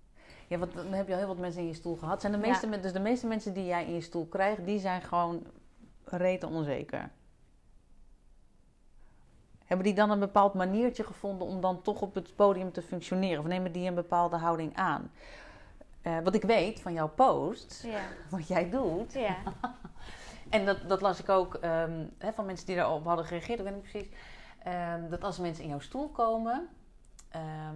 Ja, 0.47 0.57
want 0.57 0.73
dan 0.73 0.93
heb 0.93 1.07
je 1.07 1.13
al 1.13 1.19
heel 1.19 1.27
wat 1.27 1.37
mensen 1.37 1.61
in 1.61 1.67
je 1.67 1.73
stoel 1.73 1.95
gehad. 1.95 2.21
Zijn 2.21 2.33
de 2.33 2.39
meeste, 2.39 2.79
Dus 2.79 2.93
de 2.93 2.99
meeste 2.99 3.27
mensen 3.27 3.53
die 3.53 3.65
jij 3.65 3.85
in 3.85 3.93
je 3.93 4.01
stoel 4.01 4.25
krijgt, 4.25 4.65
die 4.65 4.79
zijn 4.79 5.01
gewoon 5.01 5.45
rete 6.03 6.47
onzeker. 6.47 7.11
Hebben 9.71 9.89
die 9.89 9.95
dan 9.99 10.09
een 10.09 10.19
bepaald 10.19 10.53
maniertje 10.53 11.03
gevonden 11.03 11.47
om 11.47 11.61
dan 11.61 11.81
toch 11.81 12.01
op 12.01 12.13
het 12.15 12.35
podium 12.35 12.71
te 12.71 12.81
functioneren? 12.81 13.39
Of 13.39 13.45
nemen 13.47 13.71
die 13.71 13.87
een 13.87 13.95
bepaalde 13.95 14.35
houding 14.37 14.75
aan? 14.75 15.11
Eh, 16.01 16.19
wat 16.23 16.33
ik 16.35 16.41
weet 16.43 16.81
van 16.81 16.93
jouw 16.93 17.07
post, 17.09 17.83
Ja, 17.87 17.99
wat 18.37 18.47
jij 18.47 18.69
doet, 18.69 19.13
ja. 19.13 19.35
En 20.49 20.65
dat, 20.65 20.77
dat 20.87 21.01
las 21.01 21.19
ik 21.19 21.29
ook 21.29 21.53
ehm, 21.55 22.05
van 22.33 22.45
mensen 22.45 22.65
die 22.65 22.75
daarop 22.75 23.05
hadden 23.05 23.25
gereageerd. 23.25 23.59
Ik 23.59 23.65
weet 23.65 23.73
niet 23.73 23.91
precies. 23.91 24.09
Ehm, 24.63 25.09
dat 25.09 25.23
als 25.23 25.37
mensen 25.39 25.63
in 25.63 25.69
jouw 25.69 25.79
stoel 25.79 26.09
komen. 26.09 26.67
ehm, 27.29 27.75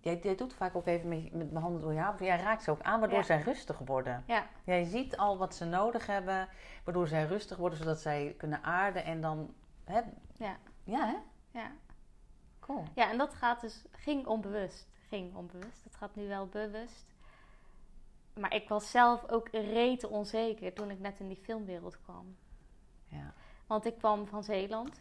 jij, 0.00 0.18
jij 0.22 0.34
doet 0.36 0.54
vaak 0.54 0.76
ook 0.76 0.86
even 0.86 1.08
met, 1.08 1.32
met 1.32 1.50
mijn 1.52 1.62
handen 1.64 1.80
door 1.82 1.92
je 1.92 1.98
haar. 1.98 2.24
Jij 2.24 2.36
raakt 2.40 2.62
ze 2.62 2.70
ook 2.70 2.82
aan, 2.82 3.00
waardoor 3.00 3.18
Ja. 3.18 3.24
zij 3.24 3.40
rustig 3.40 3.78
worden. 3.78 4.22
ja. 4.26 4.46
Jij 4.64 4.84
ziet 4.84 5.16
al 5.16 5.38
wat 5.38 5.54
ze 5.54 5.64
nodig 5.64 6.06
hebben. 6.06 6.48
Waardoor 6.84 7.08
zij 7.08 7.24
rustig 7.24 7.56
worden, 7.56 7.78
zodat 7.78 7.98
zij 8.00 8.34
kunnen 8.38 8.62
aarden. 8.62 9.04
En 9.04 9.20
dan. 9.20 9.54
Hè, 9.84 10.00
Ja. 10.86 10.98
ja, 10.98 11.06
hè? 11.06 11.16
ja. 11.58 11.72
Cool. 12.60 12.84
Ja, 12.94 13.10
en 13.10 13.18
dat 13.18 13.34
gaat 13.34 13.60
dus, 13.60 13.84
ging 13.90 14.26
onbewust. 14.26 14.88
Ging 15.08 15.34
onbewust. 15.34 15.84
Het 15.84 15.96
gaat 15.96 16.14
nu 16.14 16.28
wel 16.28 16.46
bewust. 16.46 17.14
Maar 18.34 18.54
ik 18.54 18.68
was 18.68 18.90
zelf 18.90 19.28
ook 19.28 19.48
rete 19.48 20.08
onzeker 20.08 20.72
toen 20.72 20.90
ik 20.90 20.98
net 20.98 21.20
in 21.20 21.28
die 21.28 21.40
filmwereld 21.42 22.00
kwam. 22.02 22.36
Ja. 23.08 23.34
Want 23.66 23.86
ik 23.86 23.98
kwam 23.98 24.26
van 24.26 24.44
Zeeland. 24.44 25.00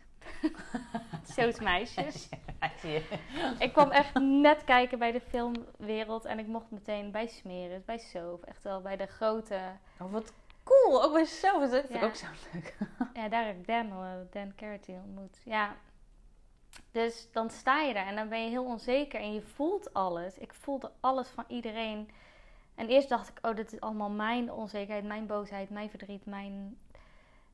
Zo's 1.35 1.59
meisjes. 1.59 2.29
Ik 3.59 3.73
kwam 3.73 3.91
echt 3.91 4.19
net 4.19 4.63
kijken 4.63 4.99
bij 4.99 5.11
de 5.11 5.21
filmwereld 5.21 6.25
en 6.25 6.39
ik 6.39 6.47
mocht 6.47 6.71
meteen 6.71 7.11
bij 7.11 7.27
Smeris, 7.27 7.85
bij 7.85 7.97
Soof. 7.97 8.41
Echt 8.41 8.63
wel 8.63 8.81
bij 8.81 8.97
de 8.97 9.05
grote... 9.05 9.59
Oh, 9.99 10.11
wat 10.11 10.33
cool. 10.65 11.03
Ook 11.03 11.13
bij 11.13 11.25
zelf. 11.25 11.61
Dat 11.61 11.69
vind 11.69 11.89
ik 11.89 11.95
Ja. 11.99 12.05
ook 12.05 12.15
zo 12.15 12.25
leuk. 12.53 12.75
Ja, 13.13 13.29
daar 13.29 13.45
heb 13.45 13.57
ik 13.59 13.67
Dan, 13.67 13.91
eh, 13.91 14.11
Dan 14.29 14.55
Carity 14.55 14.91
ontmoet. 14.91 15.41
Ja. 15.45 15.75
Dus 16.91 17.27
dan 17.31 17.49
sta 17.49 17.81
je 17.81 17.93
daar 17.93 18.05
en 18.07 18.15
dan 18.15 18.29
ben 18.29 18.43
je 18.43 18.49
heel 18.49 18.65
onzeker 18.65 19.19
en 19.19 19.33
je 19.33 19.41
voelt 19.41 19.93
alles. 19.93 20.37
Ik 20.37 20.53
voelde 20.53 20.91
alles 20.99 21.27
van 21.27 21.43
iedereen. 21.47 22.09
En 22.75 22.87
eerst 22.87 23.09
dacht 23.09 23.29
ik, 23.29 23.39
oh, 23.41 23.55
dit 23.55 23.73
is 23.73 23.79
allemaal 23.79 24.09
mijn 24.09 24.51
onzekerheid, 24.51 25.05
mijn 25.05 25.25
boosheid, 25.27 25.69
mijn 25.69 25.89
verdriet, 25.89 26.25
mijn... 26.25 26.77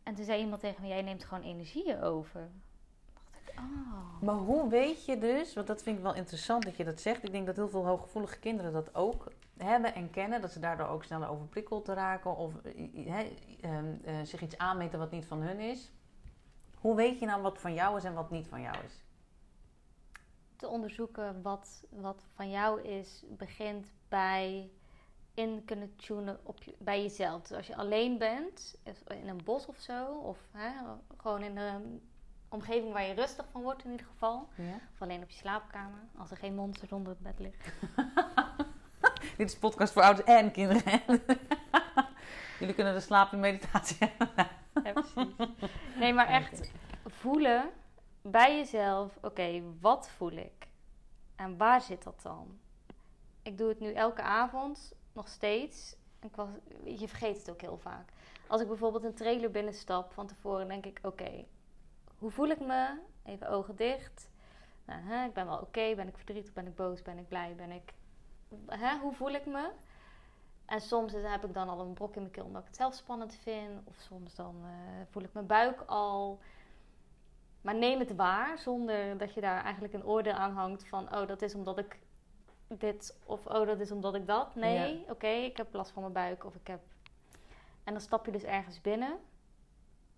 En 0.03 0.15
toen 0.15 0.25
zei 0.25 0.41
iemand 0.41 0.61
tegen 0.61 0.81
me, 0.81 0.87
jij 0.87 1.01
neemt 1.01 1.23
gewoon 1.23 1.43
energieën 1.43 2.01
over. 2.01 2.49
Toen 3.13 3.23
dacht 3.31 3.49
ik, 3.49 3.59
oh. 3.59 4.21
Maar 4.21 4.35
hoe 4.35 4.69
weet 4.69 5.05
je 5.05 5.17
dus, 5.17 5.53
want 5.53 5.67
dat 5.67 5.83
vind 5.83 5.97
ik 5.97 6.03
wel 6.03 6.15
interessant 6.15 6.63
dat 6.63 6.77
je 6.77 6.83
dat 6.83 7.01
zegt. 7.01 7.23
Ik 7.23 7.31
denk 7.31 7.45
dat 7.45 7.55
heel 7.55 7.69
veel 7.69 7.85
hooggevoelige 7.85 8.39
kinderen 8.39 8.73
dat 8.73 8.95
ook 8.95 9.31
hebben 9.63 9.95
en 9.95 10.09
kennen. 10.09 10.41
Dat 10.41 10.51
ze 10.51 10.59
daardoor 10.59 10.87
ook 10.87 11.03
sneller 11.03 11.29
overprikkeld 11.29 11.87
raken 11.87 12.35
of 12.35 12.53
eh, 12.55 13.07
hè, 13.07 13.35
ehm, 13.61 13.95
eh, 14.03 14.21
zich 14.23 14.41
iets 14.41 14.57
aanmeten 14.57 14.99
wat 14.99 15.11
niet 15.11 15.25
van 15.25 15.41
hun 15.41 15.59
is. 15.59 15.91
Hoe 16.75 16.95
weet 16.95 17.19
je 17.19 17.25
nou 17.25 17.41
wat 17.41 17.59
van 17.59 17.73
jou 17.73 17.97
is 17.97 18.03
en 18.03 18.13
wat 18.13 18.31
niet 18.31 18.47
van 18.47 18.61
jou 18.61 18.75
is? 18.85 19.03
te 20.61 20.67
onderzoeken 20.67 21.41
wat, 21.41 21.83
wat 21.89 22.23
van 22.33 22.49
jou 22.49 22.81
is, 22.81 23.23
begint 23.29 23.91
bij 24.09 24.71
in 25.33 25.65
kunnen 25.65 25.95
tunen 25.95 26.39
op 26.43 26.63
je, 26.63 26.75
bij 26.79 27.01
jezelf. 27.01 27.41
Dus 27.41 27.57
als 27.57 27.67
je 27.67 27.75
alleen 27.75 28.17
bent, 28.17 28.77
in 29.07 29.27
een 29.27 29.43
bos 29.43 29.65
of 29.65 29.77
zo, 29.77 30.05
of 30.05 30.37
hè, 30.51 30.71
gewoon 31.17 31.41
in 31.41 31.57
een 31.57 32.01
omgeving 32.49 32.93
waar 32.93 33.03
je 33.03 33.13
rustig 33.13 33.45
van 33.51 33.61
wordt 33.61 33.83
in 33.83 33.91
ieder 33.91 34.05
geval. 34.05 34.47
Ja? 34.55 34.75
Of 34.93 35.01
alleen 35.01 35.21
op 35.21 35.29
je 35.29 35.37
slaapkamer, 35.37 35.99
als 36.17 36.31
er 36.31 36.37
geen 36.37 36.55
monster 36.55 36.95
onder 36.95 37.13
het 37.13 37.21
bed 37.21 37.39
ligt. 37.39 37.73
Dit 39.41 39.49
is 39.49 39.57
podcast 39.57 39.93
voor 39.93 40.01
ouders 40.01 40.27
en 40.27 40.51
kinderen. 40.51 41.01
Jullie 42.59 42.75
kunnen 42.75 42.93
de 42.93 42.99
slaap 42.99 43.33
in 43.33 43.39
meditatie 43.39 43.97
hebben. 44.83 45.05
Nee, 45.95 46.13
maar 46.13 46.27
echt 46.27 46.71
voelen 47.05 47.69
bij 48.21 48.57
jezelf, 48.57 49.17
oké, 49.21 49.63
wat 49.79 50.09
voel 50.09 50.31
ik? 50.31 50.67
En 51.35 51.57
waar 51.57 51.81
zit 51.81 52.03
dat 52.03 52.21
dan? 52.21 52.59
Ik 53.41 53.57
doe 53.57 53.69
het 53.69 53.79
nu 53.79 53.93
elke 53.93 54.21
avond, 54.21 54.93
nog 55.13 55.27
steeds. 55.27 55.95
Ik 56.19 56.31
je 56.99 57.07
vergeet 57.07 57.37
het 57.37 57.49
ook 57.49 57.61
heel 57.61 57.77
vaak. 57.77 58.11
Als 58.47 58.61
ik 58.61 58.67
bijvoorbeeld 58.67 59.03
een 59.03 59.15
trailer 59.15 59.51
binnenstap 59.51 60.13
van 60.13 60.27
tevoren, 60.27 60.67
denk 60.67 60.85
ik, 60.85 60.99
oké, 61.01 61.45
hoe 62.17 62.31
voel 62.31 62.47
ik 62.49 62.59
me? 62.59 62.99
Even 63.25 63.49
ogen 63.49 63.75
dicht. 63.75 64.29
Nou, 64.85 65.01
hè, 65.03 65.25
ik 65.25 65.33
ben 65.33 65.45
wel 65.45 65.57
oké, 65.57 65.95
ben 65.95 66.07
ik 66.07 66.17
verdrietig, 66.17 66.53
ben 66.53 66.67
ik 66.67 66.75
boos, 66.75 67.01
ben 67.01 67.17
ik 67.17 67.27
blij, 67.27 67.55
ben 67.55 67.71
ik 67.71 67.93
hè, 68.67 68.97
hoe 68.97 69.13
voel 69.13 69.31
ik 69.31 69.45
me? 69.45 69.69
En 70.65 70.81
soms 70.81 71.13
heb 71.13 71.45
ik 71.45 71.53
dan 71.53 71.69
al 71.69 71.79
een 71.79 71.93
brok 71.93 72.15
in 72.15 72.21
mijn 72.21 72.33
keel 72.33 72.45
omdat 72.45 72.61
ik 72.61 72.67
het 72.67 72.75
zelf 72.75 72.93
spannend 72.93 73.35
vind. 73.35 73.87
Of 73.87 73.95
soms 73.95 74.35
dan 74.35 74.55
eh, 74.63 74.71
voel 75.09 75.23
ik 75.23 75.33
mijn 75.33 75.45
buik 75.45 75.81
al. 75.85 76.39
Maar 77.61 77.75
neem 77.75 77.99
het 77.99 78.15
waar 78.15 78.57
zonder 78.57 79.17
dat 79.17 79.33
je 79.33 79.41
daar 79.41 79.63
eigenlijk 79.63 79.93
een 79.93 80.05
oordeel 80.05 80.33
aan 80.33 80.51
hangt 80.51 80.87
van... 80.87 81.15
oh, 81.15 81.27
dat 81.27 81.41
is 81.41 81.55
omdat 81.55 81.77
ik 81.77 81.99
dit 82.67 83.17
of 83.25 83.45
oh, 83.45 83.65
dat 83.65 83.79
is 83.79 83.91
omdat 83.91 84.15
ik 84.15 84.27
dat. 84.27 84.55
Nee, 84.55 85.05
oké, 85.09 85.27
ik 85.27 85.57
heb 85.57 85.73
last 85.73 85.91
van 85.91 86.01
mijn 86.01 86.13
buik 86.13 86.45
of 86.45 86.55
ik 86.55 86.67
heb... 86.67 86.81
En 87.83 87.93
dan 87.93 88.01
stap 88.01 88.25
je 88.25 88.31
dus 88.31 88.43
ergens 88.43 88.81
binnen. 88.81 89.17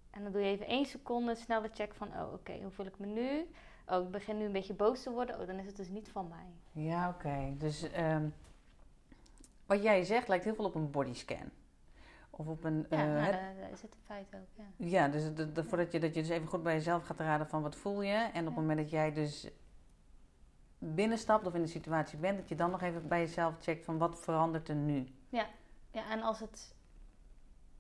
En 0.10 0.24
dan 0.24 0.32
doe 0.32 0.42
je 0.42 0.48
even 0.48 0.66
één 0.66 0.86
seconde 0.86 1.36
snelle 1.36 1.70
check 1.74 1.94
van... 1.94 2.08
oh, 2.08 2.34
oké, 2.34 2.62
hoe 2.62 2.72
voel 2.72 2.86
ik 2.86 3.00
me 3.00 3.06
nu? 3.06 3.48
Oh, 3.88 4.04
ik 4.06 4.12
begin 4.12 4.38
nu 4.38 4.46
een 4.46 4.52
beetje 4.52 4.74
boos 4.74 5.04
te 5.04 5.12
worden. 5.12 5.40
Oh, 5.40 5.48
dan 5.48 5.56
is 5.60 5.66
het 5.66 5.76
dus 5.76 5.90
niet 5.90 6.10
van 6.10 6.28
mij. 6.28 6.84
Ja, 6.84 7.10
oké. 7.10 7.54
Dus 7.58 7.92
ehm, 7.92 8.28
wat 9.66 9.84
jij 9.84 10.04
zegt 10.04 10.28
lijkt 10.28 10.44
heel 10.44 10.56
veel 10.56 10.66
op 10.66 10.76
een 10.76 10.92
bodyscan. 10.92 11.50
Of 12.30 12.48
op 12.48 12.64
een... 12.64 12.86
Ja, 12.90 13.06
nou, 13.06 13.32
dat, 13.32 13.70
is 13.74 13.82
het 13.82 13.94
in 13.96 14.02
feite 14.06 14.38
ook, 14.38 14.48
ja. 14.78 14.88
ja, 14.88 15.08
dus 15.08 15.34
de, 15.36 15.52
de- 15.52 15.64
voordat 15.64 15.92
je, 15.92 16.00
dat 16.00 16.14
je 16.16 16.22
dus 16.22 16.30
even 16.30 16.48
goed 16.48 16.64
bij 16.64 16.74
jezelf 16.74 17.04
gaat 17.06 17.20
raden 17.20 17.48
van 17.48 17.62
wat 17.62 17.76
voel 17.76 18.02
je. 18.02 18.14
En 18.14 18.28
op 18.28 18.34
het 18.34 18.54
Ja. 18.54 18.60
moment 18.60 18.78
dat 18.78 18.90
jij 18.90 19.14
dus 19.14 19.48
binnenstapt 20.78 21.48
of 21.48 21.54
in 21.54 21.62
de 21.62 21.68
situatie 21.68 22.18
bent, 22.18 22.38
dat 22.38 22.50
je 22.50 22.56
dan 22.56 22.72
nog 22.72 22.82
even 22.82 23.08
bij 23.08 23.20
jezelf 23.20 23.54
checkt 23.60 23.86
van 23.86 23.98
wat 23.98 24.20
verandert 24.20 24.70
er 24.70 24.76
nu. 24.76 25.08
Ja, 25.30 25.46
en 25.92 26.22
als 26.22 26.40
het 26.40 26.76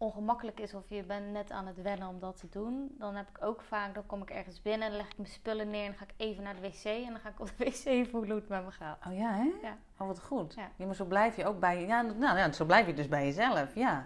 ongemakkelijk 0.03 0.59
is 0.59 0.73
of 0.73 0.83
je 0.87 1.03
bent 1.03 1.31
net 1.31 1.51
aan 1.51 1.67
het 1.67 1.81
wennen 1.81 2.07
om 2.07 2.19
dat 2.19 2.37
te 2.37 2.49
doen, 2.49 2.95
dan 2.99 3.15
heb 3.15 3.29
ik 3.29 3.43
ook 3.43 3.61
vaak, 3.61 3.93
dan 3.93 4.05
kom 4.05 4.21
ik 4.21 4.29
ergens 4.29 4.61
binnen, 4.61 4.87
dan 4.87 4.97
leg 4.97 5.07
ik 5.07 5.17
mijn 5.17 5.29
spullen 5.29 5.69
neer 5.69 5.85
en 5.85 5.87
dan 5.87 5.97
ga 5.97 6.03
ik 6.03 6.13
even 6.17 6.43
naar 6.43 6.55
de 6.55 6.61
wc 6.61 6.83
en 6.83 7.11
dan 7.11 7.19
ga 7.19 7.29
ik 7.29 7.39
op 7.39 7.49
de 7.57 7.63
wc 7.65 8.09
voelen 8.09 8.29
hoe 8.29 8.39
het 8.39 8.47
met 8.47 8.65
me 8.65 8.71
gaat. 8.71 9.05
Oh 9.07 9.15
ja, 9.15 9.33
hè? 9.33 9.51
Ja. 9.61 9.77
Oh, 9.97 10.07
wat 10.07 10.21
goed. 10.21 10.53
Ja. 10.53 10.69
Ja, 10.75 10.85
maar 10.85 10.95
zo 10.95 11.05
blijf 11.05 11.35
je 11.35 11.45
ook 11.45 11.59
bij... 11.59 11.85
Ja, 11.85 12.01
nou 12.01 12.37
ja, 12.37 12.51
zo 12.51 12.65
blijf 12.65 12.85
je 12.85 12.93
dus 12.93 13.07
bij 13.07 13.25
jezelf, 13.25 13.75
ja. 13.75 14.05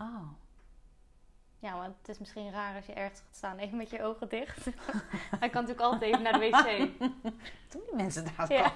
Oh. 0.00 0.22
Ja, 1.58 1.76
want 1.76 1.94
het 1.98 2.08
is 2.08 2.18
misschien 2.18 2.50
raar 2.50 2.76
als 2.76 2.86
je 2.86 2.92
ergens 2.92 3.20
gaat 3.20 3.36
staan 3.36 3.58
even 3.58 3.76
met 3.76 3.90
je 3.90 4.02
ogen 4.02 4.28
dicht. 4.28 4.64
Hij 5.40 5.50
kan 5.50 5.62
natuurlijk 5.62 5.80
altijd 5.80 6.02
even 6.02 6.22
naar 6.22 6.32
de 6.32 6.38
wc. 6.38 6.88
Doen 7.72 7.82
die 7.86 7.96
mensen 7.96 8.24
daar 8.36 8.52
Ja. 8.52 8.72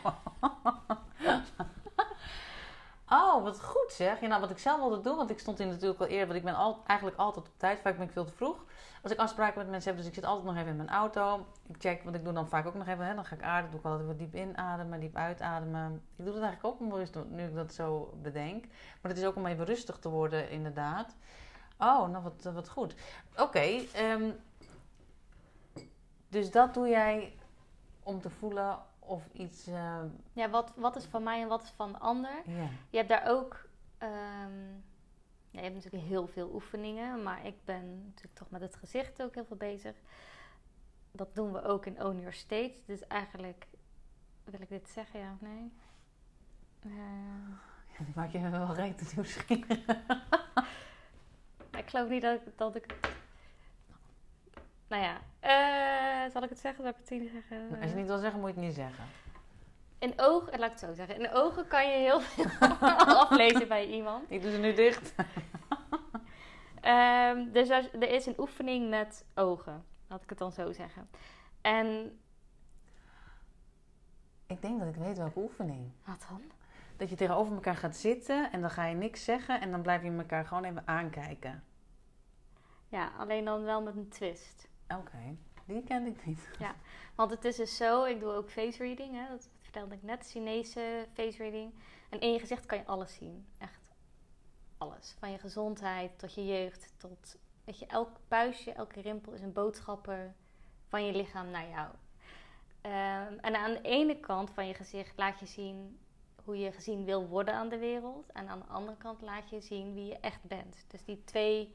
Oh, 3.10 3.42
wat 3.42 3.62
goed 3.62 3.92
zeg. 3.92 4.20
Ja, 4.20 4.26
nou, 4.26 4.40
wat 4.40 4.50
ik 4.50 4.58
zelf 4.58 4.80
altijd 4.80 5.04
doe, 5.04 5.16
want 5.16 5.30
ik 5.30 5.38
stond 5.38 5.58
hier 5.58 5.66
natuurlijk 5.66 6.00
al 6.00 6.06
eerder, 6.06 6.26
want 6.26 6.38
ik 6.38 6.44
ben 6.44 6.76
eigenlijk 6.86 7.18
altijd 7.18 7.46
op 7.46 7.52
tijd, 7.56 7.80
vaak 7.80 7.96
ben 7.96 8.06
ik 8.06 8.12
veel 8.12 8.24
te 8.24 8.32
vroeg. 8.32 8.64
Als 9.02 9.12
ik 9.12 9.18
afspraken 9.18 9.58
met 9.58 9.68
mensen 9.68 9.88
heb, 9.90 9.98
dus 9.98 10.08
ik 10.08 10.14
zit 10.14 10.24
altijd 10.24 10.46
nog 10.46 10.56
even 10.56 10.68
in 10.68 10.76
mijn 10.76 10.88
auto. 10.88 11.46
Ik 11.66 11.74
check, 11.78 12.02
want 12.02 12.16
ik 12.16 12.24
doe 12.24 12.32
dan 12.32 12.48
vaak 12.48 12.66
ook 12.66 12.74
nog 12.74 12.86
even, 12.86 13.06
hè, 13.06 13.14
dan 13.14 13.24
ga 13.24 13.34
ik 13.34 13.42
ademen, 13.42 13.70
doe 13.70 13.80
ik 13.80 13.86
altijd 13.86 14.06
wat 14.06 14.18
diep 14.18 14.34
inademen, 14.34 15.00
diep 15.00 15.16
uitademen. 15.16 15.94
Ik 16.16 16.24
doe 16.24 16.34
dat 16.34 16.42
eigenlijk 16.42 16.74
ook 16.74 16.80
onbewust, 16.80 17.16
nu 17.28 17.42
ik 17.42 17.54
dat 17.54 17.74
zo 17.74 18.14
bedenk. 18.22 18.64
Maar 19.00 19.10
het 19.10 19.20
is 19.20 19.26
ook 19.26 19.36
om 19.36 19.46
even 19.46 19.64
rustig 19.64 19.98
te 19.98 20.08
worden, 20.08 20.50
inderdaad. 20.50 21.16
Oh, 21.78 22.08
nou 22.08 22.22
wat, 22.22 22.52
wat 22.54 22.68
goed. 22.68 22.94
Oké, 23.36 23.82
ehm, 23.92 24.30
dus 26.28 26.50
dat 26.50 26.74
doe 26.74 26.88
jij 26.88 27.36
om 28.02 28.20
te 28.20 28.30
voelen 28.30 28.78
of 29.06 29.28
iets... 29.32 29.66
eh, 29.66 30.02
Ja, 30.32 30.50
wat, 30.50 30.72
wat 30.76 30.96
is 30.96 31.04
van 31.04 31.22
mij 31.22 31.42
en 31.42 31.48
wat 31.48 31.62
is 31.62 31.70
van 31.70 31.92
de 31.92 31.98
ander? 31.98 32.42
ja. 32.46 32.68
Je 32.90 32.96
hebt 32.96 33.08
daar 33.08 33.26
ook. 33.28 33.68
ehm, 33.98 34.62
ja, 35.50 35.60
je 35.60 35.66
hebt 35.70 35.74
natuurlijk 35.74 36.04
heel 36.04 36.26
veel 36.26 36.50
oefeningen, 36.54 37.22
maar 37.22 37.46
ik 37.46 37.64
ben 37.64 38.04
natuurlijk 38.06 38.34
toch 38.34 38.50
met 38.50 38.60
het 38.60 38.76
gezicht 38.76 39.22
ook 39.22 39.34
heel 39.34 39.44
veel 39.44 39.56
bezig. 39.56 39.94
Dat 41.12 41.34
doen 41.34 41.52
we 41.52 41.62
ook 41.62 41.86
in 41.86 42.02
Own 42.02 42.16
Your 42.16 42.32
State. 42.32 42.74
Dus 42.86 43.06
eigenlijk, 43.06 43.66
wil 44.44 44.60
ik 44.60 44.68
dit 44.68 44.88
zeggen, 44.88 45.20
ja 45.20 45.32
of 45.32 45.40
nee? 45.40 45.72
Eh, 46.80 46.90
Ja, 47.98 48.04
die 48.04 48.12
maak 48.14 48.30
je 48.30 48.50
wel 48.50 48.74
reet 48.82 49.12
nieuwsgierig. 49.14 49.78
ik 51.78 51.88
geloof 51.90 52.08
niet 52.08 52.22
dat 52.22 52.40
ik, 52.40 52.58
dat 52.58 52.76
ik. 52.76 52.94
Nou 54.94 55.06
ja, 55.06 55.20
eh, 55.40 56.32
zal 56.32 56.42
ik 56.42 56.48
het 56.48 56.58
zeggen? 56.58 56.82
Zal 56.82 56.92
ik 56.92 56.98
het 56.98 57.10
niet 57.10 57.30
zeggen? 57.30 57.68
Als 57.70 57.78
je 57.78 57.86
het 57.86 57.94
niet 57.94 58.06
wil 58.06 58.18
zeggen, 58.18 58.40
moet 58.40 58.48
je 58.48 58.54
het 58.54 58.64
niet 58.64 58.74
zeggen. 58.74 59.04
In 59.98 60.12
ogen, 60.16 60.58
laat 60.58 60.72
ik 60.72 60.80
het 60.80 60.88
zo 60.88 60.92
zeggen. 60.92 61.18
In 61.18 61.32
ogen 61.32 61.66
kan 61.66 61.90
je 61.90 61.96
heel 61.96 62.20
veel 62.20 62.68
aflezen 63.22 63.68
bij 63.68 63.86
iemand. 63.86 64.30
Ik 64.30 64.42
doe 64.42 64.50
ze 64.50 64.58
nu 64.58 64.74
dicht. 64.74 65.14
Ehm, 66.80 67.52
dus 67.52 67.68
er, 67.68 67.94
er 67.94 68.10
is 68.10 68.26
een 68.26 68.38
oefening 68.38 68.90
met 68.90 69.24
ogen, 69.34 69.84
laat 70.08 70.22
ik 70.22 70.28
het 70.28 70.38
dan 70.38 70.52
zo 70.52 70.72
zeggen. 70.72 71.08
En 71.60 72.18
Ik 74.46 74.62
denk 74.62 74.78
dat 74.78 74.88
ik 74.88 74.96
weet 74.96 75.18
welke 75.18 75.38
oefening. 75.38 75.90
wat 76.04 76.26
dan? 76.28 76.42
Dat 76.96 77.08
je 77.08 77.16
tegenover 77.16 77.54
elkaar 77.54 77.76
gaat 77.76 77.96
zitten 77.96 78.52
en 78.52 78.60
dan 78.60 78.70
ga 78.70 78.84
je 78.84 78.94
niks 78.94 79.24
zeggen 79.24 79.60
en 79.60 79.70
dan 79.70 79.82
blijf 79.82 80.02
je 80.02 80.10
elkaar 80.10 80.46
gewoon 80.46 80.64
even 80.64 80.82
aankijken. 80.84 81.64
Ja, 82.88 83.12
alleen 83.18 83.44
dan 83.44 83.62
wel 83.62 83.82
met 83.82 83.96
een 83.96 84.08
twist. 84.08 84.68
Oké, 84.88 85.36
die 85.64 85.84
kende 85.84 86.10
ik 86.10 86.26
niet. 86.26 86.48
Want 87.14 87.30
het 87.30 87.44
is 87.44 87.56
dus 87.56 87.76
zo, 87.76 88.04
ik 88.04 88.20
doe 88.20 88.32
ook 88.32 88.50
face 88.50 88.78
reading, 88.82 89.14
hè, 89.14 89.28
dat 89.28 89.50
vertelde 89.60 89.94
ik 89.94 90.02
net, 90.02 90.30
Chinese 90.30 91.06
face 91.12 91.38
reading. 91.38 91.74
En 92.10 92.20
in 92.20 92.32
je 92.32 92.38
gezicht 92.38 92.66
kan 92.66 92.78
je 92.78 92.86
alles 92.86 93.14
zien, 93.14 93.46
echt 93.58 93.80
alles. 94.78 95.14
Van 95.18 95.30
je 95.30 95.38
gezondheid 95.38 96.18
tot 96.18 96.34
je 96.34 96.46
jeugd, 96.46 96.94
tot, 96.96 97.36
weet 97.64 97.78
je, 97.78 97.86
elk 97.86 98.20
puistje, 98.28 98.72
elke 98.72 99.00
rimpel 99.00 99.32
is 99.32 99.40
een 99.40 99.52
boodschapper 99.52 100.34
van 100.88 101.04
je 101.06 101.12
lichaam 101.12 101.50
naar 101.50 101.68
jou. 101.68 101.88
Ehm, 102.80 103.38
en 103.40 103.56
aan 103.56 103.72
de 103.72 103.80
ene 103.82 104.20
kant 104.20 104.50
van 104.50 104.66
je 104.66 104.74
gezicht 104.74 105.16
laat 105.16 105.40
je 105.40 105.46
zien 105.46 105.98
hoe 106.44 106.58
je 106.58 106.72
gezien 106.72 107.04
wil 107.04 107.28
worden 107.28 107.54
aan 107.54 107.68
de 107.68 107.78
wereld. 107.78 108.32
En 108.32 108.48
aan 108.48 108.58
de 108.58 108.72
andere 108.72 108.96
kant 108.96 109.20
laat 109.20 109.50
je 109.50 109.60
zien 109.60 109.94
wie 109.94 110.06
je 110.06 110.18
echt 110.18 110.42
bent. 110.42 110.84
Dus 110.88 111.04
die 111.04 111.24
twee, 111.24 111.74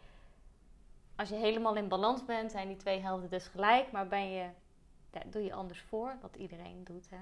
als 1.20 1.30
je 1.30 1.36
helemaal 1.36 1.76
in 1.76 1.88
balans 1.88 2.26
bent, 2.26 2.52
zijn 2.52 2.68
die 2.68 2.78
twee 2.78 3.00
helften 3.00 3.30
dus 3.30 3.48
gelijk. 3.48 3.92
Maar 3.92 4.08
ben 4.08 4.32
je 4.32 4.50
doe 5.26 5.44
je 5.44 5.54
anders 5.54 5.82
voor, 5.82 6.18
wat 6.22 6.36
iedereen 6.36 6.84
doet. 6.84 7.10
Hè? 7.10 7.18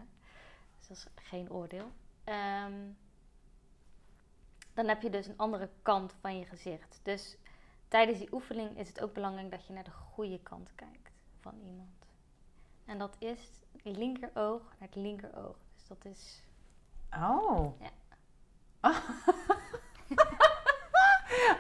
Dus 0.78 0.88
dat 0.88 0.98
is 0.98 1.08
geen 1.16 1.52
oordeel. 1.52 1.92
Ehm, 2.24 2.74
dan 4.74 4.88
heb 4.88 5.02
je 5.02 5.10
dus 5.10 5.28
een 5.28 5.38
andere 5.38 5.70
kant 5.82 6.14
van 6.20 6.38
je 6.38 6.46
gezicht. 6.46 7.00
Dus 7.04 7.38
tijdens 7.88 8.20
die 8.20 8.34
oefening 8.34 8.78
is 8.78 8.88
het 8.88 9.02
ook 9.02 9.14
belangrijk 9.14 9.52
dat 9.52 9.66
je 9.66 9.74
naar 9.74 9.84
de 9.84 9.92
goede 9.92 10.40
kant 10.40 10.76
kijkt 10.76 11.12
van 11.40 11.60
iemand. 11.60 12.06
En 12.86 12.98
dat 12.98 13.16
is 13.20 13.40
het 13.72 13.98
linkeroog 13.98 14.62
naar 14.62 14.88
het 14.90 14.96
linkeroog. 14.96 15.56
Dus 15.74 15.88
dat 15.88 16.06
is. 16.06 16.44
Oh. 17.12 17.82
Ja. 17.82 17.92
oh, 18.92 19.00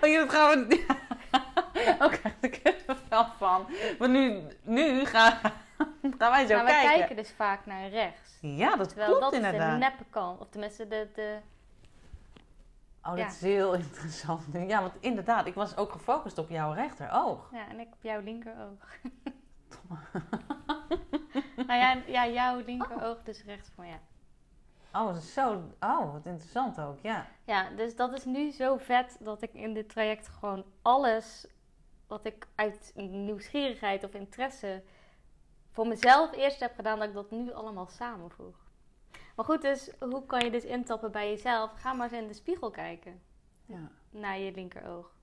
ja, 0.11 0.19
dat 0.19 0.31
gaan 0.31 0.67
we... 0.67 1.05
Ook 2.03 2.13
er 2.13 2.97
wel 3.09 3.25
van. 3.37 3.67
Maar 3.99 4.09
nu, 4.09 4.41
nu 4.61 5.05
gaan, 5.05 5.31
gaan 6.17 6.31
wij 6.31 6.45
zo 6.45 6.55
maar 6.55 6.63
wij 6.63 6.73
kijken. 6.73 6.97
kijken 6.97 7.15
dus 7.15 7.31
vaak 7.31 7.65
naar 7.65 7.89
rechts. 7.89 8.37
Ja, 8.41 8.75
dat 8.75 8.87
Terwijl 8.87 9.07
klopt 9.09 9.23
dat 9.23 9.33
is 9.33 9.37
inderdaad. 9.39 9.71
de 9.71 9.77
neppe 9.77 10.03
kant. 10.09 10.39
Of 10.39 10.47
tenminste 10.49 10.87
de. 10.87 11.07
de 11.15 11.37
Oh, 13.03 13.15
dat 13.15 13.31
is 13.31 13.41
heel 13.41 13.73
interessant. 13.83 14.43
Ja, 14.53 14.81
want 14.81 14.93
inderdaad, 14.99 15.45
ik 15.45 15.53
was 15.53 15.77
ook 15.77 15.91
gefocust 15.91 16.37
op 16.37 16.49
jouw 16.49 16.71
rechteroog. 16.73 17.49
ja, 17.51 17.67
en 17.69 17.79
ik 17.79 17.87
op 17.93 18.01
jouw 18.03 18.21
linkeroog. 18.21 18.97
nou 21.55 21.79
ja, 21.79 21.97
ja, 22.07 22.27
jouw 22.27 22.61
linkeroog 22.65 23.23
dus 23.23 23.43
rechts 23.43 23.69
van 23.75 23.87
ja. 23.87 23.99
Oh, 24.93 25.05
dat 25.07 25.15
is 25.17 25.33
zo... 25.33 25.63
Oh, 25.79 26.11
wat 26.13 26.25
interessant 26.25 26.79
ook, 26.79 26.99
ja. 27.01 27.25
Ja, 27.43 27.69
dus 27.75 27.95
dat 27.95 28.13
is 28.13 28.25
nu 28.25 28.51
zo 28.51 28.77
vet 28.77 29.17
dat 29.19 29.41
ik 29.41 29.53
in 29.53 29.73
dit 29.73 29.89
traject 29.89 30.27
gewoon 30.27 30.65
alles 30.81 31.47
wat 32.07 32.25
ik 32.25 32.47
uit 32.55 32.91
nieuwsgierigheid 32.95 34.03
of 34.03 34.13
interesse 34.13 34.83
voor 35.71 35.87
mezelf 35.87 36.35
eerst 36.35 36.59
heb 36.59 36.75
gedaan, 36.75 36.99
dat 36.99 37.07
ik 37.07 37.13
dat 37.13 37.31
nu 37.31 37.53
allemaal 37.53 37.87
samenvoeg. 37.87 38.55
Maar 39.35 39.45
goed, 39.45 39.61
dus 39.61 39.91
hoe 39.99 40.25
kan 40.25 40.39
je 40.39 40.51
dus 40.51 40.63
intappen 40.63 41.11
bij 41.11 41.29
jezelf? 41.29 41.71
Ga 41.75 41.93
maar 41.93 42.11
eens 42.11 42.21
in 42.21 42.27
de 42.27 42.33
spiegel 42.33 42.69
kijken 42.69 43.21
ja. 43.65 43.89
naar 44.09 44.39
je 44.39 44.51
linkeroog. 44.51 45.15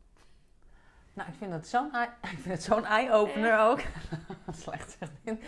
Nou, 1.13 1.29
ik 1.29 1.35
vind 1.35 1.53
het 1.53 1.69
zo'n 1.69 1.91
het 2.53 2.63
zo'n 2.63 2.85
eye-opener 2.85 3.59
ook. 3.59 3.81
Slecht 4.63 4.97
zeg 4.99 5.11
ik. 5.23 5.45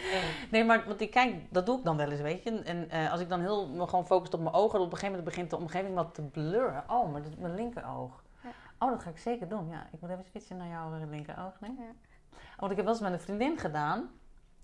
Nee, 0.51 0.65
maar 0.65 0.85
want 0.87 1.01
ik 1.01 1.11
kijk, 1.11 1.53
dat 1.53 1.67
doe 1.67 1.79
ik 1.79 1.85
dan 1.85 1.97
wel 1.97 2.11
eens, 2.11 2.21
weet 2.21 2.43
je. 2.43 2.63
En 2.63 2.91
eh, 2.91 3.13
als 3.13 3.21
ik 3.21 3.29
dan 3.29 3.41
heel 3.41 3.69
me 3.69 3.89
gewoon 3.89 4.07
focust 4.07 4.35
op 4.35 4.41
mijn 4.41 4.55
ogen, 4.55 4.79
dan 4.79 4.87
op 4.87 4.93
een 4.93 4.99
gegeven 4.99 5.19
moment 5.19 5.35
begint 5.35 5.51
de 5.51 5.57
omgeving 5.57 5.95
wat 5.95 6.15
te 6.15 6.23
blurren. 6.23 6.85
Oh, 6.89 7.13
maar 7.13 7.23
dat 7.23 7.33
is 7.33 7.39
mijn 7.39 7.55
linkeroog. 7.55 8.25
Oh, 8.79 8.91
dat 8.91 9.03
ga 9.03 9.11
ik 9.11 9.19
zeker 9.19 9.49
doen. 9.49 9.69
Ja, 9.69 9.89
ik 9.93 10.01
moet 10.01 10.11
even 10.11 10.25
switchen 10.25 10.57
naar 10.57 10.69
jouw 10.69 10.95
eh, 10.95 11.09
linkeroog. 11.09 11.61
Nee? 11.61 11.75
Ja. 11.79 11.93
Want 12.57 12.71
ik 12.71 12.77
heb 12.77 12.87
wel 12.87 12.95
eens 12.95 13.03
met 13.03 13.13
een 13.13 13.21
vriendin 13.21 13.59
gedaan. 13.59 14.11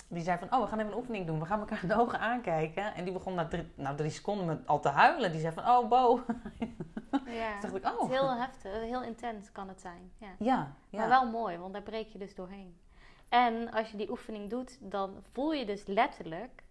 Die 0.09 0.23
zei 0.23 0.39
van, 0.39 0.53
oh, 0.53 0.61
we 0.61 0.67
gaan 0.67 0.79
even 0.79 0.91
een 0.91 0.99
oefening 0.99 1.27
doen. 1.27 1.39
We 1.39 1.47
gaan 1.47 1.61
elkaar 1.61 1.87
de 1.87 1.95
ogen 2.01 2.21
aankijken. 2.21 2.95
En 2.95 3.05
die 3.05 3.13
begon 3.13 3.35
na 3.35 3.49
drie, 3.49 3.73
nou, 3.75 3.97
drie 3.97 4.11
seconden 4.11 4.47
met 4.47 4.67
al 4.67 4.81
te 4.81 4.89
huilen. 4.89 5.33
Die 5.33 5.41
zei 5.41 5.53
van, 5.55 5.69
oh, 5.69 5.89
Bo. 5.89 6.25
Ja, 7.27 7.53
dacht 7.61 7.77
ik, 7.77 7.85
het 7.85 7.99
oh. 7.99 8.11
is 8.11 8.17
heel 8.17 8.37
heftig, 8.37 8.73
heel 8.73 9.03
intens 9.03 9.53
kan 9.53 9.69
het 9.69 9.81
zijn. 9.81 10.13
Ja. 10.19 10.29
Ja, 10.39 10.75
ja. 10.89 10.99
Maar 10.99 11.09
wel 11.09 11.31
mooi, 11.31 11.59
want 11.59 11.73
daar 11.73 11.83
breek 11.83 12.09
je 12.09 12.19
dus 12.19 12.35
doorheen. 12.35 12.81
En 13.29 13.71
als 13.71 13.91
je 13.91 13.97
die 13.97 14.11
oefening 14.11 14.51
doet, 14.51 14.79
dan 14.81 15.23
voel 15.33 15.53
je 15.53 15.65
dus 15.65 15.87
letterlijk 15.87 16.63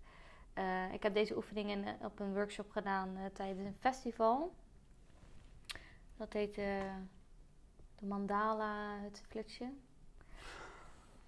Eh, 0.53 0.93
ik 0.93 1.03
heb 1.03 1.13
deze 1.13 1.35
oefening 1.35 1.69
in, 1.69 1.85
eh, 1.85 1.93
op 2.01 2.19
een 2.19 2.33
workshop 2.33 2.71
gedaan 2.71 3.17
tijdens 3.33 3.65
een 3.67 3.75
festival. 3.79 4.53
Dat 6.17 6.33
heet 6.33 6.61
de 8.01 8.07
Mandala 8.07 8.97
het 9.03 9.21
flitsje. 9.27 9.63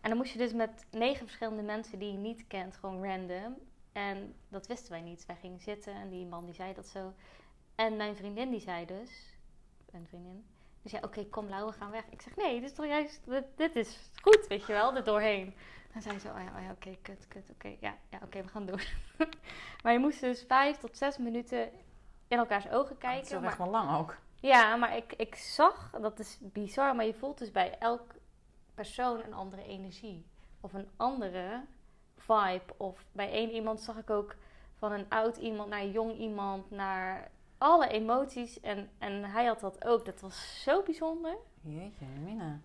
En 0.02 0.10
dan 0.10 0.18
moest 0.18 0.32
je 0.32 0.38
dus 0.38 0.54
met 0.54 0.86
negen 0.92 1.26
verschillende 1.26 1.62
mensen 1.62 2.00
die 2.00 2.12
je 2.12 2.18
niet 2.18 2.48
kent, 2.48 2.76
gewoon 2.76 3.04
random. 3.06 3.56
En 3.92 4.36
dat 4.50 4.68
wisten 4.68 4.92
wij 4.92 5.02
niet. 5.02 5.26
Wij 5.26 5.36
gingen 5.36 5.60
zitten 5.60 5.94
en 5.94 6.10
die 6.10 6.26
man 6.26 6.46
die 6.46 6.54
zei 6.54 6.74
dat 6.74 6.88
zo. 6.88 7.14
En 7.76 7.96
mijn 7.96 8.16
vriendin 8.16 8.50
die 8.50 8.60
zei 8.60 8.86
dus, 8.86 9.38
een 9.92 10.08
vriendin, 10.08 10.46
die 10.82 10.92
zei 10.92 11.04
oké 11.04 11.26
kom 11.26 11.50
Lau, 11.50 11.66
we 11.66 11.72
gaan 11.78 11.92
weg. 11.92 12.04
Ik 12.10 12.22
zeg 12.22 12.36
nee, 12.36 12.60
dit 12.60 12.70
is 12.70 12.76
toch 12.76 12.86
juist, 12.86 13.22
dit, 13.26 13.46
dit 13.56 13.76
is 13.76 14.10
goed, 14.22 14.48
weet 14.48 14.66
je 14.66 14.74
wel, 14.74 14.96
er 14.96 15.04
doorheen. 15.04 15.56
Dan 15.94 16.02
zei 16.02 16.20
ze, 16.20 16.28
oh 16.28 16.42
ja, 16.44 16.58
oh 16.58 16.64
ja 16.64 16.72
oké, 16.72 16.98
kut, 17.02 17.28
kut, 17.28 17.50
oké, 17.50 17.76
ja, 17.80 17.98
ja 18.10 18.20
oké, 18.24 18.42
we 18.42 18.48
gaan 18.48 18.66
door. 18.66 18.84
maar 19.84 19.94
je 19.94 20.00
moest 20.00 20.20
dus 20.20 20.44
vijf 20.48 20.78
tot 20.78 20.98
zes 20.98 21.18
minuten 21.18 21.72
in 22.28 22.38
elkaars 22.38 22.68
ogen 22.70 22.90
Dat 22.90 22.98
kijken. 22.98 23.22
is 23.22 23.30
toch 23.30 23.40
maar- 23.40 23.50
echt 23.50 23.58
wel 23.58 23.70
lang 23.70 23.98
ook. 23.98 24.18
Ja, 24.44 24.76
maar 24.76 24.96
ik, 24.98 25.14
ik 25.14 25.36
zag, 25.36 25.92
dat 26.02 26.20
is 26.20 26.38
bizar, 26.42 26.96
maar 26.96 27.06
je 27.06 27.14
voelt 27.14 27.38
dus 27.38 27.52
bij 27.52 27.78
elk 27.80 28.16
persoon 28.74 29.24
een 29.24 29.34
andere 29.34 29.64
energie. 29.64 30.26
Of 30.62 30.74
een 30.74 30.90
andere 30.98 31.64
vibe. 32.18 32.74
Of 32.78 33.06
bij 33.12 33.32
één 33.32 33.52
iemand 33.52 33.82
zag 33.82 33.98
ik 33.98 34.10
ook 34.10 34.36
van 34.76 34.92
een 34.92 35.10
oud 35.10 35.38
iemand 35.38 35.70
naar 35.70 35.80
een 35.80 35.92
jong 35.92 36.18
iemand, 36.18 36.72
naar 36.72 37.32
alle 37.58 37.88
emoties. 37.88 38.60
En, 38.60 38.90
en 38.98 39.24
hij 39.24 39.46
had 39.46 39.60
dat 39.60 39.86
ook. 39.86 40.06
Dat 40.06 40.22
was 40.22 40.64
zo 40.64 40.84
bijzonder. 40.84 41.38
Jeetje, 41.62 42.06
Mina. 42.06 42.60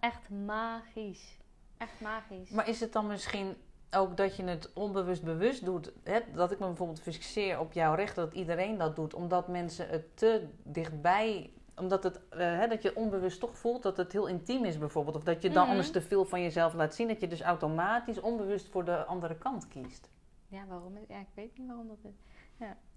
Echt 0.00 0.30
magisch. 0.30 1.38
Echt 1.76 2.00
magisch. 2.00 2.50
Maar 2.50 2.68
is 2.68 2.80
het 2.80 2.92
dan 2.92 3.06
misschien 3.06 3.56
ook 3.96 4.16
dat 4.16 4.36
je 4.36 4.44
het 4.44 4.72
onbewust 4.72 5.22
bewust 5.22 5.64
doet? 5.64 5.92
Hè? 6.04 6.20
Dat 6.34 6.50
ik 6.50 6.58
me 6.58 6.66
bijvoorbeeld 6.66 7.00
fixeer 7.00 7.58
op 7.60 7.72
jouw 7.72 7.94
recht 7.94 8.14
dat 8.14 8.32
iedereen 8.34 8.78
dat 8.78 8.96
doet. 8.96 9.14
Omdat 9.14 9.48
mensen 9.48 9.88
het 9.88 10.16
te 10.16 10.46
dichtbij... 10.62 11.52
Omdat 11.76 12.02
het, 12.02 12.20
eh, 12.28 12.38
hè, 12.38 12.66
dat 12.68 12.82
je 12.82 12.96
onbewust 12.96 13.40
toch 13.40 13.58
voelt 13.58 13.82
dat 13.82 13.96
het 13.96 14.12
heel 14.12 14.26
intiem 14.26 14.64
is 14.64 14.78
bijvoorbeeld. 14.78 15.16
Of 15.16 15.22
dat 15.24 15.42
je 15.42 15.50
dan 15.50 15.62
Mhm. 15.62 15.70
anders 15.70 15.90
te 15.90 16.00
veel 16.02 16.24
van 16.24 16.40
jezelf 16.42 16.74
laat 16.74 16.94
zien. 16.94 17.08
Dat 17.08 17.20
je 17.20 17.28
dus 17.28 17.40
automatisch 17.42 18.20
onbewust 18.20 18.68
voor 18.68 18.84
de 18.84 19.04
andere 19.04 19.36
kant 19.38 19.68
kiest. 19.68 20.10
Ja, 20.48 20.66
waarom? 20.68 20.98
Ja, 21.08 21.18
ik 21.18 21.26
weet 21.34 21.58
niet 21.58 21.66
waarom 21.66 21.88
dat 21.88 21.98
is. 22.12 22.18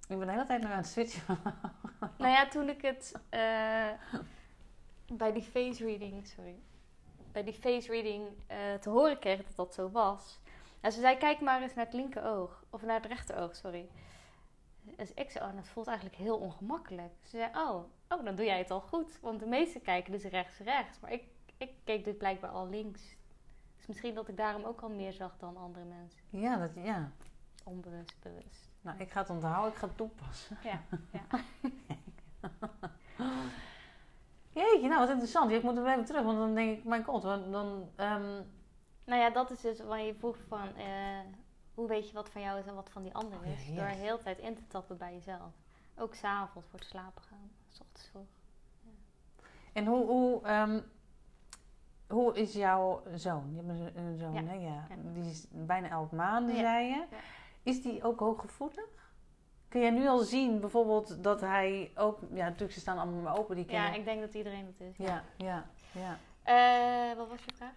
Ik 0.09 0.17
ben 0.17 0.27
de 0.27 0.31
hele 0.33 0.45
tijd 0.45 0.61
nog 0.61 0.71
aan 0.71 0.77
het 0.77 0.87
switchen. 0.87 1.37
Nou 2.17 2.31
ja, 2.31 2.47
toen 2.47 2.69
ik 2.69 2.81
het 2.81 3.11
eh, 3.29 3.39
bij 5.13 5.31
die 5.33 5.41
face 5.43 5.83
reading, 5.85 6.27
sorry, 6.27 6.55
bij 7.31 7.43
die 7.43 7.53
face 7.53 7.91
reading 7.91 8.27
eh, 8.47 8.57
te 8.79 8.89
horen 8.89 9.19
kreeg 9.19 9.37
dat 9.37 9.55
dat 9.55 9.73
zo 9.73 9.89
was. 9.91 10.39
En 10.81 10.91
ze 10.91 10.99
zei, 10.99 11.17
kijk 11.17 11.39
maar 11.39 11.61
eens 11.61 11.73
naar 11.73 11.85
het 11.85 11.93
linker 11.93 12.23
oog, 12.23 12.63
of 12.69 12.81
naar 12.81 12.95
het 12.95 13.05
rechter 13.05 13.37
oog, 13.37 13.55
sorry. 13.55 13.89
Dus 14.81 15.13
ik 15.13 15.31
zei, 15.31 15.45
oh, 15.45 15.55
dat 15.55 15.67
voelt 15.67 15.87
eigenlijk 15.87 16.17
heel 16.17 16.37
ongemakkelijk. 16.37 17.13
Ze 17.23 17.37
zei, 17.37 17.49
oh, 17.55 17.83
oh, 18.09 18.23
dan 18.25 18.35
doe 18.35 18.45
jij 18.45 18.57
het 18.57 18.71
al 18.71 18.81
goed. 18.81 19.19
Want 19.21 19.39
de 19.39 19.45
meesten 19.45 19.81
kijken 19.81 20.11
dus 20.11 20.23
rechts, 20.23 20.57
rechts. 20.57 20.99
Maar 20.99 21.11
ik, 21.11 21.23
ik 21.57 21.71
keek 21.83 22.03
dus 22.03 22.17
blijkbaar 22.17 22.49
al 22.49 22.69
links. 22.69 23.01
Dus 23.75 23.87
misschien 23.87 24.15
dat 24.15 24.27
ik 24.27 24.37
daarom 24.37 24.63
ook 24.63 24.81
al 24.81 24.89
meer 24.89 25.13
zag 25.13 25.37
dan 25.37 25.57
andere 25.57 25.85
mensen. 25.85 26.19
Ja, 26.29 26.57
dat, 26.57 26.71
ja. 26.75 27.11
Onbewust, 27.63 28.15
bewust. 28.21 28.69
Nou, 28.81 28.99
ik 28.99 29.11
ga 29.11 29.21
het 29.21 29.29
onthouden. 29.29 29.71
Ik 29.71 29.77
ga 29.77 29.87
het 29.87 29.97
toepassen. 29.97 30.57
Ja, 30.63 30.81
ja. 31.11 31.21
Jeetje, 34.53 34.87
nou 34.87 34.99
wat 34.99 35.09
interessant. 35.09 35.51
Ik 35.51 35.63
moet 35.63 35.77
er 35.77 35.87
even 35.87 36.05
terug. 36.05 36.23
Want 36.23 36.37
dan 36.37 36.55
denk 36.55 36.77
ik, 36.77 36.83
mijn 36.83 37.03
god. 37.03 37.21
Dan, 37.21 37.89
ehm, 37.95 38.41
Nou 39.07 39.21
ja, 39.21 39.29
dat 39.29 39.51
is 39.51 39.61
dus 39.61 39.79
waar 39.79 40.01
je 40.01 40.13
vroeg 40.15 40.37
van 40.47 40.75
eh, 40.75 41.19
hoe 41.73 41.87
weet 41.87 42.07
je 42.07 42.13
wat 42.13 42.29
van 42.29 42.41
jou 42.41 42.59
is 42.59 42.65
en 42.65 42.75
wat 42.75 42.89
van 42.89 43.03
die 43.03 43.13
ander 43.13 43.39
Oh 43.39 43.45
ja, 43.45 43.51
is. 43.51 43.65
yes. 43.67 43.75
Door 43.75 43.85
de 43.87 43.93
hele 43.93 44.19
tijd 44.23 44.37
in 44.39 44.55
te 44.55 44.67
tappen 44.67 44.97
bij 44.97 45.13
jezelf. 45.13 45.51
Ook 45.97 46.15
s'avonds 46.15 46.67
voor 46.69 46.79
het 46.79 46.87
slapen 46.87 47.21
gaan. 47.23 47.49
S 47.69 47.79
ochtends 47.79 48.07
vroeg. 48.09 48.25
En 49.73 49.85
hoe, 49.85 50.05
hoe, 50.05 50.41
ehm, 50.43 50.79
hoe 52.07 52.35
is 52.35 52.53
jouw 52.53 53.03
zoon? 53.15 53.49
Je 53.55 53.61
hebt 53.63 53.95
een, 53.95 54.17
zoon, 54.17 54.33
Ja. 54.33 54.43
hè? 54.43 54.53
Ja. 54.53 54.85
Ja. 54.89 54.95
Die 55.13 55.29
is 55.29 55.45
bijna 55.49 55.89
elf 55.89 56.11
maanden, 56.11 56.55
Ja. 56.55 56.61
zei 56.61 56.85
je. 56.87 57.05
Ja. 57.11 57.17
Is 57.63 57.81
die 57.81 58.03
ook 58.03 58.19
hooggevoelig? 58.19 58.85
Kun 59.67 59.81
jij 59.81 59.89
nu 59.91 60.07
al 60.07 60.17
zien 60.19 60.59
bijvoorbeeld 60.59 61.23
dat 61.23 61.41
hij 61.41 61.91
ook... 61.95 62.19
Ja, 62.33 62.43
natuurlijk, 62.45 62.71
ze 62.73 62.79
staan 62.79 62.97
allemaal 62.97 63.37
open. 63.37 63.55
Die 63.55 63.65
Ja, 63.65 63.71
kennen, 63.81 63.99
ik 63.99 64.05
denk 64.05 64.21
dat 64.21 64.33
iedereen 64.33 64.65
dat 64.65 64.87
is. 64.87 64.97
ja, 64.97 65.23
ja, 65.37 65.65
ja. 65.91 66.17
Eh, 66.43 67.17
wat 67.17 67.27
was 67.27 67.43
je 67.45 67.53
vraag? 67.55 67.73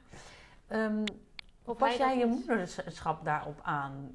Of 1.65 1.77
pas 1.77 1.97
jij 1.97 2.19
je 2.19 2.27
moederschap 2.27 3.25
daarop 3.25 3.61
aan? 3.63 4.15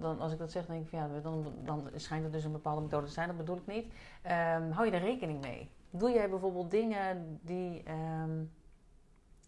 Dan, 0.00 0.20
als 0.20 0.32
ik 0.32 0.38
dat 0.38 0.50
zeg, 0.50 0.66
denk 0.66 0.82
ik 0.82 0.88
van 0.88 0.98
ja, 0.98 1.20
dan, 1.20 1.52
dan 1.64 1.90
schijnt 1.94 2.24
het 2.24 2.32
dus 2.32 2.44
een 2.44 2.52
bepaalde 2.52 2.80
methode 2.80 3.06
te 3.06 3.12
zijn. 3.12 3.28
Dat 3.28 3.36
bedoel 3.36 3.56
ik 3.56 3.66
niet. 3.66 3.92
Ehm, 4.22 4.70
hou 4.70 4.86
je 4.86 4.92
er 4.92 5.00
rekening 5.00 5.40
mee? 5.40 5.70
Doe 5.90 6.10
jij 6.10 6.30
bijvoorbeeld 6.30 6.70
dingen 6.70 7.38
die, 7.42 7.82
ehm, 7.82 8.36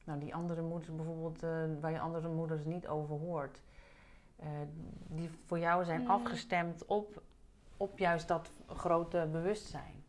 nou, 0.05 0.19
die 0.21 0.35
andere 0.35 0.63
moeders 0.63 0.95
bijvoorbeeld, 0.95 1.43
eh, 1.43 1.51
waar 1.81 1.91
je 1.91 2.01
andere 2.01 2.29
moeders 2.29 2.65
niet 2.65 2.89
over 2.89 3.17
hoort? 3.17 3.63
Eh, 4.37 4.47
die 5.07 5.31
voor 5.45 5.59
jou 5.59 5.85
zijn 5.85 6.01
Mm. 6.01 6.11
afgestemd 6.11 6.87
op, 6.87 7.23
op 7.77 7.99
juist 7.99 8.29
dat 8.29 8.51
grote 8.67 9.29
bewustzijn. 9.33 10.05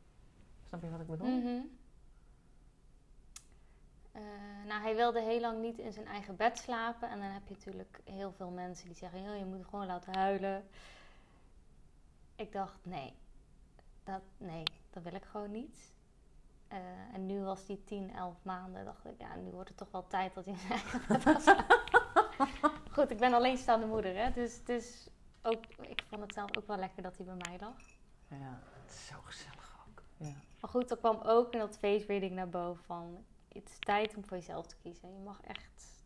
Snap 0.63 0.81
je 0.81 0.89
wat 0.89 0.99
ik 0.99 1.07
bedoel? 1.07 1.27
Mhm. 1.27 1.61
Eh, 4.11 4.21
nou, 4.65 4.81
hij 4.81 4.95
wilde 4.95 5.21
heel 5.21 5.39
lang 5.39 5.61
niet 5.61 5.77
in 5.77 5.93
zijn 5.93 6.07
eigen 6.07 6.35
bed 6.35 6.57
slapen. 6.57 7.09
En 7.09 7.19
dan 7.19 7.29
heb 7.29 7.47
je 7.47 7.53
natuurlijk 7.53 7.99
heel 8.03 8.31
veel 8.31 8.49
mensen 8.49 8.87
die 8.87 8.97
zeggen: 8.97 9.23
"Joh, 9.23 9.37
je 9.37 9.45
moet 9.45 9.65
gewoon 9.65 9.85
laten 9.85 10.15
huilen. 10.15 10.67
Ik 12.35 12.51
dacht: 12.51 12.79
nee, 12.83 13.13
dat, 14.03 14.21
nee, 14.37 14.63
dat 14.89 15.03
wil 15.03 15.13
ik 15.13 15.23
gewoon 15.23 15.51
niet. 15.51 15.93
Eh, 16.67 16.77
en 17.13 17.25
nu 17.25 17.41
was 17.41 17.67
hij 17.67 17.79
10, 17.85 18.13
11 18.15 18.35
maanden. 18.41 18.85
Dacht 18.85 19.05
ik: 19.05 19.19
ja, 19.19 19.35
nu 19.35 19.51
wordt 19.51 19.69
het 19.69 19.77
toch 19.77 19.91
wel 19.91 20.07
tijd 20.07 20.33
dat 20.33 20.45
hij 20.45 20.53
in 20.53 20.59
zijn 20.59 20.71
eigen 20.71 21.01
bed 21.07 21.21
gaat 21.21 21.41
slapen. 21.41 21.77
Goed, 22.95 23.11
ik 23.11 23.17
ben 23.17 23.33
alleenstaande 23.33 23.85
moeder, 23.85 24.15
hè? 24.15 24.31
Dus 24.31 24.57
het 24.57 24.69
is 24.69 25.09
ook, 25.41 25.65
ik 25.81 26.03
vond 26.07 26.21
het 26.21 26.33
zelf 26.33 26.57
ook 26.57 26.67
wel 26.67 26.77
lekker 26.77 27.03
dat 27.03 27.17
hij 27.17 27.25
bij 27.25 27.35
mij 27.35 27.57
lag. 27.59 27.77
Ja, 28.27 28.59
het 28.81 28.93
is 28.93 29.05
zo 29.05 29.15
gezellig 29.23 29.85
ook. 29.87 30.03
Ja. 30.17 30.33
Maar 30.59 30.69
goed, 30.69 30.91
er 30.91 30.97
kwam 30.97 31.19
ook 31.21 31.53
in 31.53 31.59
dat 31.59 31.77
face 31.77 32.05
reading 32.05 32.31
naar 32.31 32.49
boven 32.49 32.83
van... 32.83 33.25
Het 33.53 33.69
is 33.69 33.79
tijd 33.79 34.15
om 34.15 34.25
voor 34.25 34.37
jezelf 34.37 34.67
te 34.67 34.75
kiezen. 34.81 35.13
Je 35.13 35.19
mag 35.19 35.41
echt 35.41 36.03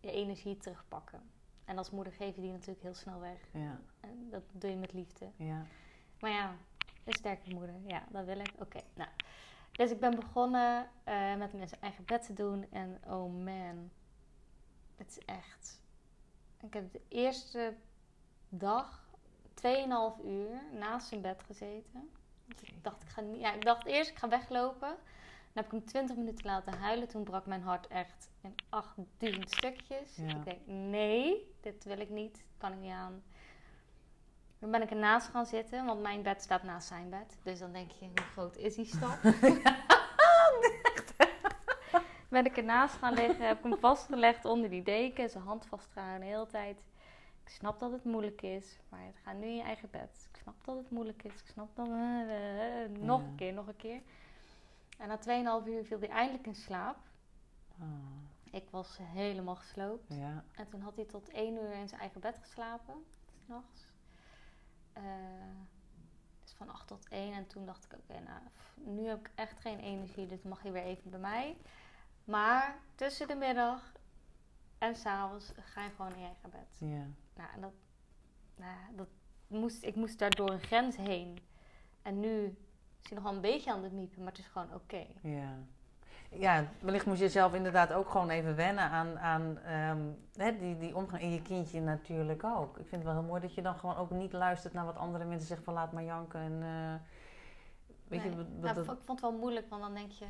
je 0.00 0.10
energie 0.10 0.56
terugpakken. 0.56 1.30
En 1.64 1.78
als 1.78 1.90
moeder 1.90 2.12
geef 2.12 2.34
je 2.34 2.40
die 2.40 2.52
natuurlijk 2.52 2.82
heel 2.82 2.94
snel 2.94 3.20
weg. 3.20 3.48
Ja, 3.52 3.80
En 4.00 4.30
dat 4.30 4.42
doe 4.52 4.70
je 4.70 4.76
met 4.76 4.92
liefde. 4.92 5.30
ja. 5.36 5.66
Maar 6.20 6.30
ja, 6.30 6.56
een 7.04 7.12
sterke 7.12 7.54
moeder. 7.54 7.74
Ja, 7.86 8.04
dat 8.10 8.24
wil 8.24 8.38
ik. 8.38 8.52
Oké, 8.58 8.80
nou. 8.94 9.10
Dus 9.72 9.90
ik 9.90 10.00
ben 10.00 10.14
begonnen 10.14 10.88
eh, 11.04 11.36
met 11.36 11.50
zijn 11.50 11.80
eigen 11.80 12.04
bed 12.04 12.26
te 12.26 12.32
doen. 12.32 12.70
En 12.70 13.00
oh 13.06 13.44
man, 13.44 13.90
het 14.96 15.10
is 15.10 15.18
echt... 15.18 15.82
Ik 16.60 16.74
heb 16.74 16.92
de 16.92 17.00
eerste 17.08 17.76
dag 18.48 19.08
2,5 19.48 20.24
uur 20.24 20.62
naast 20.72 21.08
zijn 21.08 21.20
bed 21.20 21.42
gezeten. 21.42 22.10
Want 22.46 22.62
ik 22.62 22.84
dacht, 22.84 23.02
ik 23.02 23.08
ga 23.08 23.20
niet, 23.20 23.40
ja, 23.40 23.52
ik 23.52 23.64
dacht 23.64 23.86
eerst, 23.86 24.10
ik 24.10 24.18
ga 24.18 24.28
weglopen. 24.28 24.96
Dan 25.54 25.62
heb 25.62 25.72
ik 25.72 25.78
hem 25.78 25.88
20 25.88 26.16
minuten 26.16 26.46
laten 26.46 26.78
huilen. 26.78 27.08
Toen 27.08 27.24
brak 27.24 27.46
mijn 27.46 27.62
hart 27.62 27.86
echt 27.86 28.30
in 28.42 28.54
8000 28.68 29.50
stukjes. 29.50 30.16
Ja. 30.16 30.28
Ik 30.28 30.44
denk, 30.44 30.58
nee, 30.66 31.54
dit 31.60 31.84
wil 31.84 31.98
ik 31.98 32.10
niet. 32.10 32.44
Kan 32.58 32.72
ik 32.72 32.78
niet 32.78 32.92
aan. 32.92 33.22
Dan 34.58 34.70
ben 34.70 34.82
ik 34.82 34.90
ernaast 34.90 35.28
gaan 35.28 35.46
zitten, 35.46 35.84
want 35.84 36.00
mijn 36.00 36.22
bed 36.22 36.42
staat 36.42 36.62
naast 36.62 36.88
zijn 36.88 37.10
bed. 37.10 37.38
Dus 37.42 37.58
dan 37.58 37.72
denk 37.72 37.90
je, 37.90 38.06
hoe 38.06 38.24
groot 38.32 38.56
is 38.56 38.74
die 38.74 38.84
stap? 38.84 39.18
ben 42.28 42.44
ik 42.44 42.56
ernaast 42.56 42.94
gaan 42.94 43.14
liggen, 43.14 43.46
heb 43.46 43.56
ik 43.58 43.62
hem 43.62 43.78
vastgelegd 43.78 44.44
onder 44.44 44.70
die 44.70 44.82
deken, 44.82 45.30
zijn 45.30 45.44
hand 45.44 45.66
vastgehouden 45.66 46.20
de 46.20 46.26
hele 46.26 46.46
tijd. 46.46 46.78
Ik 47.44 47.48
snap 47.48 47.80
dat 47.80 47.92
het 47.92 48.04
moeilijk 48.04 48.42
is, 48.42 48.78
maar 48.88 49.12
ga 49.22 49.32
nu 49.32 49.46
in 49.46 49.56
je 49.56 49.62
eigen 49.62 49.90
bed. 49.90 50.28
Ik 50.32 50.36
snap 50.42 50.64
dat 50.64 50.76
het 50.76 50.90
moeilijk 50.90 51.22
is, 51.22 51.32
ik 51.32 51.46
snap 51.46 51.76
dat... 51.76 51.88
eh, 51.88 53.02
nog 53.02 53.20
een 53.20 53.34
keer, 53.34 53.52
nog 53.52 53.66
een 53.66 53.76
keer. 53.76 54.00
En 54.98 55.08
na 55.08 55.60
2,5 55.62 55.68
uur 55.68 55.84
viel 55.84 55.98
hij 55.98 56.08
eindelijk 56.08 56.46
in 56.46 56.54
slaap. 56.54 56.96
Ah, 57.80 57.86
Ik 58.50 58.70
was 58.70 58.98
helemaal 59.02 59.56
gesloopt. 59.56 60.14
ja. 60.14 60.44
En 60.52 60.68
toen 60.68 60.80
had 60.80 60.96
hij 60.96 61.04
tot 61.04 61.28
één 61.28 61.54
uur 61.54 61.72
in 61.72 61.88
zijn 61.88 62.00
eigen 62.00 62.20
bed 62.20 62.38
geslapen, 62.38 63.04
s'nachts. 63.44 63.86
Eh 64.92 65.02
dus 66.42 66.52
van 66.52 66.68
8 66.70 66.86
tot 66.86 67.08
1. 67.08 67.32
En 67.32 67.46
toen 67.46 67.66
dacht 67.66 67.84
ik, 67.84 67.92
oké, 67.92 68.20
nou, 68.20 68.40
nu 68.74 69.06
heb 69.06 69.18
ik 69.18 69.30
echt 69.34 69.60
geen 69.60 69.78
energie, 69.78 70.26
dus 70.26 70.42
mag 70.42 70.62
je 70.62 70.70
weer 70.70 70.82
even 70.82 71.10
bij 71.10 71.20
mij. 71.20 71.56
Maar 72.24 72.78
tussen 72.94 73.28
de 73.28 73.34
middag 73.34 73.92
en 74.78 74.96
s'avonds 74.96 75.52
ga 75.60 75.82
je 75.84 75.90
gewoon 75.90 76.12
in 76.12 76.18
je 76.20 76.24
eigen 76.26 76.50
bed. 76.50 76.76
Ja. 76.78 77.06
Nou, 77.34 77.50
en 77.54 77.60
dat, 77.60 77.72
nou, 78.56 78.76
dat 78.96 79.08
moest, 79.46 79.82
ik 79.82 79.94
moest 79.94 80.18
daar 80.18 80.30
door 80.30 80.50
een 80.50 80.60
grens 80.62 80.96
heen. 80.96 81.38
En 82.02 82.20
nu 82.20 82.56
is 83.04 83.10
hij 83.10 83.18
nog 83.18 83.22
wel 83.28 83.32
een 83.34 83.40
beetje 83.40 83.72
aan 83.72 83.82
het 83.82 83.92
miepen, 83.92 84.18
maar 84.22 84.30
het 84.32 84.38
is 84.38 84.46
gewoon 84.46 84.74
oké. 84.74 85.06
Ja. 85.22 85.54
ja, 86.30 86.64
wellicht 86.80 87.06
moet 87.06 87.18
je 87.18 87.28
zelf 87.28 87.54
inderdaad 87.54 87.92
ook 87.92 88.08
gewoon 88.10 88.30
even 88.30 88.56
wennen 88.56 88.84
aan, 88.84 89.18
aan 89.18 89.58
ehm, 89.58 90.02
hè, 90.36 90.58
die, 90.58 90.78
die 90.78 90.96
omgang. 90.96 91.22
En 91.22 91.30
je 91.30 91.42
kindje 91.42 91.80
natuurlijk 91.80 92.44
ook. 92.44 92.78
Ik 92.78 92.86
vind 92.88 93.02
het 93.02 93.04
wel 93.12 93.20
heel 93.20 93.28
mooi 93.28 93.40
dat 93.40 93.54
je 93.54 93.62
dan 93.62 93.74
gewoon 93.74 93.96
ook 93.96 94.10
niet 94.10 94.32
luistert 94.32 94.72
naar 94.74 94.84
wat 94.84 94.96
andere 94.96 95.24
mensen 95.24 95.46
zeggen 95.46 95.64
van 95.64 95.74
laat 95.74 95.92
maar 95.92 96.04
janken. 96.04 96.40
En, 96.40 96.62
eh, 96.62 96.94
weet 98.08 98.20
Nee. 98.24 98.30
je, 98.30 98.36
wat- 98.60 98.76
wat- 98.76 98.96
ik 98.96 99.04
vond 99.04 99.20
het 99.20 99.30
wel 99.30 99.38
moeilijk, 99.38 99.68
want 99.68 99.82
dan 99.82 99.94
denk 99.94 100.10
je, 100.10 100.26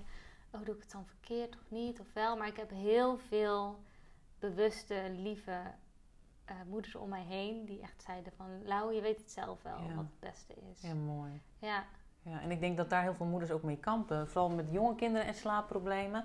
oh, 0.51 0.65
doe 0.65 0.75
ik 0.75 0.83
het 0.83 0.91
dan 0.93 1.07
verkeerd 1.07 1.55
of 1.55 1.71
niet 1.71 2.01
of 2.01 2.13
wel. 2.13 2.37
Maar 2.37 2.47
ik 2.49 2.57
heb 2.57 2.71
heel 2.71 3.19
veel 3.19 3.79
bewuste, 4.39 5.11
lieve 5.11 5.61
eh, 6.45 6.55
moeders 6.67 6.95
om 6.95 7.09
mij 7.09 7.23
heen 7.25 7.65
die 7.65 7.81
echt 7.81 8.03
zeiden 8.03 8.33
van, 8.37 8.65
Lau, 8.67 8.95
je 8.95 9.01
weet 9.01 9.19
het 9.19 9.31
zelf 9.31 9.63
wel 9.63 9.79
Ja. 9.81 9.95
wat 9.95 10.05
het 10.05 10.21
beste 10.21 10.55
is. 10.71 10.81
ja, 10.81 10.95
mooi. 10.95 11.43
Ja, 11.59 11.85
Ja, 12.25 12.41
en 12.41 12.51
ik 12.51 12.61
denk 12.61 12.77
dat 12.77 12.91
daar 12.91 13.03
heel 13.03 13.15
veel 13.15 13.27
moeders 13.27 13.51
ook 13.51 13.63
mee 13.63 13.77
kampen. 13.77 14.29
Vooral 14.29 14.51
met 14.51 14.67
jonge 14.71 14.95
kinderen 14.95 15.27
en 15.27 15.35
slaapproblemen. 15.35 16.25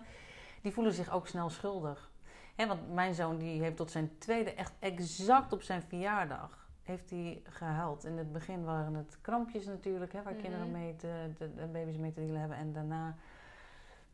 Die 0.62 0.72
voelen 0.74 0.93
zich 0.93 1.12
ook 1.12 1.28
snel 1.28 1.50
schuldig. 1.50 2.10
Want 2.56 2.93
mijn 2.93 3.14
zoon 3.14 3.38
die 3.38 3.62
heeft 3.62 3.76
tot 3.76 3.91
zijn 3.91 4.18
tweede, 4.18 4.54
echt 4.54 4.74
exact 4.80 5.54
op 5.54 5.62
zijn 5.62 5.82
verjaardag, 5.82 6.68
heeft 6.84 7.10
hij 7.10 7.41
gehuild. 7.50 8.06
In 8.06 8.18
het 8.18 8.32
begin 8.32 8.64
waren 8.64 8.93
het 8.93 9.18
krampjes 9.22 9.66
natuurlijk, 9.66 10.14
hè, 10.14 10.24
waar 10.24 10.34
Mhm. 10.34 10.41
kinderen 10.41 10.72
mee 10.72 10.95
te, 10.95 11.32
de, 11.38 11.54
de 11.56 11.66
baby's 11.66 11.97
mee 11.97 12.12
te 12.14 12.20
dealen 12.20 12.39
hebben. 12.39 12.58
En 12.58 12.74
daarna, 12.74 13.16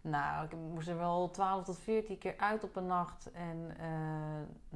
nou, 0.01 0.45
ik 0.45 0.51
moest 0.73 0.88
er 0.88 0.97
wel 0.97 1.29
12 1.31 1.63
tot 1.65 1.79
14 1.79 2.17
keer 2.17 2.33
uit 2.38 2.63
op 2.63 2.75
een 2.75 2.86
nacht. 2.86 3.31
En 3.31 3.71
eh, 3.79 3.88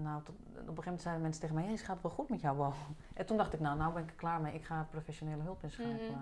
nou, 0.04 0.24
tot, 0.24 0.36
op 0.36 0.46
een 0.56 0.66
gegeven 0.66 0.84
moment 0.84 1.02
zeiden 1.02 1.24
mensen 1.24 1.42
tegen 1.42 1.56
mij, 1.56 1.66
hey, 1.66 1.78
gaat 1.78 1.94
het 1.94 2.02
wel 2.02 2.12
goed 2.12 2.30
met 2.30 2.42
jou, 2.42 2.58
Bo? 2.58 2.74
En 3.14 3.26
toen 3.26 3.38
dacht 3.38 3.54
ik, 3.54 3.60
nou, 3.60 3.78
nou 3.78 3.94
ben 3.94 4.04
ik 4.04 4.10
er 4.10 4.16
klaar 4.16 4.42
mee. 4.42 4.54
Ik 4.54 4.66
ga 4.66 4.88
professionele 4.90 5.44
hulp 5.44 5.64
inschakelen. 5.64 5.96
Mhm. 6.12 6.20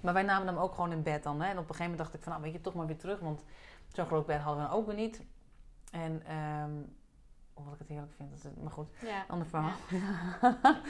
Maar 0.00 0.14
wij 0.14 0.22
namen 0.22 0.46
hem 0.46 0.56
ook 0.56 0.74
gewoon 0.74 0.92
in 0.92 1.02
bed 1.02 1.22
dan. 1.22 1.40
Hè? 1.40 1.46
En 1.50 1.58
op 1.58 1.58
een 1.58 1.74
gegeven 1.74 1.82
moment 1.82 1.98
dacht 1.98 2.14
ik 2.14 2.22
van, 2.22 2.32
nou 2.32 2.44
weet 2.44 2.52
je, 2.52 2.60
toch 2.60 2.74
maar 2.74 2.86
weer 2.86 2.98
terug. 2.98 3.20
Want 3.20 3.44
zo'n 3.92 4.06
groot 4.06 4.26
bed 4.26 4.40
hadden 4.40 4.68
we 4.68 4.74
ook 4.74 4.86
weer 4.86 4.96
niet. 4.96 5.22
En, 5.90 6.22
ehm 6.26 6.72
omdat 7.56 7.72
ik 7.72 7.78
het 7.78 7.88
heerlijk 7.88 8.12
vind. 8.16 8.30
Dat 8.30 8.52
is, 8.52 8.62
maar 8.62 8.72
goed, 8.72 8.88
ja. 9.00 9.24
ander 9.28 9.46
verhaal. 9.46 9.72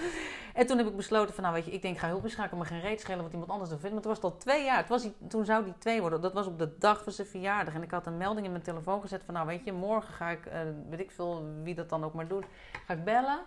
en 0.54 0.66
toen 0.66 0.78
heb 0.78 0.86
ik 0.86 0.96
besloten 0.96 1.34
van, 1.34 1.42
nou 1.42 1.54
weet 1.54 1.64
je, 1.64 1.72
ik 1.72 1.82
denk, 1.82 1.94
ik 1.94 2.00
ga 2.00 2.08
hulp 2.08 2.24
inschakelen. 2.24 2.58
Maar 2.58 2.66
geen 2.66 2.80
reet 2.80 3.00
schelen 3.00 3.22
wat 3.22 3.32
iemand 3.32 3.50
anders 3.50 3.70
wil 3.70 3.78
vinden. 3.78 3.94
Maar 3.94 4.02
toen 4.02 4.14
was 4.14 4.22
het 4.22 4.32
al 4.32 4.38
twee 4.38 4.64
jaar. 4.64 4.76
Het 4.76 4.88
was, 4.88 5.08
toen 5.28 5.44
zou 5.44 5.64
die 5.64 5.78
twee 5.78 6.00
worden. 6.00 6.20
Dat 6.20 6.32
was 6.32 6.46
op 6.46 6.58
de 6.58 6.78
dag 6.78 7.02
van 7.02 7.12
zijn 7.12 7.26
verjaardag. 7.26 7.74
En 7.74 7.82
ik 7.82 7.90
had 7.90 8.06
een 8.06 8.16
melding 8.16 8.46
in 8.46 8.52
mijn 8.52 8.64
telefoon 8.64 9.00
gezet 9.00 9.24
van, 9.24 9.34
nou 9.34 9.46
weet 9.46 9.64
je, 9.64 9.72
morgen 9.72 10.14
ga 10.14 10.28
ik, 10.28 10.46
eh, 10.46 10.60
weet 10.88 11.00
ik 11.00 11.10
veel 11.10 11.44
wie 11.62 11.74
dat 11.74 11.88
dan 11.88 12.04
ook 12.04 12.14
maar 12.14 12.28
doet, 12.28 12.44
ga 12.86 12.94
ik 12.94 13.04
bellen. 13.04 13.38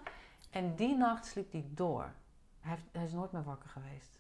En 0.50 0.76
die 0.76 0.98
nacht 0.98 1.26
sliep 1.26 1.52
hij 1.52 1.66
door. 1.70 2.14
Hij, 2.60 2.72
heeft, 2.72 2.86
hij 2.92 3.04
is 3.04 3.14
nooit 3.14 3.32
meer 3.32 3.44
wakker 3.44 3.70
geweest. 3.70 4.19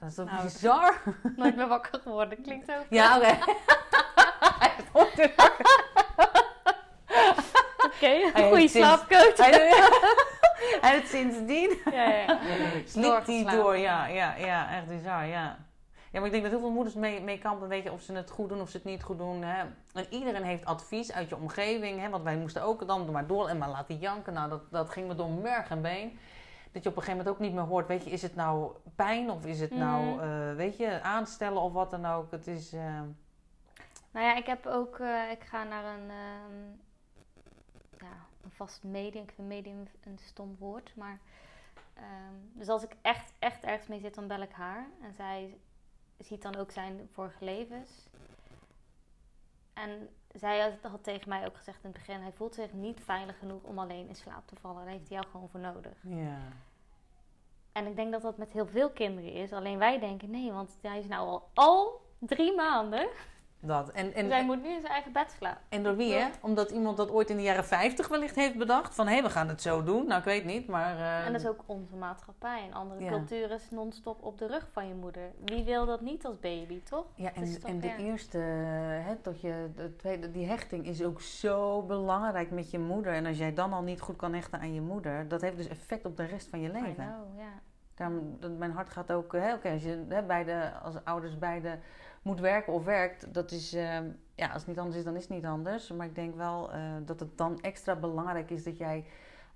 Dat 0.00 0.08
is 0.08 0.14
toch 0.14 0.30
Nou, 0.30 0.42
bizar? 0.42 1.02
Nooit 1.36 1.56
meer 1.56 1.68
wakker 1.68 2.00
geworden, 2.00 2.42
klinkt 2.42 2.70
ook. 2.70 2.84
Ja, 2.90 3.16
oké. 3.16 3.38
Wakker. 4.92 5.32
Oké, 7.84 8.06
heeft 8.06 8.48
goede 8.48 8.68
slaapcoach. 8.68 9.36
Hij, 10.80 10.90
heeft 10.90 11.08
sindsdien 11.08 11.78
Ja, 11.92 12.08
ja, 12.08 12.26
Doorgeslapen. 12.94 13.56
door. 13.58 13.76
Ja, 13.76 14.06
ja, 14.06 14.34
ja, 14.36 14.70
echt 14.76 14.86
bizar, 14.86 15.26
ja. 15.26 15.58
Ja, 16.12 16.18
maar 16.18 16.24
ik 16.24 16.30
denk 16.30 16.42
dat 16.42 16.52
heel 16.52 16.60
veel 16.60 16.70
moeders 16.70 16.94
mee, 16.94 17.20
mee 17.20 17.38
kampen, 17.38 17.68
weet 17.68 17.82
je, 17.82 17.92
of 17.92 18.02
ze 18.02 18.12
het 18.12 18.30
goed 18.30 18.48
doen 18.48 18.60
of 18.60 18.70
ze 18.70 18.76
het 18.76 18.86
niet 18.86 19.02
goed 19.02 19.18
doen. 19.18 19.42
Hè. 19.42 19.64
En 19.92 20.06
iedereen 20.10 20.42
heeft 20.42 20.64
advies 20.64 21.12
uit 21.12 21.28
je 21.28 21.36
omgeving, 21.36 22.00
hè, 22.00 22.08
want 22.08 22.24
wij 22.24 22.36
moesten 22.36 22.62
ook 22.62 22.86
dan 22.86 23.10
maar 23.10 23.26
door 23.26 23.48
en 23.48 23.58
maar 23.58 23.68
laten 23.68 23.96
janken. 23.98 24.32
Nou, 24.32 24.48
dat, 24.48 24.62
dat 24.70 24.90
ging 24.90 25.08
me 25.08 25.14
door 25.14 25.30
merg 25.30 25.70
en 25.70 25.82
been. 25.82 26.18
Dat 26.72 26.82
je 26.82 26.88
op 26.88 26.96
een 26.96 27.02
gegeven 27.02 27.16
moment 27.24 27.28
ook 27.28 27.38
niet 27.46 27.52
meer 27.54 27.64
hoort, 27.64 27.86
weet 27.86 28.04
je, 28.04 28.10
is 28.10 28.22
het 28.22 28.34
nou 28.34 28.72
pijn 28.94 29.30
of 29.30 29.46
is 29.46 29.60
het 29.60 29.70
nou, 29.70 30.04
Mhm. 30.04 30.20
eh, 30.20 30.54
weet 30.56 30.76
je, 30.76 31.02
aanstellen 31.02 31.62
of 31.62 31.72
wat 31.72 31.90
dan 31.90 32.06
ook. 32.06 32.30
Het 32.30 32.46
is, 32.46 32.72
eh, 32.72 33.00
Nou 34.12 34.26
ja, 34.26 34.34
ik 34.36 34.46
heb 34.46 34.66
ook, 34.66 34.98
eh, 34.98 35.30
ik 35.30 35.42
ga 35.44 35.64
naar 35.64 35.84
een, 35.84 36.10
ehm, 36.10 36.68
ja, 38.04 38.12
een 38.44 38.50
vast 38.50 38.82
medium. 38.82 39.22
Ik 39.22 39.32
vind 39.34 39.48
medium 39.48 39.86
een 40.04 40.18
stom 40.18 40.56
woord, 40.58 40.96
maar 40.96 41.18
ehm, 41.94 42.34
dus 42.52 42.68
als 42.68 42.82
ik 42.82 42.96
echt, 43.02 43.32
echt 43.38 43.62
ergens 43.62 43.88
mee 43.88 44.00
zit, 44.00 44.14
dan 44.14 44.26
bel 44.26 44.40
ik 44.40 44.52
haar. 44.52 44.86
En 45.02 45.14
zij 45.14 45.58
ziet 46.18 46.42
dan 46.42 46.56
ook 46.56 46.70
zijn 46.70 47.08
vorige 47.12 47.44
levens. 47.44 48.08
En 49.72 50.08
zij 50.34 50.60
had, 50.60 50.90
had 50.90 51.04
tegen 51.04 51.28
mij 51.28 51.46
ook 51.46 51.56
gezegd 51.56 51.84
in 51.84 51.90
het 51.90 51.98
begin, 51.98 52.20
hij 52.20 52.32
voelt 52.32 52.54
zich 52.54 52.72
niet 52.72 53.00
veilig 53.04 53.38
genoeg 53.38 53.62
om 53.62 53.78
alleen 53.78 54.08
in 54.08 54.14
slaap 54.14 54.46
te 54.46 54.56
vallen. 54.60 54.82
Daar 54.82 54.92
heeft 54.92 55.08
hij 55.08 55.18
jou 55.18 55.30
gewoon 55.30 55.48
voor 55.48 55.60
nodig. 55.60 55.92
ja. 56.02 56.38
En 57.72 57.86
ik 57.86 57.96
denk 57.96 58.12
dat 58.12 58.22
dat 58.22 58.36
met 58.36 58.52
heel 58.52 58.66
veel 58.66 58.90
kinderen 58.90 59.32
is. 59.32 59.52
Alleen 59.52 59.78
wij 59.78 59.98
denken, 59.98 60.30
nee, 60.30 60.52
want 60.52 60.78
hij 60.82 60.98
is 60.98 61.06
nou 61.06 61.28
al, 61.28 61.48
al 61.54 62.00
drie 62.18 62.54
maanden. 62.54 63.08
Dat. 63.62 63.90
En, 63.90 64.14
en, 64.14 64.24
dus 64.24 64.32
hij 64.32 64.44
moet 64.44 64.62
nu 64.62 64.68
in 64.68 64.80
zijn 64.80 64.92
eigen 64.92 65.12
bed 65.12 65.34
slapen. 65.36 65.60
En 65.68 65.82
door 65.82 65.96
wie, 65.96 66.12
hè? 66.14 66.28
Omdat 66.40 66.70
iemand 66.70 66.96
dat 66.96 67.10
ooit 67.10 67.30
in 67.30 67.36
de 67.36 67.42
jaren 67.42 67.64
50 67.64 68.08
wellicht 68.08 68.34
heeft 68.34 68.56
bedacht. 68.58 68.94
Van, 68.94 69.06
hé, 69.06 69.22
we 69.22 69.30
gaan 69.30 69.48
het 69.48 69.62
zo 69.62 69.82
doen. 69.82 70.06
Nou, 70.06 70.18
ik 70.18 70.24
weet 70.24 70.44
niet, 70.44 70.66
maar... 70.68 70.96
eh, 70.96 71.26
En 71.26 71.32
dat 71.32 71.40
is 71.40 71.46
ook 71.48 71.60
onze 71.66 71.96
maatschappij. 71.96 72.62
En 72.66 72.72
andere 72.72 73.02
Ja. 73.04 73.10
culturen 73.10 73.56
is 73.56 73.70
non-stop 73.70 74.22
op 74.22 74.38
de 74.38 74.46
rug 74.46 74.68
van 74.72 74.88
je 74.88 74.94
moeder. 74.94 75.22
Wie 75.44 75.64
wil 75.64 75.86
dat 75.86 76.00
niet 76.00 76.26
als 76.26 76.40
baby, 76.40 76.82
toch? 76.82 77.04
Ja, 77.14 77.32
en, 77.34 77.60
toch 77.60 77.70
en 77.70 77.80
de 77.80 77.96
eerste, 77.96 78.38
hè, 78.38 79.14
dat 79.22 79.40
je, 79.40 79.70
de 79.76 79.96
tweede, 79.96 80.30
die 80.30 80.46
hechting 80.46 80.86
is 80.86 81.02
ook 81.02 81.20
zo 81.20 81.82
belangrijk 81.82 82.50
met 82.50 82.70
je 82.70 82.78
moeder. 82.78 83.12
En 83.12 83.26
als 83.26 83.38
jij 83.38 83.54
dan 83.54 83.72
al 83.72 83.82
niet 83.82 84.00
goed 84.00 84.16
kan 84.16 84.34
hechten 84.34 84.60
aan 84.60 84.74
je 84.74 84.80
moeder, 84.80 85.28
dat 85.28 85.40
heeft 85.40 85.56
dus 85.56 85.68
effect 85.68 86.04
op 86.04 86.16
de 86.16 86.24
rest 86.24 86.48
van 86.48 86.60
je 86.60 86.70
leven. 86.72 86.94
know, 86.94 87.38
ja. 87.38 87.52
Daarom, 87.94 88.38
mijn 88.58 88.72
hart 88.72 88.90
gaat 88.90 89.12
ook, 89.12 89.24
oké, 89.34 89.70
als 89.72 89.82
je 89.82 90.04
hè, 90.08 90.22
beide, 90.22 90.72
als 90.82 90.94
ouders 91.04 91.38
beide 91.38 91.78
moet 92.22 92.40
werken 92.40 92.72
of 92.72 92.84
werkt, 92.84 93.34
dat 93.34 93.50
is, 93.50 93.72
eh, 93.72 93.98
ja, 94.34 94.46
als 94.46 94.56
het 94.62 94.66
niet 94.66 94.78
anders 94.78 94.96
is, 94.96 95.04
dan 95.04 95.16
is 95.16 95.22
het 95.22 95.30
niet 95.30 95.44
anders. 95.44 95.90
Maar 95.90 96.06
ik 96.06 96.14
denk 96.14 96.34
wel 96.34 96.72
eh, 96.72 96.82
dat 97.04 97.20
het 97.20 97.38
dan 97.38 97.60
extra 97.60 97.96
belangrijk 97.96 98.50
is 98.50 98.64
dat 98.64 98.76
jij, 98.76 99.04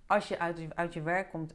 als 0.06 0.28
je 0.28 0.38
uit, 0.38 0.66
uit 0.74 0.92
je 0.94 1.02
werk 1.02 1.30
komt, 1.30 1.54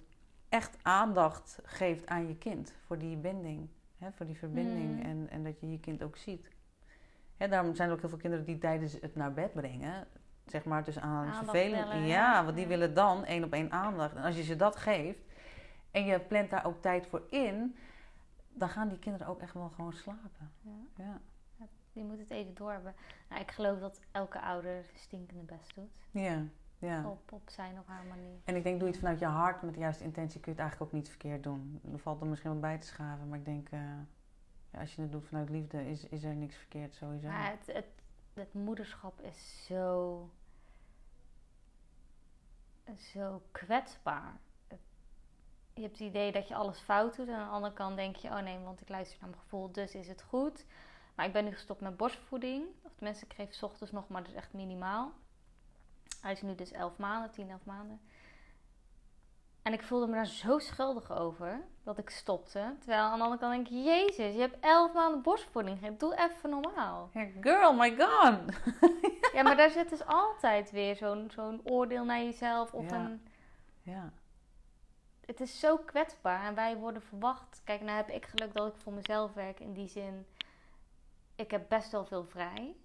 echt 0.49 0.78
aandacht 0.82 1.60
geeft 1.64 2.07
aan 2.07 2.28
je 2.28 2.36
kind. 2.38 2.74
Voor 2.86 2.97
die 2.97 3.18
binding, 3.18 3.70
hè, 3.97 4.12
voor 4.12 4.26
die 4.26 4.38
verbinding 4.38 4.97
Mhm. 4.97 5.05
en, 5.05 5.28
en 5.30 5.43
dat 5.43 5.60
je 5.60 5.72
je 5.72 5.80
kind 5.80 6.03
ook 6.03 6.18
ziet. 6.18 6.49
Hè, 7.38 7.47
daarom 7.47 7.76
zijn 7.76 7.88
er 7.89 7.93
ook 7.95 7.99
heel 8.01 8.10
veel 8.10 8.18
kinderen 8.18 8.45
die 8.45 8.57
tijdens 8.57 8.93
het 9.01 9.16
naar 9.16 9.34
bed 9.34 9.53
brengen, 9.53 10.07
zeg 10.45 10.66
maar 10.66 10.84
tussen 10.84 11.03
aanhalingsvervelend. 11.03 11.74
Aandacht 11.76 11.93
willen, 11.93 12.07
Ja, 12.07 12.43
want 12.43 12.55
die 12.55 12.68
willen 12.68 12.93
dan 12.93 13.26
één 13.26 13.43
op 13.43 13.53
één 13.53 13.72
aandacht. 13.72 14.16
En 14.16 14.24
als 14.24 14.36
je 14.36 14.43
ze 14.43 14.55
dat 14.55 14.76
geeft 14.76 15.20
en 15.91 16.05
je 16.05 16.20
plant 16.20 16.49
daar 16.49 16.66
ook 16.66 16.82
tijd 16.82 17.07
voor 17.07 17.22
in, 17.30 17.76
dan 18.60 18.70
gaan 18.70 18.88
die 18.88 18.99
kinderen 18.99 19.28
ook 19.28 19.41
echt 19.41 19.53
wel 19.53 19.70
gewoon 19.70 19.93
slapen. 19.93 20.51
Ja. 20.62 20.72
Ja, 20.95 21.68
Je 21.91 22.03
moet 22.03 22.20
het 22.20 22.30
even 22.30 22.53
door 22.53 22.72
hebben. 22.72 22.95
Nou, 23.30 23.41
ik 23.41 23.51
geloof 23.51 23.80
dat 23.80 23.99
elke 24.12 24.41
ouder 24.41 24.86
stinkende 24.93 25.43
best 25.43 25.76
doet. 25.76 25.99
ja, 26.12 26.43
ja. 26.78 27.10
Op, 27.10 27.32
op 27.32 27.49
zijn 27.49 27.80
of 27.80 27.86
haar 27.86 28.05
manier. 28.05 28.38
En 28.43 28.55
ik 28.55 28.64
denk, 28.64 28.76
doe 28.80 28.88
je 28.88 28.93
het 28.93 29.01
vanuit 29.03 29.20
je 29.20 29.26
hart 29.26 29.62
met 29.62 29.74
de 29.74 29.80
juiste 29.80 30.03
intentie, 30.03 30.39
kun 30.39 30.51
je 30.51 30.57
het 30.57 30.70
eigenlijk 30.70 30.91
ook 30.91 30.99
niet 30.99 31.10
verkeerd 31.10 31.43
doen. 31.43 31.82
Er 31.91 31.99
valt 31.99 32.22
er 32.22 32.28
misschien 32.28 32.51
wat 32.51 32.62
bij 32.62 32.78
te 32.78 32.88
schaven, 32.88 33.30
maar 33.30 33.38
ik 33.39 33.45
denk, 33.45 33.70
eh, 33.70 33.80
ja, 34.72 34.80
als 34.80 34.95
je 34.95 35.01
het 35.01 35.12
doet 35.12 35.26
vanuit 35.28 35.49
liefde, 35.49 35.89
is, 35.89 36.07
is 36.07 36.24
er 36.24 36.36
niks 36.36 36.55
verkeerd 36.55 36.95
sowieso. 36.95 37.28
Maar 37.28 37.51
het, 37.51 37.76
het, 37.76 37.86
het 38.34 38.53
moederschap 38.53 39.22
is 39.22 39.66
zo... 39.66 40.30
Zo 42.97 43.41
kwetsbaar. 43.51 44.39
Je 45.80 45.86
hebt 45.86 46.00
het 46.00 46.08
idee 46.08 46.32
dat 46.32 46.48
je 46.48 46.56
alles 46.56 46.80
fout 46.80 47.16
doet. 47.16 47.28
En 47.28 47.34
aan 47.34 47.48
de 47.48 47.54
andere 47.54 47.74
kant 47.74 47.96
denk 47.96 48.16
je... 48.16 48.28
Oh 48.28 48.40
nee, 48.40 48.60
want 48.60 48.82
ik 48.82 48.90
luister 48.90 49.18
naar 49.20 49.30
mijn 49.30 49.42
gevoel, 49.42 49.72
dus 49.72 49.96
is 49.96 50.08
het 50.08 50.22
goed. 50.22 50.66
Maar 51.16 51.26
ik 51.26 51.34
ben 51.34 51.46
nu 51.46 51.52
gestopt 51.52 51.82
met 51.82 51.98
borstvoeding. 51.98 52.66
Of 52.84 52.92
tenminste, 52.96 53.26
ik 53.26 53.34
geef 53.34 53.54
's 53.54 53.64
ochtends 53.64 53.92
nog, 53.92 54.08
maar 54.08 54.24
dus 54.24 54.34
echt 54.34 54.54
minimaal. 54.54 55.12
Hij 56.22 56.32
is 56.32 56.42
nu 56.42 56.56
dus 56.56 56.72
11 56.72 56.98
maanden, 56.98 57.32
10, 57.32 57.50
11 57.50 57.66
maanden. 57.66 58.02
En 59.62 59.74
ik 59.74 59.84
voelde 59.84 60.08
me 60.08 60.14
daar 60.14 60.26
zo 60.26 60.60
schuldig 60.60 61.12
over 61.12 61.62
dat 61.84 61.98
ik 61.98 62.10
stopte. 62.10 62.76
Terwijl 62.80 63.04
aan 63.04 63.18
de 63.18 63.24
andere 63.24 63.42
kant 63.42 63.54
denk 63.54 63.68
ik, 63.68 63.86
jezus, 63.86 64.34
je 64.34 64.40
hebt 64.40 64.58
11 64.60 64.94
maanden 64.94 65.22
borstvoeding 65.22 65.78
gegeven. 65.78 65.98
Doe 65.98 66.16
even 66.18 66.50
normaal. 66.50 67.10
Girl, 67.42 67.74
my 67.74 67.96
god! 67.98 68.40
Ja, 69.34 69.42
maar 69.44 69.58
daar 69.58 69.70
zit 69.70 69.90
dus 69.90 70.06
altijd 70.06 70.72
weer 70.72 70.96
zo'n 70.96 71.32
zo'n 71.34 71.62
oordeel 71.64 72.06
naar 72.06 72.24
jezelf. 72.24 72.74
Of 72.74 72.90
Ja. 72.90 72.96
een, 72.96 73.28
Ja, 73.82 74.12
het 75.30 75.40
is 75.40 75.60
zo 75.60 75.78
kwetsbaar 75.78 76.46
en 76.46 76.56
wij 76.56 76.78
worden 76.78 77.02
verwacht. 77.02 77.62
Kijk, 77.64 77.82
nou 77.82 77.96
heb 77.96 78.10
ik 78.10 78.26
geluk 78.26 78.54
dat 78.54 78.68
ik 78.68 78.82
voor 78.82 78.94
mezelf 78.94 79.34
werk 79.34 79.60
in 79.60 79.74
die 79.74 79.88
zin. 79.88 80.26
Ik 81.36 81.52
heb 81.52 81.70
best 81.70 81.92
wel 81.92 82.06
veel 82.06 82.26
vrij. 82.26 82.76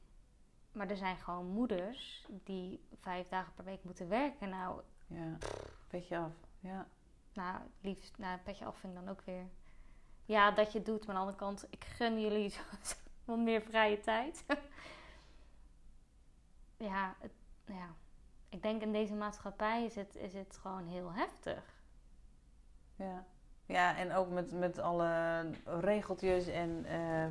Maar 0.72 0.90
er 0.90 0.96
zijn 0.96 1.16
gewoon 1.16 1.46
moeders 1.46 2.26
die 2.28 2.80
vijf 3.00 3.28
dagen 3.28 3.52
per 3.54 3.64
week 3.64 3.84
moeten 3.84 4.08
werken. 4.08 4.48
Nou, 4.48 4.80
ja. 5.06 5.36
Petje 5.88 6.18
af. 6.18 6.32
Ja. 6.60 6.86
nou 7.32 7.60
liefst, 7.80 8.18
nou, 8.18 8.38
petje 8.38 8.64
af 8.64 8.78
vind 8.78 8.92
ik 8.92 9.04
dan 9.04 9.08
ook 9.08 9.22
weer. 9.24 9.46
Ja, 10.24 10.50
dat 10.50 10.72
je 10.72 10.78
het 10.78 10.86
doet. 10.86 11.06
Maar 11.06 11.16
aan 11.16 11.26
de 11.26 11.30
andere 11.32 11.38
kant, 11.38 11.66
ik 11.70 11.84
gun 11.84 12.20
jullie 12.20 12.54
wat 13.24 13.38
meer 13.38 13.62
vrije 13.62 14.00
tijd. 14.00 14.44
ja, 16.90 17.14
het, 17.18 17.32
ja, 17.66 17.94
ik 18.48 18.62
denk 18.62 18.82
in 18.82 18.92
deze 18.92 19.14
maatschappij 19.14 19.84
is 19.84 19.94
het, 19.94 20.16
is 20.16 20.34
het 20.34 20.58
gewoon 20.60 20.86
heel 20.86 21.12
heftig. 21.12 21.73
Ja, 22.96 23.24
ja 23.66 23.96
en 23.96 24.12
ook 24.14 24.30
met, 24.30 24.52
met 24.52 24.78
alle 24.78 25.40
regeltjes 25.64 26.46
en 26.46 26.84
eh, 26.88 27.26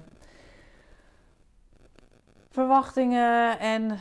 verwachtingen 2.49 3.59
en 3.59 3.99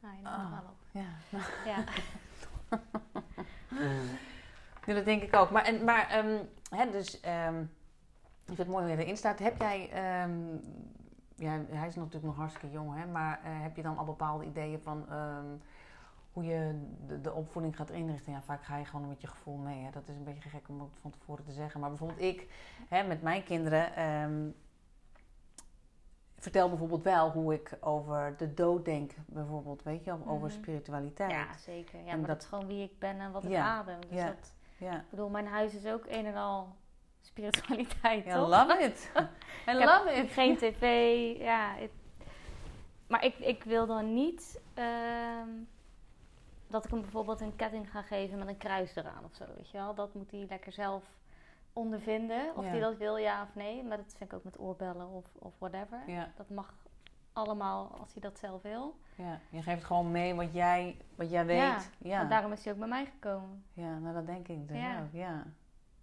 Nou, 0.00 0.16
je 0.22 0.26
Ah. 0.28 0.38
neemt 0.38 0.50
wel 0.50 0.70
op. 0.70 0.76
ja. 0.90 1.06
Ja. 1.70 1.84
Ja, 4.86 4.94
dat 4.94 5.04
denk 5.04 5.22
ik 5.22 5.36
ook. 5.36 5.50
Maar, 5.50 5.64
en, 5.64 5.84
maar 5.84 6.08
ehm, 6.08 6.38
hè, 6.68 6.90
dus, 6.90 7.20
ehm, 7.20 7.60
ik 7.60 7.66
vind 8.44 8.58
het 8.58 8.68
mooi 8.68 8.84
hoe 8.84 8.92
je 8.96 9.02
erin 9.02 9.16
staat. 9.16 9.38
Heb 9.38 9.58
jij, 9.58 9.90
ehm, 9.90 10.56
ja, 11.44 11.60
hij 11.76 11.86
is 11.88 11.94
natuurlijk 11.94 12.24
nog 12.24 12.36
hartstikke 12.36 12.70
jong, 12.70 12.94
hè, 12.96 13.06
maar 13.06 13.40
eh, 13.44 13.62
heb 13.62 13.76
je 13.76 13.82
dan 13.82 13.98
al 13.98 14.04
bepaalde 14.04 14.44
ideeën 14.44 14.80
van 14.80 15.08
ehm, 15.10 15.46
hoe 16.32 16.44
je 16.44 16.88
de, 17.06 17.20
de 17.20 17.32
opvoeding 17.32 17.76
gaat 17.76 17.90
inrichten? 17.90 18.32
Ja, 18.32 18.42
vaak 18.42 18.62
ga 18.64 18.76
je 18.76 18.84
gewoon 18.84 19.08
met 19.08 19.20
je 19.20 19.26
gevoel 19.26 19.56
mee. 19.56 19.82
Hè. 19.84 19.90
Dat 19.90 20.08
is 20.08 20.16
een 20.16 20.24
beetje 20.24 20.48
gek 20.48 20.68
om 20.68 20.78
dat 20.78 20.88
van 21.00 21.10
tevoren 21.10 21.44
te 21.44 21.52
zeggen. 21.52 21.80
Maar 21.80 21.88
bijvoorbeeld 21.88 22.20
ik, 22.20 22.48
hè, 22.88 23.06
met 23.06 23.22
mijn 23.22 23.42
kinderen, 23.44 23.94
ehm, 23.96 24.48
vertel 26.38 26.68
bijvoorbeeld 26.68 27.02
wel 27.02 27.30
hoe 27.30 27.54
ik 27.54 27.76
over 27.80 28.34
de 28.36 28.54
dood 28.54 28.84
denk, 28.84 29.12
bijvoorbeeld, 29.26 29.82
weet 29.82 30.04
je, 30.04 30.12
of 30.12 30.26
over 30.26 30.48
Mhm. 30.48 30.56
spiritualiteit. 30.56 31.30
ja, 31.30 31.56
zeker. 31.56 31.98
Ja, 31.98 32.04
En 32.04 32.06
maar 32.06 32.16
dat- 32.18 32.26
dat 32.26 32.42
is 32.42 32.46
gewoon 32.48 32.66
wie 32.66 32.82
ik 32.82 32.98
ben 32.98 33.20
en 33.20 33.32
wat 33.32 33.44
ik 33.44 33.50
Ja, 33.50 33.64
adem. 33.64 34.00
Dus 34.08 34.18
ja. 34.18 34.26
dat, 34.26 34.52
Ja, 34.76 34.96
ik 34.96 35.10
bedoel, 35.10 35.28
mijn 35.28 35.46
huis 35.46 35.74
is 35.74 35.86
ook 35.86 36.04
een 36.06 36.26
en 36.26 36.34
al 36.36 36.76
spiritualiteit, 37.26 38.24
ja 38.24 38.34
toch? 38.38 38.48
love 38.48 38.82
it. 38.82 39.12
I 39.68 39.72
love 39.74 40.12
it. 40.14 40.30
Geen 40.30 40.56
tv, 40.56 40.82
ja. 41.38 41.74
maar 43.06 43.24
ik, 43.24 43.38
ik 43.38 43.64
wil 43.64 43.86
dan 43.86 44.14
niet 44.14 44.60
ehm, 44.74 45.48
dat 46.66 46.84
ik 46.84 46.90
hem 46.90 47.00
bijvoorbeeld 47.00 47.40
een 47.40 47.56
ketting 47.56 47.90
ga 47.90 48.02
geven 48.02 48.38
met 48.38 48.48
een 48.48 48.56
kruis 48.56 48.96
eraan 48.96 49.24
of 49.24 49.34
zo, 49.34 49.44
weet 49.56 49.70
je 49.70 49.78
wel. 49.78 49.94
Dat 49.94 50.14
moet 50.14 50.30
hij 50.30 50.46
lekker 50.48 50.72
zelf 50.72 51.04
ondervinden, 51.72 52.56
of 52.56 52.64
Ja. 52.64 52.70
hij 52.70 52.80
dat 52.80 52.96
wil, 52.96 53.16
ja 53.16 53.42
of 53.42 53.54
nee. 53.54 53.82
Maar 53.84 53.96
dat 53.96 54.14
vind 54.16 54.30
ik 54.32 54.36
ook 54.36 54.44
met 54.44 54.58
oorbellen 54.58 55.08
of, 55.08 55.24
of 55.38 55.52
whatever. 55.58 56.02
Ja. 56.06 56.32
Dat 56.36 56.48
mag 56.48 56.74
allemaal 57.32 57.96
als 58.00 58.12
hij 58.12 58.22
dat 58.22 58.38
zelf 58.38 58.62
wil. 58.62 58.96
Ja, 59.16 59.38
je 59.50 59.62
geeft 59.62 59.84
gewoon 59.84 60.10
mee 60.10 60.34
wat 60.34 60.52
jij, 60.52 60.96
wat 61.14 61.30
jij 61.30 61.46
weet. 61.46 61.90
Ja, 61.98 62.24
daarom 62.24 62.52
is 62.52 62.64
hij 62.64 62.72
ook 62.72 62.78
bij 62.78 62.88
mij 62.88 63.04
gekomen. 63.06 63.64
ja 63.72 63.98
nou 63.98 64.14
dat 64.14 64.26
denk 64.26 64.48
ik 64.48 64.68
dus 64.68 64.76
Ja. 64.76 65.00
ook. 65.00 65.12
Ja. 65.12 65.44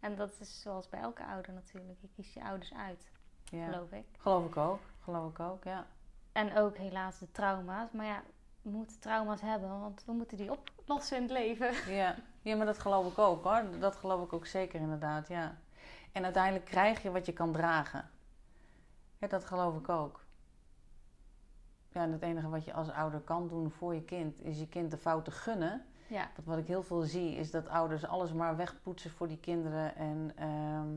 En 0.01 0.15
dat 0.15 0.39
is 0.39 0.61
zoals 0.61 0.89
bij 0.89 0.99
elke 0.99 1.25
ouder 1.25 1.53
natuurlijk. 1.53 1.99
Je 2.01 2.09
kiest 2.15 2.33
je 2.33 2.43
ouders 2.43 2.73
uit, 2.73 3.11
Ja. 3.43 3.65
geloof 3.65 3.91
ik. 3.91 4.05
Geloof 4.17 4.45
ik 4.45 4.57
ook. 4.57 4.79
Geloof 5.03 5.31
ik 5.31 5.39
ook, 5.39 5.63
ja. 5.63 5.85
En 6.31 6.57
ook 6.57 6.77
helaas 6.77 7.19
de 7.19 7.31
trauma's. 7.31 7.91
Maar 7.91 8.05
ja, 8.05 8.23
we 8.61 8.69
moeten 8.69 8.99
trauma's 8.99 9.41
hebben, 9.41 9.79
want 9.79 10.03
we 10.05 10.11
moeten 10.11 10.37
die 10.37 10.51
oplossen 10.51 11.17
in 11.17 11.23
het 11.23 11.31
leven. 11.31 11.73
ja. 12.01 12.15
Ja, 12.41 12.55
maar 12.55 12.65
dat 12.65 12.79
geloof 12.79 13.11
ik 13.11 13.17
ook 13.17 13.43
hoor. 13.43 13.79
Dat 13.79 13.95
geloof 13.95 14.23
ik 14.25 14.33
ook 14.33 14.45
zeker 14.45 14.79
inderdaad, 14.81 15.27
ja. 15.27 15.57
En 16.11 16.23
uiteindelijk 16.23 16.65
krijg 16.65 17.01
je 17.01 17.11
wat 17.11 17.25
je 17.25 17.33
kan 17.33 17.51
dragen. 17.51 18.09
Ja, 19.17 19.27
dat 19.27 19.45
geloof 19.45 19.77
ik 19.77 19.89
ook. 19.89 20.23
Ja, 21.91 22.01
en 22.01 22.11
het 22.11 22.21
enige 22.21 22.49
wat 22.49 22.65
je 22.65 22.73
als 22.73 22.89
ouder 22.89 23.19
kan 23.19 23.47
doen 23.47 23.71
voor 23.71 23.95
je 23.95 24.03
kind, 24.03 24.41
is 24.41 24.59
je 24.59 24.67
kind 24.67 24.91
de 24.91 24.97
fouten 24.97 25.33
gunnen. 25.33 25.85
Ja, 26.11 26.29
Want 26.35 26.47
wat 26.47 26.57
ik 26.57 26.67
heel 26.67 26.83
veel 26.83 27.01
zie, 27.01 27.35
is 27.35 27.51
dat 27.51 27.67
ouders 27.67 28.05
alles 28.05 28.33
maar 28.33 28.55
wegpoetsen 28.55 29.11
voor 29.11 29.27
die 29.27 29.37
kinderen. 29.39 29.95
En 29.95 30.31
ehm, 30.35 30.87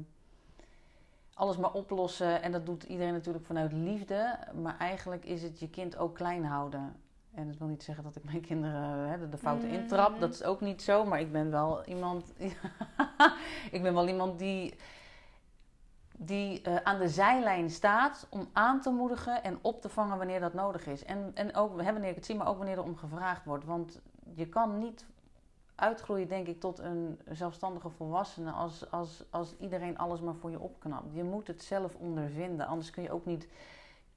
alles 1.35 1.57
maar 1.57 1.73
oplossen. 1.73 2.43
En 2.43 2.53
dat 2.53 2.67
doet 2.67 2.83
iedereen 2.83 3.13
natuurlijk 3.13 3.45
vanuit 3.45 3.73
liefde. 3.73 4.39
Maar 4.63 4.79
eigenlijk 4.79 5.25
is 5.25 5.43
het 5.43 5.59
je 5.61 5.71
kind 5.71 5.97
ook 5.97 6.15
klein 6.15 6.45
houden. 6.45 6.97
En 7.35 7.47
dat 7.47 7.57
wil 7.59 7.69
niet 7.69 7.83
zeggen 7.83 8.05
dat 8.05 8.17
ik 8.17 8.25
mijn 8.25 8.41
kinderen 8.41 9.09
hè, 9.09 9.29
de, 9.29 9.39
fouten 9.39 9.69
Mhm. 9.69 9.79
intrap. 9.79 10.21
Dat 10.21 10.33
is 10.35 10.45
ook 10.45 10.61
niet 10.61 10.83
zo. 10.83 11.05
Maar 11.05 11.21
ik 11.21 11.33
ben 11.33 11.51
wel 11.51 11.85
iemand. 11.85 12.33
ik 13.77 13.83
ben 13.83 13.95
wel 13.95 14.09
iemand 14.09 14.39
die. 14.39 14.75
Die 16.19 16.63
eh, 16.63 16.77
aan 16.77 16.99
de 16.99 17.09
zijlijn 17.09 17.71
staat 17.71 18.27
om 18.31 18.49
aan 18.53 18.81
te 18.81 18.91
moedigen 18.91 19.43
en 19.43 19.59
op 19.63 19.81
te 19.81 19.89
vangen 19.89 20.19
wanneer 20.19 20.41
dat 20.41 20.55
nodig 20.55 20.87
is. 20.87 21.05
En, 21.05 21.31
en 21.35 21.55
ook 21.55 21.83
hè, 21.83 21.93
wanneer 21.93 22.11
ik 22.11 22.15
het 22.17 22.27
zie, 22.27 22.35
maar 22.35 22.49
ook 22.49 22.57
wanneer 22.57 22.77
er 22.77 22.83
om 22.83 22.97
gevraagd 22.97 23.45
wordt. 23.45 23.65
Want 23.65 24.01
je 24.35 24.47
kan 24.49 24.79
niet 24.79 25.05
uitgroeien, 25.75 26.29
denk 26.29 26.47
ik, 26.47 26.61
tot 26.61 26.79
een 26.79 27.21
zelfstandige 27.31 27.91
volwassene 27.91 28.51
als, 28.51 28.91
als, 28.91 29.25
als 29.31 29.55
iedereen 29.59 29.99
alles 29.99 30.21
maar 30.21 30.35
voor 30.35 30.51
je 30.51 30.61
opknapt. 30.61 31.15
Je 31.15 31.25
moet 31.25 31.47
het 31.47 31.63
zelf 31.63 31.95
ondervinden, 31.95 32.67
anders 32.67 32.91
kun 32.91 33.03
je 33.03 33.11
ook 33.13 33.25
niet 33.27 33.49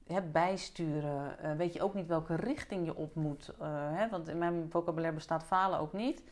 hè, 0.06 0.20
bijsturen. 0.22 1.38
Eh, 1.38 1.52
weet 1.52 1.72
je 1.72 1.82
ook 1.82 1.94
niet 1.94 2.06
welke 2.06 2.34
richting 2.34 2.84
je 2.86 2.96
op 2.96 3.14
moet. 3.14 3.48
eh, 3.58 3.68
hè? 3.70 4.08
Want 4.08 4.28
in 4.28 4.38
mijn 4.38 4.66
vocabulaire 4.70 5.14
bestaat 5.16 5.44
falen 5.44 5.78
ook 5.78 5.92
niet. 5.92 6.22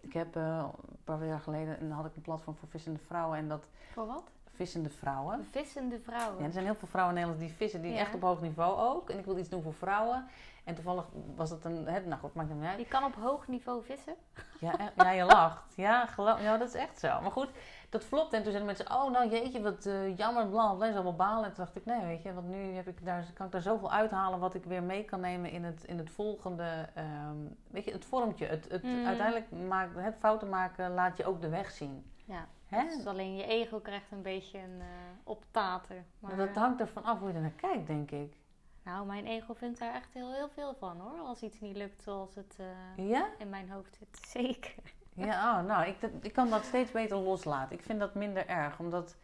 Ik 0.00 0.12
heb 0.12 0.36
eh, 0.36 0.64
een 0.90 0.96
paar 1.04 1.26
jaar 1.26 1.40
geleden 1.40 1.78
en 1.78 1.90
had 1.90 2.04
ik 2.06 2.16
een 2.16 2.22
platform 2.22 2.56
voor 2.56 2.68
vissende 2.68 2.98
vrouwen 3.06 3.38
en 3.38 3.48
dat 3.48 3.68
voor 3.92 4.06
wat? 4.06 4.22
vissende 4.54 4.90
vrouwen. 4.90 5.44
Vissende 5.44 6.00
vrouwen. 6.00 6.38
Ja, 6.38 6.44
er 6.44 6.52
zijn 6.52 6.64
heel 6.64 6.74
veel 6.74 6.88
vrouwen 6.88 7.16
in 7.16 7.20
Nederland 7.22 7.48
die 7.48 7.56
vissen, 7.58 7.82
die 7.82 7.92
Ja. 7.92 7.98
echt 7.98 8.14
op 8.14 8.20
hoog 8.22 8.40
niveau 8.40 8.78
ook. 8.78 9.10
En 9.10 9.18
ik 9.18 9.24
wilde 9.24 9.40
iets 9.40 9.48
doen 9.48 9.62
voor 9.62 9.74
vrouwen. 9.74 10.26
En 10.64 10.74
toevallig 10.74 11.04
was 11.36 11.50
het 11.50 11.64
een. 11.64 11.86
Hè, 11.86 12.00
nou 12.00 12.20
goed, 12.20 12.34
maakt 12.34 12.48
het 12.48 12.58
niet 12.58 12.68
uit. 12.68 12.78
Je 12.78 12.86
kan 12.86 13.04
op 13.04 13.14
hoog 13.14 13.48
niveau 13.48 13.84
vissen. 13.84 14.14
Ja, 14.60 14.78
eh, 14.78 14.86
ja, 14.96 15.10
je 15.10 15.24
lacht. 15.24 15.74
Ja, 15.76 16.06
geloof, 16.06 16.42
ja, 16.42 16.56
dat 16.56 16.68
is 16.68 16.74
echt 16.74 16.98
zo. 16.98 17.20
Maar 17.20 17.30
goed, 17.30 17.48
dat 17.90 18.04
flopt. 18.04 18.32
En 18.32 18.42
toen 18.42 18.52
zeiden 18.52 18.66
mensen, 18.66 18.92
oh 18.92 19.10
nou 19.10 19.30
jeetje, 19.30 19.62
wat 19.62 19.86
eh, 19.86 20.16
jammer, 20.16 20.46
bla, 20.46 20.74
bla, 20.74 20.86
is 20.86 20.94
allemaal 20.94 21.16
balen. 21.16 21.44
En 21.44 21.52
toen 21.54 21.64
dacht 21.64 21.76
ik, 21.76 21.84
nee, 21.84 22.06
weet 22.06 22.22
je, 22.22 22.34
want 22.34 22.48
nu 22.48 22.74
heb 22.74 22.88
ik 22.88 23.04
daar, 23.04 23.30
kan 23.34 23.46
ik 23.46 23.52
daar 23.52 23.62
zoveel 23.62 23.90
uithalen 23.92 24.38
wat 24.38 24.54
ik 24.54 24.64
weer 24.64 24.82
mee 24.82 25.04
kan 25.04 25.20
nemen 25.20 25.50
in 25.50 25.64
het, 25.64 25.84
in 25.84 25.98
het 25.98 26.10
volgende, 26.10 26.88
ehm, 26.94 27.36
weet 27.70 27.84
je, 27.84 27.92
het 27.92 28.04
vormtje. 28.04 28.46
Het, 28.46 28.68
het, 28.70 28.82
Mhm. 28.82 29.06
Uiteindelijk, 29.06 29.50
maakt, 29.50 29.94
het 29.94 30.16
fouten 30.18 30.48
maken 30.48 30.94
laat 30.94 31.16
je 31.16 31.24
ook 31.24 31.40
de 31.40 31.48
weg 31.48 31.70
zien. 31.70 32.10
Ja. 32.24 32.46
Hè? 32.66 32.84
Dus 32.88 33.06
alleen 33.06 33.36
je 33.36 33.44
ego 33.44 33.78
krijgt 33.78 34.10
een 34.10 34.22
beetje 34.22 34.58
een 34.58 34.78
uh, 34.78 34.84
optater. 35.24 36.04
Maar 36.18 36.36
Maar 36.36 36.46
dat 36.46 36.56
hangt 36.56 36.80
ervan 36.80 37.04
af 37.04 37.18
hoe 37.18 37.28
je 37.28 37.34
er 37.34 37.40
naar 37.40 37.50
kijkt, 37.50 37.86
denk 37.86 38.10
ik. 38.10 38.36
Nou, 38.84 39.06
mijn 39.06 39.26
ego 39.26 39.54
vindt 39.54 39.78
daar 39.78 39.94
echt 39.94 40.12
heel, 40.12 40.32
heel 40.32 40.48
veel 40.48 40.74
van 40.74 41.00
hoor. 41.00 41.18
Als 41.18 41.42
iets 41.42 41.60
niet 41.60 41.76
lukt 41.76 42.02
zoals 42.02 42.34
het 42.34 42.56
eh, 42.58 43.08
Ja? 43.08 43.28
in 43.38 43.48
mijn 43.50 43.70
hoofd 43.70 43.96
zit. 43.98 44.18
Zeker. 44.42 44.74
Ja, 45.14 45.58
oh, 45.60 45.66
nou, 45.66 45.86
ik, 45.86 46.00
dat- 46.00 46.10
ik 46.20 46.32
kan 46.32 46.50
dat 46.50 46.64
steeds 46.64 46.90
beter 46.90 47.16
loslaten. 47.16 47.76
Ik 47.76 47.82
vind 47.82 48.00
dat 48.00 48.14
minder 48.14 48.46
erg, 48.46 48.78
omdat, 48.78 49.16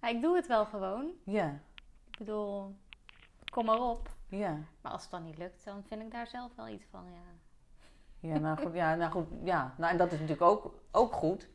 Ja, 0.00 0.08
ik 0.08 0.20
doe 0.22 0.36
het 0.36 0.46
wel 0.46 0.64
gewoon. 0.64 1.10
ja, 1.24 1.60
Ik 2.10 2.18
bedoel, 2.18 2.74
kom 3.52 3.64
maar 3.64 3.80
op. 3.80 4.08
ja. 4.28 4.58
Maar 4.80 4.92
als 4.92 5.02
het 5.02 5.10
dan 5.10 5.22
niet 5.24 5.38
lukt, 5.38 5.64
dan 5.64 5.82
vind 5.86 6.02
ik 6.02 6.10
daar 6.10 6.26
zelf 6.26 6.54
wel 6.56 6.68
iets 6.68 6.84
van. 6.90 7.04
Ja. 7.12 7.32
Ja, 8.28 8.38
nou 8.38 8.58
goed, 8.58 8.74
ja, 8.74 8.94
nou 8.94 9.10
goed, 9.10 9.26
ja. 9.42 9.74
Nou, 9.78 9.92
en 9.92 9.98
dat 9.98 10.06
is 10.12 10.20
natuurlijk 10.20 10.50
ook, 10.50 10.74
ook 10.90 11.12
goed. 11.12 11.48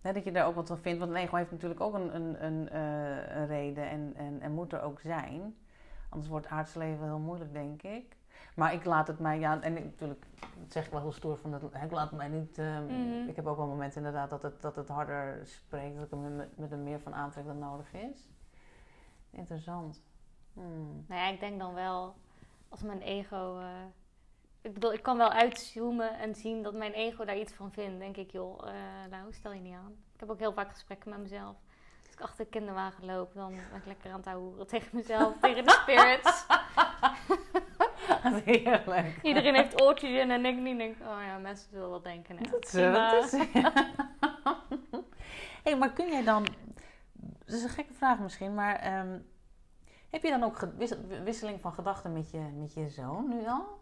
Hè, 0.00 0.12
dat 0.12 0.24
je 0.24 0.32
daar 0.32 0.46
ook 0.46 0.54
wat 0.54 0.66
van 0.68 0.78
vindt. 0.78 0.98
Want 0.98 1.10
een 1.10 1.16
ego 1.16 1.36
heeft 1.36 1.50
natuurlijk 1.50 1.80
ook 1.80 1.94
een, 1.94 2.14
een, 2.14 2.44
een, 2.44 2.68
eh, 2.68 3.36
een 3.36 3.46
reden 3.46 3.88
en, 3.88 4.12
en, 4.16 4.40
en 4.40 4.52
moet 4.52 4.72
er 4.72 4.82
ook 4.82 5.00
zijn. 5.00 5.56
Anders 6.12 6.30
wordt 6.30 6.44
het 6.48 6.54
aardse 6.54 6.78
leven 6.78 7.04
heel 7.04 7.18
moeilijk, 7.18 7.52
denk 7.52 7.82
ik. 7.82 8.16
Maar 8.56 8.72
ik 8.72 8.84
laat 8.84 9.06
het 9.06 9.18
mij, 9.18 9.38
ja, 9.38 9.60
en 9.60 9.76
ik- 9.76 9.84
natuurlijk, 9.84 10.26
dat 10.58 10.72
zeg 10.72 10.84
ik 10.86 10.90
wel 10.92 11.00
heel 11.00 11.12
stoer 11.12 11.36
van, 11.36 11.50
dat, 11.50 11.62
ik 11.62 11.90
laat 11.90 12.08
het 12.10 12.18
mij 12.18 12.28
niet, 12.28 12.58
ehm, 12.58 12.84
Mhm. 12.84 13.28
ik 13.28 13.36
heb 13.36 13.46
ook 13.46 13.56
wel 13.56 13.66
momenten 13.66 13.96
inderdaad 13.96 14.30
dat 14.30 14.42
het, 14.42 14.62
dat 14.62 14.76
het 14.76 14.88
harder 14.88 15.40
spreekt, 15.46 15.94
dat 15.96 16.04
ik 16.04 16.10
er 16.12 16.18
met, 16.18 16.58
met 16.58 16.72
er 16.72 16.78
meer 16.78 17.00
van 17.00 17.14
aantrek 17.14 17.46
dan 17.46 17.58
nodig 17.58 17.92
is. 17.92 18.28
Interessant. 19.30 20.02
Hmm. 20.52 21.04
Nou 21.08 21.20
ja, 21.20 21.28
ik 21.28 21.40
denk 21.40 21.58
dan 21.58 21.74
wel, 21.74 22.14
als 22.68 22.82
mijn 22.82 23.00
ego... 23.00 23.58
eh, 23.58 23.66
ik 24.60 24.72
bedoel, 24.74 24.92
ik 24.92 25.02
kan 25.02 25.16
wel 25.16 25.30
uitzoomen 25.32 26.18
en 26.18 26.34
zien 26.34 26.62
dat 26.62 26.74
mijn 26.74 26.92
ego 26.92 27.24
daar 27.24 27.38
iets 27.38 27.52
van 27.52 27.72
vindt. 27.72 27.98
denk 27.98 28.16
ik, 28.16 28.30
joh, 28.30 28.68
eh 28.68 29.10
nou, 29.10 29.32
stel 29.32 29.52
je 29.52 29.60
niet 29.60 29.74
aan. 29.74 29.92
Ik 30.14 30.20
heb 30.20 30.30
ook 30.30 30.38
heel 30.38 30.52
vaak 30.52 30.70
gesprekken 30.70 31.10
met 31.10 31.18
mezelf. 31.20 31.56
Als 32.12 32.20
ik 32.20 32.26
achter 32.26 32.44
de 32.44 32.50
kinderwagen 32.50 33.04
loop, 33.04 33.34
dan 33.34 33.50
ben 33.50 33.78
ik 33.78 33.86
lekker 33.86 34.10
aan 34.10 34.16
het 34.16 34.24
houden 34.24 34.66
tegen 34.66 34.88
mezelf, 34.92 35.34
tegen 35.40 35.64
de 35.64 35.70
spirits. 35.70 36.46
Heerlijk. 38.44 39.18
Iedereen 39.22 39.54
heeft 39.54 39.82
oortjes 39.82 40.10
in 40.10 40.30
en 40.30 40.44
ik 40.44 40.56
niet 40.56 40.78
denk, 40.78 40.96
oh 41.00 41.22
ja, 41.26 41.38
mensen 41.38 41.70
zullen 41.70 41.90
wel 41.90 42.02
denken. 42.02 42.36
Dat 42.50 42.64
is, 42.64 42.70
dat 42.72 43.32
is, 43.32 43.32
hey, 45.64 45.76
maar 45.76 45.92
kun 45.92 46.08
jij 46.08 46.24
dan... 46.24 46.46
Dat 47.44 47.54
is 47.54 47.62
een 47.62 47.68
gekke 47.68 47.92
vraag 47.92 48.18
misschien, 48.18 48.54
maar... 48.54 48.76
ehm, 48.76 49.18
heb 50.10 50.22
je 50.22 50.30
dan 50.30 50.42
ook 50.42 50.68
wisseling 51.24 51.60
van 51.60 51.72
gedachten 51.72 52.12
met 52.12 52.30
je, 52.30 52.38
met 52.38 52.74
je 52.74 52.88
zoon 52.88 53.28
nu 53.28 53.46
al? 53.46 53.81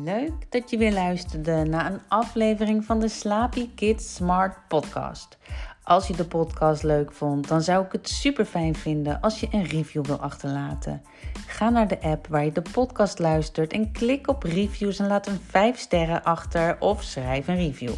Leuk 0.00 0.32
dat 0.48 0.70
je 0.70 0.76
weer 0.76 0.92
luisterde 0.92 1.64
naar 1.64 1.92
een 1.92 2.00
aflevering 2.08 2.84
van 2.84 3.00
de 3.00 3.08
Slaapy 3.08 3.68
Kids 3.74 4.14
Smart 4.14 4.68
Podcast. 4.68 5.38
Als 5.82 6.06
je 6.06 6.16
de 6.16 6.24
podcast 6.24 6.82
leuk 6.82 7.12
vond, 7.12 7.48
dan 7.48 7.62
zou 7.62 7.84
ik 7.84 7.92
het 7.92 8.08
super 8.08 8.44
fijn 8.44 8.74
vinden 8.74 9.20
als 9.20 9.40
je 9.40 9.48
een 9.50 9.64
review 9.64 10.04
wil 10.04 10.16
achterlaten. 10.16 11.02
Ga 11.46 11.70
naar 11.70 11.88
de 11.88 12.00
app 12.00 12.26
waar 12.26 12.44
je 12.44 12.52
de 12.52 12.62
podcast 12.72 13.18
luistert 13.18 13.72
en 13.72 13.92
klik 13.92 14.28
op 14.28 14.42
reviews 14.42 14.98
en 14.98 15.06
laat 15.06 15.26
een 15.26 15.40
5 15.48 15.78
sterren 15.78 16.22
achter 16.22 16.76
of 16.80 17.02
schrijf 17.02 17.48
een 17.48 17.56
review. 17.56 17.94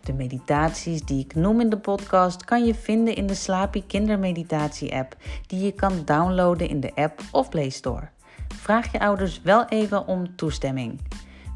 De 0.00 0.12
meditaties 0.12 1.04
die 1.04 1.24
ik 1.24 1.34
noem 1.34 1.60
in 1.60 1.70
de 1.70 1.78
podcast 1.78 2.44
kan 2.44 2.64
je 2.64 2.74
vinden 2.74 3.14
in 3.14 3.26
de 3.26 3.34
Slaapy 3.34 3.82
Kindermeditatie 3.86 4.94
app, 4.94 5.16
die 5.46 5.64
je 5.64 5.72
kan 5.72 6.02
downloaden 6.04 6.68
in 6.68 6.80
de 6.80 6.94
app 6.94 7.20
of 7.30 7.48
Play 7.48 7.70
Store. 7.70 8.08
Vraag 8.48 8.92
je 8.92 9.00
ouders 9.00 9.42
wel 9.42 9.64
even 9.64 10.06
om 10.06 10.36
toestemming. 10.36 11.00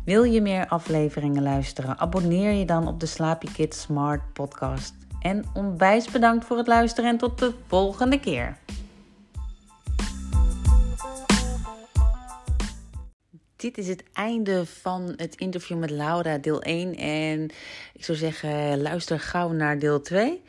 Wil 0.06 0.22
je 0.24 0.40
meer 0.40 0.68
afleveringen 0.68 1.42
luisteren? 1.42 1.98
Abonneer 1.98 2.52
je 2.52 2.64
dan 2.64 2.88
op 2.88 3.00
de 3.00 3.06
Slaapy 3.06 3.46
Kids 3.52 3.80
Smart 3.80 4.32
podcast. 4.32 4.94
En 5.20 5.44
onwijs 5.54 6.10
bedankt 6.10 6.44
voor 6.44 6.56
het 6.56 6.66
luisteren 6.66 7.10
en 7.10 7.16
tot 7.16 7.38
de 7.38 7.52
volgende 7.66 8.20
keer. 8.20 8.56
Dit 13.56 13.78
is 13.78 13.88
het 13.88 14.04
einde 14.12 14.66
van 14.66 15.12
het 15.16 15.34
interview 15.34 15.78
met 15.78 15.90
Laura, 15.90 16.38
deel 16.38 16.62
1. 16.62 16.94
En 16.96 17.50
ik 17.94 18.04
zou 18.04 18.18
zeggen, 18.18 18.82
luister 18.82 19.20
gauw 19.20 19.52
naar 19.52 19.78
deel 19.78 20.00
2. 20.00 20.42